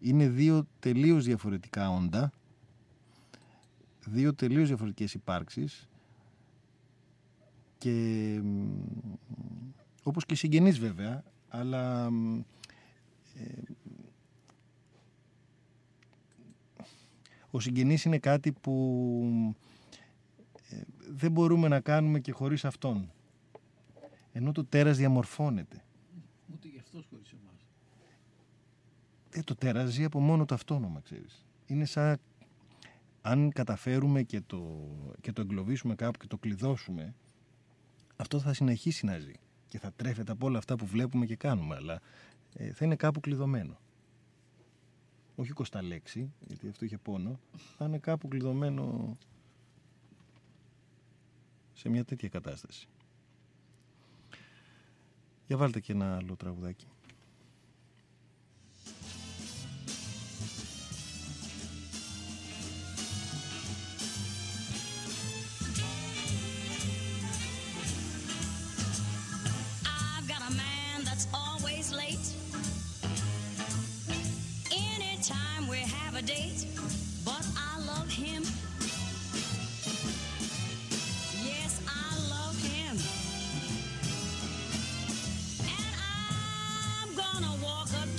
Είναι 0.00 0.28
δύο 0.28 0.66
τελείως 0.78 1.24
διαφορετικά 1.24 1.90
όντα, 1.90 2.32
δύο 4.06 4.34
τελείως 4.34 4.68
διαφορετικές 4.68 5.14
υπάρξεις 5.14 5.88
και 7.78 8.40
μ, 8.42 8.66
όπως 10.02 10.26
και 10.26 10.34
συγγενείς 10.34 10.78
βέβαια, 10.78 11.24
αλλά 11.48 12.10
μ, 12.10 12.38
ε, 13.34 13.62
ο 17.54 17.60
συγγενής 17.60 18.04
είναι 18.04 18.18
κάτι 18.18 18.52
που 18.52 19.54
ε, 20.68 20.80
δεν 21.10 21.30
μπορούμε 21.30 21.68
να 21.68 21.80
κάνουμε 21.80 22.20
και 22.20 22.32
χωρίς 22.32 22.64
αυτόν. 22.64 23.10
Ενώ 24.32 24.52
το 24.52 24.64
τέρας 24.64 24.96
διαμορφώνεται. 24.96 25.84
Ούτε 26.52 26.68
γι' 26.68 26.78
αυτός 26.78 27.06
χωρίς 27.10 27.32
εμάς. 27.32 27.66
Ε, 29.30 29.42
το 29.42 29.54
τέρας 29.54 29.90
ζει 29.90 30.04
από 30.04 30.20
μόνο 30.20 30.44
το 30.44 30.54
αυτόνομα, 30.54 31.00
ξέρεις. 31.00 31.46
Είναι 31.66 31.84
σαν 31.84 32.18
αν 33.22 33.52
καταφέρουμε 33.52 34.22
και 34.22 34.40
το, 34.40 34.88
και 35.20 35.32
το 35.32 35.40
εγκλωβίσουμε 35.40 35.94
κάπου 35.94 36.18
και 36.18 36.26
το 36.26 36.38
κλειδώσουμε, 36.38 37.14
αυτό 38.16 38.38
θα 38.38 38.52
συνεχίσει 38.52 39.06
να 39.06 39.18
ζει 39.18 39.34
και 39.68 39.78
θα 39.78 39.92
τρέφεται 39.96 40.32
από 40.32 40.46
όλα 40.46 40.58
αυτά 40.58 40.76
που 40.76 40.86
βλέπουμε 40.86 41.26
και 41.26 41.36
κάνουμε, 41.36 41.74
αλλά 41.74 42.00
ε, 42.54 42.72
θα 42.72 42.84
είναι 42.84 42.96
κάπου 42.96 43.20
κλειδωμένο. 43.20 43.78
Όχι 45.36 45.52
κοσταλέξη, 45.52 46.32
γιατί 46.46 46.68
αυτό 46.68 46.84
είχε 46.84 46.98
πόνο, 46.98 47.38
θα 47.76 47.84
είναι 47.84 47.98
κάπου 47.98 48.28
κλειδωμένο 48.28 49.16
σε 51.72 51.88
μια 51.88 52.04
τέτοια 52.04 52.28
κατάσταση. 52.28 52.88
Για 55.46 55.56
βάλτε 55.56 55.80
και 55.80 55.92
ένα 55.92 56.16
άλλο 56.16 56.36
τραγουδάκι. 56.36 56.86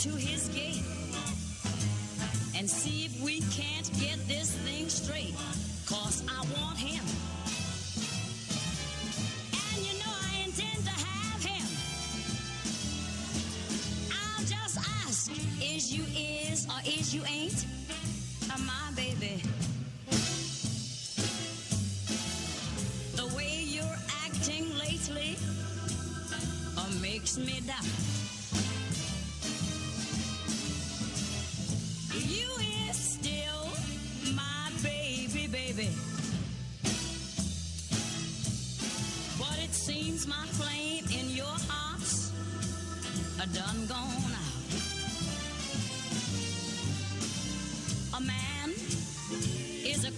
To 0.06 0.12
his 0.12 0.50
gate 0.50 0.84
and 2.56 2.70
see 2.70 3.06
if 3.06 3.22
we 3.24 3.40
can't 3.50 3.90
get 4.00 4.20
this 4.28 4.52
thing 4.58 4.88
straight. 4.88 5.34
Cause 5.88 6.24
I 6.30 6.42
want 6.54 6.78
him. 6.78 7.04
And 9.74 9.82
you 9.84 9.98
know 9.98 10.14
I 10.30 10.46
intend 10.46 10.84
to 10.86 10.92
have 10.92 11.44
him. 11.44 11.66
I'll 14.14 14.46
just 14.46 14.78
ask, 14.78 15.32
is 15.60 15.92
you 15.92 16.04
is 16.16 16.68
or 16.68 16.82
is 16.86 17.16
you 17.16 17.24
ain't? 17.26 17.66
Uh, 18.54 18.60
my 18.60 18.92
baby. 18.96 19.42
The 23.16 23.36
way 23.36 23.64
you're 23.66 23.98
acting 24.24 24.70
lately 24.78 25.36
uh, 26.78 27.02
makes 27.02 27.40
me 27.40 27.62
doubt. 27.66 28.25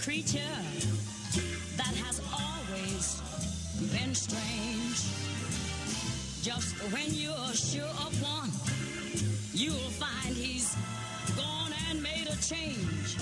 Creature 0.07 0.55
that 1.75 1.93
has 2.05 2.21
always 2.31 3.21
been 3.91 4.15
strange. 4.15 5.03
Just 6.41 6.75
when 6.93 7.13
you're 7.13 7.53
sure 7.53 7.91
of 8.05 8.15
one, 8.23 8.49
you'll 9.51 9.91
find 9.99 10.33
he's 10.33 10.77
gone 11.35 11.73
and 11.89 12.01
made 12.01 12.25
a 12.25 12.37
change. 12.41 13.17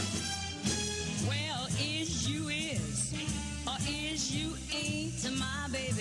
Well, 1.28 1.66
is 1.82 2.30
you 2.30 2.50
is 2.50 3.16
or 3.66 3.78
is 3.90 4.32
you 4.32 4.54
ain't 4.72 5.40
my 5.40 5.68
baby? 5.72 5.95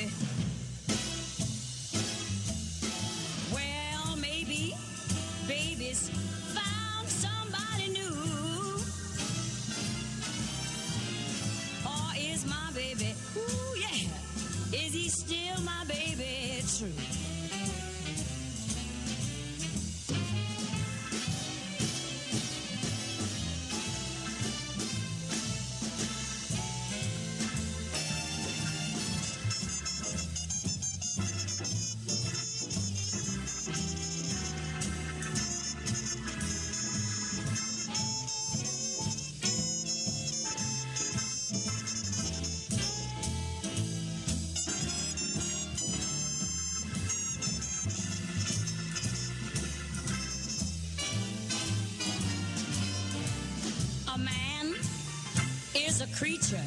Creature 56.14 56.62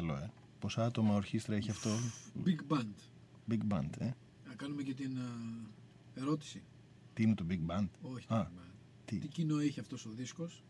Καλό, 0.00 0.14
ε. 0.16 0.30
Πόσα 0.58 0.84
άτομα 0.84 1.14
ορχήστρα 1.14 1.54
έχει 1.56 1.70
αυτό; 1.70 1.90
Big 2.44 2.72
Band. 2.74 2.94
Big 3.50 3.58
Band, 3.68 3.90
ε. 3.98 4.10
Να 4.48 4.54
κάνουμε 4.56 4.82
και 4.82 4.94
την 4.94 5.18
α, 5.18 5.22
ερώτηση. 6.14 6.62
Τι 7.14 7.22
είναι 7.22 7.34
το 7.34 7.44
Big 7.48 7.58
Band; 7.70 7.86
Όχι 8.02 8.26
το 8.26 8.34
Α, 8.34 8.46
Big 8.46 8.58
Band. 8.60 8.72
τι; 9.04 9.16
Τι 9.18 9.26
κοινό 9.28 9.58
έχει 9.58 9.80
αυτός 9.80 10.06
ο 10.06 10.10
δίσκος; 10.10 10.62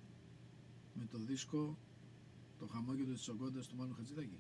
Με 0.95 1.07
το 1.11 1.18
δίσκο 1.18 1.76
το 2.59 2.66
χαμόγελο 2.66 3.12
της 3.14 3.28
Ογκόντας 3.28 3.66
του 3.66 3.76
Μάνου 3.76 3.95
Χατζηδάκη. 3.97 4.39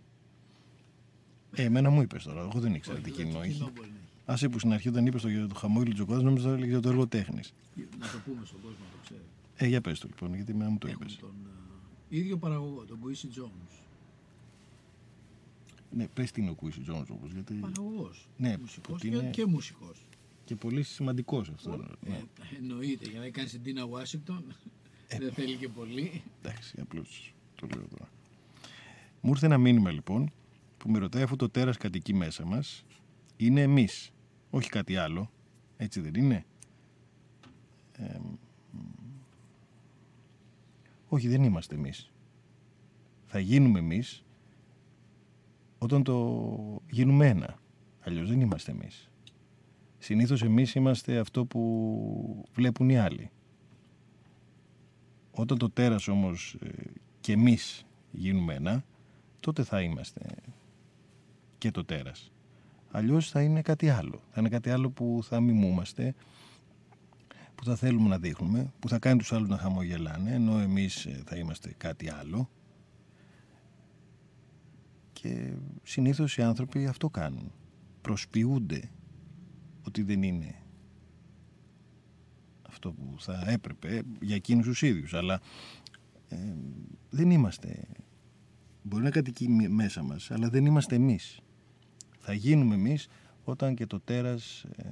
Ε, 1.54 1.62
εμένα 1.62 1.90
μου 1.90 2.02
είπες 2.02 2.22
τώρα. 2.22 2.40
Εγώ 2.40 2.60
δεν 2.60 2.74
ήξερα 2.74 2.96
Όχι, 2.98 3.04
τι 3.04 3.10
δεν- 3.16 3.26
κοινό 3.26 3.40
έχει. 3.42 3.58
μπορεί 3.74 3.88
να 4.26 4.32
έχει. 4.34 4.44
Α 4.46 4.50
που 4.50 4.58
στην 4.58 4.72
αρχή 4.72 4.88
όταν 4.88 5.06
είπες 5.06 5.22
το, 5.22 5.46
το 5.46 5.54
χαμόγελο 5.54 5.90
της 5.92 6.00
Οκάδα, 6.00 6.22
νόμιζα 6.22 6.44
ότι 6.46 6.52
έλεγες 6.54 6.70
για 6.72 6.80
το 6.80 6.88
έργο 6.88 7.06
τέχνης. 7.06 7.52
Να 7.76 8.06
το 8.10 8.18
πούμε 8.24 8.44
στον 8.44 8.60
κόσμο 8.60 8.78
να 8.84 8.90
το 8.90 8.98
ξέρει. 9.02 9.20
Ε, 9.56 9.66
για 9.66 9.80
πες 9.80 9.98
το 10.00 10.06
λοιπόν, 10.08 10.34
γιατί 10.34 10.52
εμένα 10.52 10.70
μου 10.70 10.78
το 10.78 10.88
είπες. 10.88 11.14
Έχουμε 11.14 11.32
τον 11.32 11.46
α, 11.46 11.78
ίδιο 12.08 12.38
παραγωγό, 12.38 12.84
τον 12.84 12.98
Quincy 13.04 13.38
Jones. 13.40 13.80
Ναι, 15.92 16.06
πες 16.06 16.30
τι 16.30 16.40
είναι 16.40 16.50
ο 16.50 16.56
Quincy 16.62 16.90
Jones 16.90 17.06
όμω. 17.10 17.26
Γιατί... 17.32 17.54
Παραγωγός. 17.54 18.28
Ναι, 18.36 18.56
μουσικός 18.60 18.94
ότι 18.94 19.08
και, 19.08 19.16
είναι- 19.16 19.30
και 19.30 19.46
μουσικός. 19.46 20.06
Και 20.44 20.56
πολύ 20.56 20.82
σημαντικός 20.82 21.48
αυτός. 21.48 21.76
Ναι. 22.00 22.14
Ε, 22.16 22.22
εννοείται, 22.58 23.08
για 23.10 23.20
να 23.20 23.28
κάνει 23.30 23.48
την 23.48 23.62
Τίνα 23.62 23.84
Ουάσιγκτον 23.84 24.44
Ε, 25.08 25.18
δεν 25.18 25.32
θέλει 25.32 25.56
και 25.56 25.68
πολύ. 25.68 26.22
Εντάξει, 26.42 26.80
απλώς 26.80 27.34
το 27.54 27.66
λέω 27.74 27.86
τώρα. 27.88 28.08
Μου 29.20 29.30
ήρθε 29.30 29.46
ένα 29.46 29.58
μήνυμα 29.58 29.90
λοιπόν 29.90 30.32
που 30.76 30.90
με 30.90 30.98
ρωτάει 30.98 31.22
αφού 31.22 31.36
το 31.36 31.48
τέρας 31.48 31.76
κατοικεί 31.76 32.14
μέσα 32.14 32.44
μας 32.44 32.84
είναι 33.36 33.62
εμείς, 33.62 34.12
όχι 34.50 34.68
κάτι 34.68 34.96
άλλο. 34.96 35.30
Έτσι 35.76 36.00
δεν 36.00 36.14
είναι; 36.14 36.44
Ε, 37.92 38.18
μ, 38.18 38.78
όχι 41.08 41.28
δεν 41.28 41.42
είμαστε 41.42 41.74
εμείς. 41.74 42.10
Θα 43.26 43.38
γίνουμε 43.38 43.78
εμείς 43.78 44.24
όταν 45.82 46.02
το 46.02 46.82
γίνουμε 46.90 47.26
ένα. 47.26 47.58
Αλλιώς 48.00 48.28
δεν 48.28 48.40
είμαστε 48.40 48.70
εμείς. 48.70 49.10
Συνήθως 49.98 50.42
εμείς 50.42 50.74
είμαστε 50.74 51.18
αυτό 51.18 51.44
που 51.44 52.44
βλέπουν 52.52 52.88
οι 52.88 52.98
άλλοι. 52.98 53.30
Όταν 55.30 55.58
το 55.58 55.70
τέρας 55.70 56.08
όμως 56.08 56.56
ε, 56.60 56.68
και 57.20 57.32
εμείς 57.32 57.86
γίνουμε 58.10 58.54
ένα, 58.54 58.84
τότε 59.40 59.62
θα 59.64 59.82
είμαστε 59.82 60.20
και 61.58 61.70
το 61.70 61.84
τέρας. 61.84 62.32
Αλλιώς 62.90 63.30
θα 63.30 63.42
είναι 63.42 63.62
κάτι 63.62 63.88
άλλο. 63.88 64.22
Θα 64.30 64.40
είναι 64.40 64.48
κάτι 64.48 64.70
άλλο 64.70 64.90
που 64.90 65.20
θα 65.22 65.40
μιμούμαστε, 65.40 66.14
που 67.54 67.64
θα 67.64 67.76
θέλουμε 67.76 68.08
να 68.08 68.18
δείχνουμε, 68.18 68.72
που 68.78 68.88
θα 68.88 68.98
κάνει 68.98 69.18
τους 69.18 69.32
άλλους 69.32 69.48
να 69.48 69.58
χαμογελάνε, 69.58 70.34
ενώ 70.34 70.58
εμείς 70.58 71.06
ε, 71.06 71.22
θα 71.26 71.36
είμαστε 71.36 71.74
κάτι 71.76 72.10
άλλο. 72.10 72.48
Και 75.20 75.52
συνήθως 75.82 76.36
οι 76.36 76.42
άνθρωποι 76.42 76.86
αυτό 76.86 77.10
κάνουν. 77.10 77.52
Προσποιούνται 78.00 78.90
ότι 79.82 80.02
δεν 80.02 80.22
είναι 80.22 80.54
αυτό 82.68 82.92
που 82.92 83.14
θα 83.18 83.44
έπρεπε 83.46 84.02
για 84.20 84.34
εκείνους 84.34 84.66
τους 84.66 84.82
ίδιους. 84.82 85.14
Αλλά 85.14 85.40
ε, 86.28 86.36
δεν 87.10 87.30
είμαστε. 87.30 87.86
Μπορεί 88.82 89.02
να 89.02 89.10
κατοικεί 89.10 89.48
μέσα 89.48 90.02
μας, 90.02 90.30
αλλά 90.30 90.48
δεν 90.48 90.66
είμαστε 90.66 90.94
εμείς. 90.94 91.40
Θα 92.18 92.32
γίνουμε 92.32 92.74
εμείς 92.74 93.08
όταν 93.44 93.74
και 93.74 93.86
το 93.86 94.00
τέρας 94.00 94.64
ε, 94.76 94.88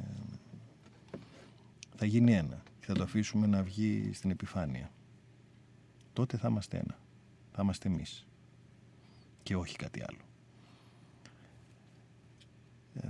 θα 1.97 2.07
γίνει 2.07 2.33
ένα 2.33 2.63
και 2.81 2.87
θα 2.87 2.95
το 2.95 3.03
αφήσουμε 3.03 3.47
να 3.47 3.63
βγει 3.63 4.11
στην 4.13 4.31
επιφάνεια. 4.31 4.91
Τότε 6.13 6.37
θα 6.37 6.49
είμαστε 6.49 6.77
ένα. 6.77 6.99
Θα 7.53 7.63
είμαστε 7.63 7.89
εμείς. 7.89 8.28
Και 9.49 9.57
όχι 9.57 9.77
κάτι 9.77 10.03
άλλο. 10.09 10.19
Ε, 12.95 13.09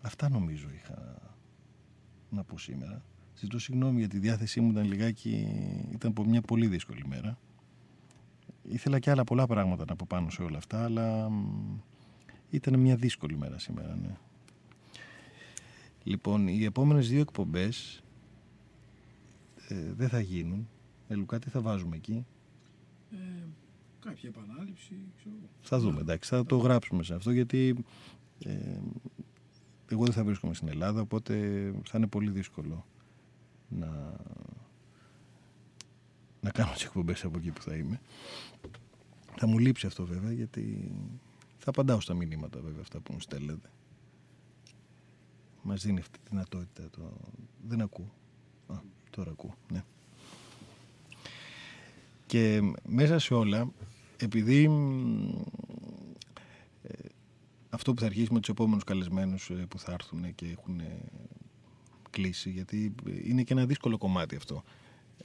αυτά 0.00 0.28
νομίζω 0.28 0.68
είχα 0.74 1.16
να 2.30 2.44
πω 2.44 2.58
σήμερα. 2.58 3.02
Ζητώ 3.36 3.58
συγγνώμη 3.58 3.98
για 3.98 4.08
τη 4.08 4.18
διάθεσή 4.18 4.60
μου 4.60 4.70
ήταν 4.70 4.84
λιγάκι, 4.84 5.46
ήταν 5.92 6.10
από 6.10 6.24
μια 6.24 6.40
πολύ 6.40 6.66
δύσκολη 6.66 7.06
μέρα. 7.06 7.38
Ήθελα 8.62 8.98
και 8.98 9.10
άλλα 9.10 9.24
πολλά 9.24 9.46
πράγματα 9.46 9.84
να 9.88 9.96
πω 9.96 10.04
πάνω 10.08 10.30
σε 10.30 10.42
όλα 10.42 10.56
αυτά, 10.56 10.84
αλλά 10.84 11.30
ήταν 12.50 12.78
μια 12.78 12.96
δύσκολη 12.96 13.36
μέρα 13.36 13.58
σήμερα, 13.58 13.96
ναι. 13.96 14.16
Λοιπόν, 16.02 16.48
οι 16.48 16.64
επόμενες 16.64 17.08
δύο 17.08 17.20
εκπομπές 17.20 18.02
ε, 19.68 19.92
δεν 19.92 20.08
θα 20.08 20.20
γίνουν. 20.20 20.68
Ε, 21.08 21.14
Λουκά, 21.14 21.38
τι 21.38 21.50
θα 21.50 21.60
βάζουμε 21.60 21.96
εκεί; 21.96 22.26
Ε, 23.12 23.16
κάποια 24.04 24.28
επανάληψη, 24.28 24.94
ξέρω. 25.16 25.34
Θα 25.60 25.78
δούμε, 25.78 26.00
εντάξει, 26.00 26.28
θα 26.28 26.44
το 26.44 26.56
γράψουμε 26.56 27.02
σε 27.02 27.14
αυτό, 27.14 27.30
γιατί 27.30 27.84
ε, 28.44 28.78
εγώ 29.88 30.04
δεν 30.04 30.12
θα 30.12 30.24
βρίσκομαι 30.24 30.54
στην 30.54 30.68
Ελλάδα, 30.68 31.00
οπότε 31.00 31.34
θα 31.88 31.98
είναι 31.98 32.06
πολύ 32.06 32.30
δύσκολο 32.30 32.86
να, 33.68 34.16
να 36.40 36.50
κάνω 36.50 36.72
τις 36.72 36.84
εκπομπές 36.84 37.24
από 37.24 37.38
εκεί 37.38 37.50
που 37.50 37.62
θα 37.62 37.74
είμαι. 37.76 38.00
Θα 39.36 39.46
μου 39.46 39.58
λείψει 39.58 39.86
αυτό 39.86 40.04
βέβαια, 40.04 40.32
γιατί 40.32 40.92
θα 41.58 41.70
απαντάω 41.70 42.00
στα 42.00 42.14
μηνύματα 42.14 42.60
βέβαια 42.60 42.80
αυτά 42.80 43.00
που 43.00 43.12
μου 43.12 43.20
στέλνετε. 43.20 43.70
Μας 45.62 45.82
δίνει 45.82 46.00
αυτή 46.00 46.18
τη 46.18 46.28
δυνατότητα. 46.30 46.90
Το... 46.90 47.12
Δεν 47.68 47.80
ακούω. 47.80 48.12
Α, 48.66 48.74
τώρα 49.10 49.30
ακούω, 49.30 49.54
ναι. 49.72 49.84
Και 52.32 52.60
μέσα 52.88 53.18
σε 53.18 53.34
όλα, 53.34 53.72
επειδή 54.16 54.64
ε, 56.82 56.92
αυτό 57.70 57.94
που 57.94 58.00
θα 58.00 58.06
αρχίσει 58.06 58.32
με 58.32 58.40
τους 58.40 58.48
επόμενους 58.48 58.84
καλεσμένους 58.84 59.50
ε, 59.50 59.54
που 59.68 59.78
θα 59.78 59.92
έρθουν 59.92 60.34
και 60.34 60.46
έχουν 60.46 60.80
ε, 60.80 61.00
κλείσει, 62.10 62.50
γιατί 62.50 62.94
είναι 63.24 63.42
και 63.42 63.52
ένα 63.52 63.66
δύσκολο 63.66 63.98
κομμάτι 63.98 64.36
αυτό. 64.36 64.62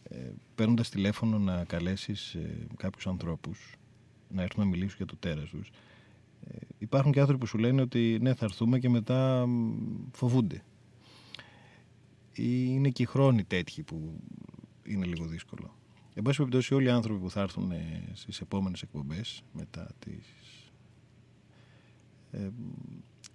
Ε, 0.03 0.31
Παίρνοντας 0.55 0.89
τηλέφωνο 0.89 1.39
να 1.39 1.63
καλέσεις 1.65 2.33
ε, 2.33 2.67
κάποιους 2.77 3.07
ανθρώπους 3.07 3.75
να 4.29 4.41
έρθουν 4.41 4.63
να 4.63 4.69
μιλήσουν 4.69 4.97
για 4.97 5.05
το 5.05 5.15
τέρας 5.15 5.49
τους, 5.49 5.69
ε, 6.47 6.57
υπάρχουν 6.77 7.11
και 7.11 7.19
άνθρωποι 7.19 7.41
που 7.41 7.47
σου 7.47 7.57
λένε 7.57 7.81
ότι 7.81 8.17
ναι 8.21 8.33
θα 8.33 8.45
έρθουμε 8.45 8.79
και 8.79 8.89
μετά 8.89 9.47
φοβούνται. 10.11 10.63
Ή 12.33 12.65
είναι 12.67 12.89
και 12.89 13.03
οι 13.03 13.05
χρόνοι 13.05 13.43
τέτοιοι 13.43 13.83
που 13.83 14.19
είναι 14.83 15.05
λίγο 15.05 15.25
δύσκολο. 15.25 15.76
Εν 16.17 16.23
πάση 16.23 16.37
περιπτώσει 16.37 16.73
όλοι 16.73 16.85
οι 16.85 16.89
άνθρωποι 16.89 17.19
που 17.19 17.29
θα 17.29 17.41
έρθουν 17.41 17.71
ε, 17.71 18.03
στις 18.13 18.39
επόμενες 18.41 18.81
εκπομπές 18.81 19.43
μετά 19.53 19.87
τις... 19.99 20.25
Ε, 22.31 22.49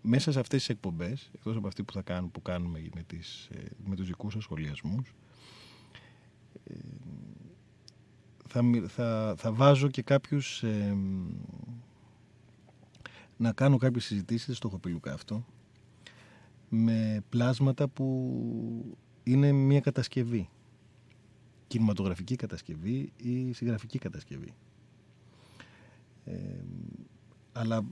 μέσα 0.02 0.32
σε 0.32 0.40
αυτές 0.40 0.58
τις 0.58 0.68
εκπομπές, 0.68 1.30
εκτός 1.34 1.56
από 1.56 1.66
αυτή 1.66 1.82
που 1.82 1.92
θα 1.92 2.02
κάνουμε, 2.02 2.30
που 2.32 2.42
κάνουμε 2.42 2.88
με, 2.94 3.02
τις, 3.02 3.48
ε, 3.52 3.70
με 3.84 3.96
τους 3.96 4.06
δικούς 4.06 4.32
σας 4.32 4.42
σχολιασμούς, 4.42 5.14
ε, 6.64 6.74
θα, 8.48 8.62
θα, 8.88 9.34
θα 9.36 9.52
βάζω 9.52 9.88
και 9.88 10.02
κάποιους 10.02 10.62
ε, 10.62 10.96
να 13.36 13.52
κάνω 13.52 13.76
κάποιες 13.76 14.04
συζητήσεις 14.04 14.56
στο 14.56 14.68
Χοπηλουκά 14.68 15.12
αυτό 15.12 15.44
με 16.68 17.24
πλάσματα 17.28 17.88
που 17.88 18.98
είναι 19.22 19.52
μια 19.52 19.80
κατασκευή 19.80 20.48
κινηματογραφική 21.72 22.36
κατασκευή 22.36 23.12
ή 23.16 23.52
συγγραφική 23.52 23.98
κατασκευή 23.98 24.54
ε, 26.24 26.34
αλλά 27.52 27.84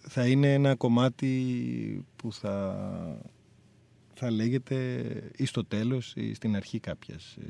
θα 0.00 0.26
είναι 0.26 0.52
ένα 0.52 0.74
κομμάτι 0.74 2.04
που 2.16 2.32
θα, 2.32 3.22
θα 4.14 4.30
λέγεται 4.30 5.30
ή 5.36 5.44
στο 5.44 5.64
τέλος 5.64 6.12
ή 6.16 6.34
στην 6.34 6.56
αρχή 6.56 6.78
κάποιας 6.78 7.36
ε, 7.36 7.46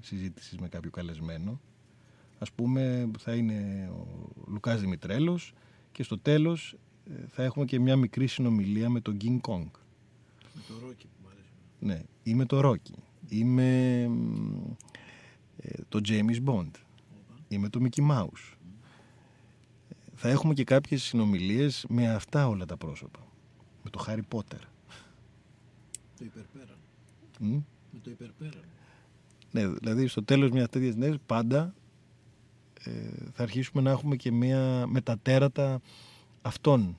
συζήτησης 0.00 0.58
με 0.58 0.68
κάποιο 0.68 0.90
καλεσμένο 0.90 1.60
ας 2.38 2.52
πούμε 2.52 3.10
θα 3.18 3.34
είναι 3.34 3.90
ο 3.92 4.06
Λουκάς 4.46 4.80
Δημητρέλος 4.80 5.52
και 5.92 6.02
στο 6.02 6.18
τέλος 6.18 6.76
ε, 7.04 7.26
θα 7.28 7.42
έχουμε 7.42 7.64
και 7.64 7.80
μια 7.80 7.96
μικρή 7.96 8.26
συνομιλία 8.26 8.90
με 8.90 9.00
τον 9.00 9.16
King 9.20 9.40
Kong. 9.40 9.70
Με 10.54 10.62
το 10.68 10.74
Ρόκι 10.82 11.06
που 11.06 11.18
μου 11.22 11.28
αρέσει. 11.30 11.52
Ναι, 11.78 12.02
ή 12.22 12.34
με 12.34 12.44
το 12.44 12.60
Ρόκι, 12.60 12.94
ή 13.28 13.44
με 13.44 14.00
ε, 14.02 14.08
το 15.88 16.00
James 16.08 16.44
Bond, 16.44 16.70
ή 17.48 17.58
με 17.58 17.68
το 17.68 17.80
Mickey 17.82 18.10
Mouse. 18.10 18.56
Θα 20.14 20.28
έχουμε 20.28 20.54
και 20.54 20.64
κάποιες 20.64 21.02
συνομιλίες 21.02 21.84
με 21.88 22.10
αυτά 22.14 22.48
όλα 22.48 22.64
τα 22.66 22.76
πρόσωπα. 22.76 23.20
Με 23.84 23.90
το 23.90 24.04
Harry 24.08 24.36
Potter. 24.36 24.60
Το 26.18 26.24
υπερπέραν. 26.24 26.76
Μ; 27.38 27.52
Με 27.92 27.98
το 28.02 28.10
υπερπέραν. 28.10 28.62
Ναι, 29.50 29.68
δηλαδή 29.68 30.06
στο 30.06 30.22
τέλος 30.24 30.50
μιας 30.50 30.68
τέτοιας 30.68 30.94
νέας 30.94 31.16
πάντα 31.26 31.74
ε, 32.84 32.90
θα 33.32 33.42
αρχίσουμε 33.42 33.82
να 33.82 33.90
έχουμε 33.90 34.16
και 34.16 34.32
μια 34.32 34.86
μετατέρατα 34.86 35.80
αυτών. 36.42 36.98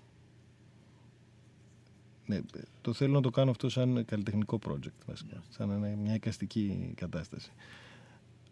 Ναι, 2.25 2.39
το 2.81 2.93
θέλω 2.93 3.13
να 3.13 3.21
το 3.21 3.29
κάνω 3.29 3.51
αυτό 3.51 3.69
σαν 3.69 4.05
καλλιτεχνικό 4.05 4.59
project 4.67 5.05
βασικά, 5.07 5.43
σαν 5.49 5.69
ένα- 5.71 5.95
μια 5.95 6.13
εικαστική 6.13 6.93
κατάσταση. 6.95 7.51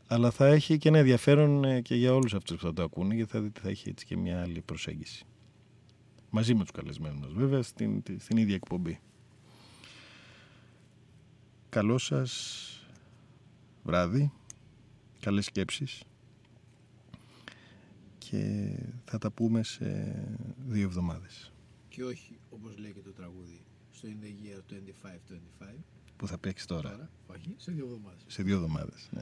Αλλά 0.08 0.32
θα 0.32 0.46
έχει 0.46 0.78
και 0.78 0.88
ένα 0.88 0.98
ενδιαφέρον 0.98 1.64
ε, 1.64 1.82
και 1.82 1.96
για 1.96 2.14
όλους 2.14 2.34
αυτούς 2.34 2.58
που 2.58 2.66
θα 2.66 2.74
το 2.74 2.84
ακούνε 2.84 3.16
γιατί 3.16 3.32
θα 3.32 3.42
δείτε 3.42 3.60
θα 3.60 3.70
έχει 3.70 3.90
έτσι 3.90 4.06
και 4.06 4.18
μια 4.18 4.42
άλλη 4.42 4.62
προσέγγιση. 4.62 5.26
Μαζί 6.30 6.56
με 6.56 6.62
τους 6.62 6.72
καλεσμένους 6.72 7.20
μας 7.20 7.32
βέβαια 7.34 7.62
στην, 7.62 8.04
στην 8.18 8.38
ίδια 8.38 8.56
εκπομπή. 8.56 9.00
Καλό 11.70 11.98
σας 11.98 12.64
βράδυ, 13.84 14.32
καλές 15.20 15.46
σκέψεις 15.46 16.04
και 18.18 18.70
θα 19.06 19.18
τα 19.18 19.32
πούμε 19.32 19.64
σε 19.64 20.16
δύο 20.68 20.84
εβδομάδες 20.84 21.54
Και 21.90 22.04
όχι, 22.04 22.40
όπως 22.50 22.78
λέει 22.78 22.92
και 22.94 23.02
το 23.02 23.12
τραγούδι, 23.12 23.62
στο 23.92 24.08
In 24.08 24.24
the 24.24 24.28
Year 24.28 24.74
25-25, 25.64 25.66
που 26.18 26.28
θα 26.28 26.38
παίξει 26.38 26.68
τώρα, 26.68 26.90
τώρα, 26.90 27.10
όχι, 27.28 27.54
σε 27.58 27.72
δύο 27.72 27.86
εβδομάδες. 27.86 28.24
σε 28.28 28.44
δύο 28.44 28.56
εβδομάδες. 28.56 29.10
Ναι. 29.12 29.22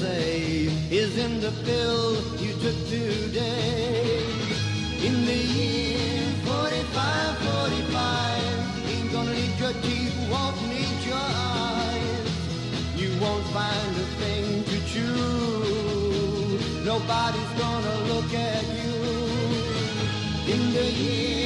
say 0.00 0.68
is 0.90 1.16
in 1.16 1.40
the 1.40 1.52
pill 1.64 2.06
you 2.44 2.52
took 2.64 2.78
today. 2.86 4.20
In 5.06 5.24
the 5.24 5.40
year 5.56 6.20
45, 6.44 7.38
45, 7.38 8.92
ain't 8.92 9.10
gonna 9.12 9.32
need 9.32 9.58
your 9.58 9.72
teeth, 9.84 10.14
won't 10.30 10.60
need 10.68 10.98
your 11.10 11.26
eyes. 11.56 12.28
You 12.94 13.10
won't 13.22 13.46
find 13.56 13.92
a 14.04 14.06
thing 14.20 14.64
to 14.70 14.76
chew. 14.92 15.24
Nobody's 16.84 17.52
gonna 17.64 17.96
look 18.12 18.30
at 18.34 18.64
you. 18.80 18.96
In 20.52 20.62
the 20.74 20.88
year 21.04 21.45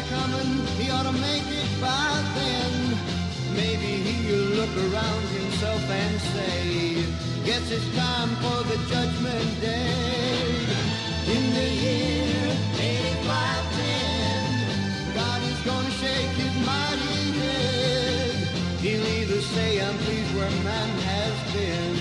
if 0.00 0.10
God's 0.10 0.10
a 0.12 0.14
coming, 0.14 0.66
he 0.78 0.90
ought 0.90 1.04
to 1.04 1.12
make 1.12 1.46
it 1.46 1.80
by 1.80 2.24
then. 2.34 2.96
Maybe 3.54 4.02
he'll 4.02 4.50
look 4.60 4.76
around 4.76 5.28
himself 5.28 5.88
and 5.90 6.20
say, 6.20 7.04
Guess 7.44 7.70
it's 7.70 7.96
time 7.96 8.28
for 8.36 8.64
the 8.70 8.76
judgment 8.88 9.60
day. 9.60 10.66
In 11.26 11.54
the 11.54 11.68
year 11.84 12.56
8510, 12.78 15.14
God 15.14 15.42
is 15.42 15.60
gonna 15.68 15.90
shake 16.02 16.34
his 16.44 16.54
mighty 16.66 17.32
head. 17.40 18.34
He'll 18.80 19.06
either 19.18 19.40
say, 19.40 19.80
I'm 19.80 19.96
pleased 19.98 20.34
where 20.36 20.50
man 20.64 20.90
has 21.12 21.34
been, 21.52 21.96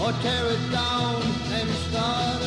or 0.00 0.12
tear 0.22 0.44
it 0.46 0.70
down 0.70 1.22
and 1.52 1.68
start 1.88 2.41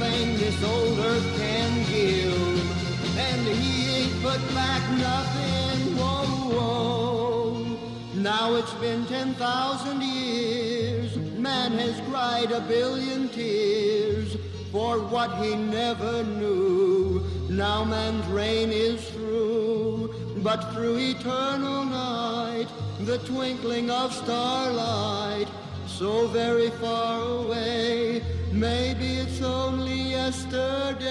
everything 0.00 0.38
this 0.38 0.64
old 0.64 0.98
earth 1.00 1.38
can 1.38 1.84
give, 1.90 3.18
and 3.18 3.46
he 3.46 4.02
ain't 4.02 4.22
put 4.22 4.38
back 4.54 4.82
nothing. 4.92 5.96
Whoa, 5.96 6.54
whoa. 6.54 7.78
Now 8.14 8.54
it's 8.54 8.72
been 8.74 9.06
10,000 9.06 10.02
years. 10.02 11.16
Man 11.38 11.72
has 11.72 12.00
cried 12.08 12.52
a 12.52 12.60
billion 12.60 13.28
tears 13.28 14.36
for 14.70 14.98
what 14.98 15.36
he 15.38 15.56
never 15.56 16.22
knew. 16.24 17.24
Now 17.48 17.84
man's 17.84 18.26
reign 18.26 18.70
is 18.70 19.04
through, 19.10 20.14
but 20.42 20.72
through 20.74 20.98
eternal 20.98 21.84
night, 21.84 22.68
the 23.00 23.18
twinkling 23.18 23.90
of 23.90 24.12
starlight, 24.12 25.48
so 25.86 26.28
very 26.28 26.70
far 26.70 27.22
away, 27.22 28.22
maybe 28.52 29.18
it's 29.18 29.40
only 29.42 30.10
yesterday. 30.10 31.06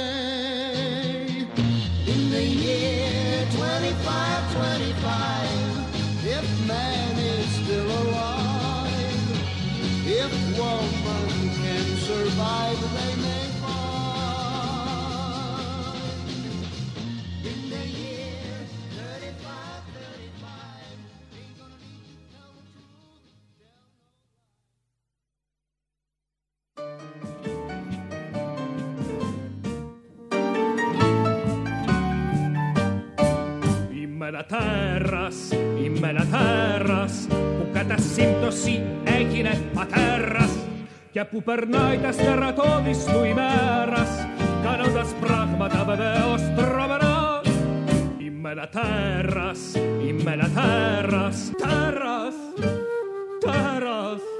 In 2.07 2.29
the 2.29 2.43
year 2.43 3.45
2525, 3.51 6.25
if 6.25 6.67
man 6.67 7.17
is 7.17 7.49
still 7.61 7.91
alive, 8.03 9.41
if 10.05 10.31
woman 10.57 11.49
can 11.61 11.85
survive, 11.97 12.79
they 12.95 13.15
may 13.21 13.36
Είμαι 34.49 34.59
ένα 34.59 34.99
τέρας, 34.99 35.35
είμαι 35.83 36.09
ένα 36.09 36.25
τέρας 36.25 37.27
που 37.29 37.67
κατά 37.73 37.97
σύμπτωση 37.97 38.81
έγινε 39.03 39.61
πατέρας 39.73 40.51
και 41.11 41.23
που 41.23 41.43
περνάει 41.43 41.97
τα 41.97 42.11
στερατώδης 42.11 43.03
του 43.05 43.23
ημέρας 43.23 44.27
κάνοντας 44.63 45.13
πράγματα 45.19 45.83
βεβαίως 45.83 46.41
τρομερά. 46.55 47.41
Είμαι 48.17 48.51
ένα 48.51 48.67
τέρας, 48.67 49.59
είμαι 50.07 50.31
ένα 50.31 50.49
τέρας, 50.49 51.51
τέρας, 51.57 52.35
τέρας. 53.39 54.36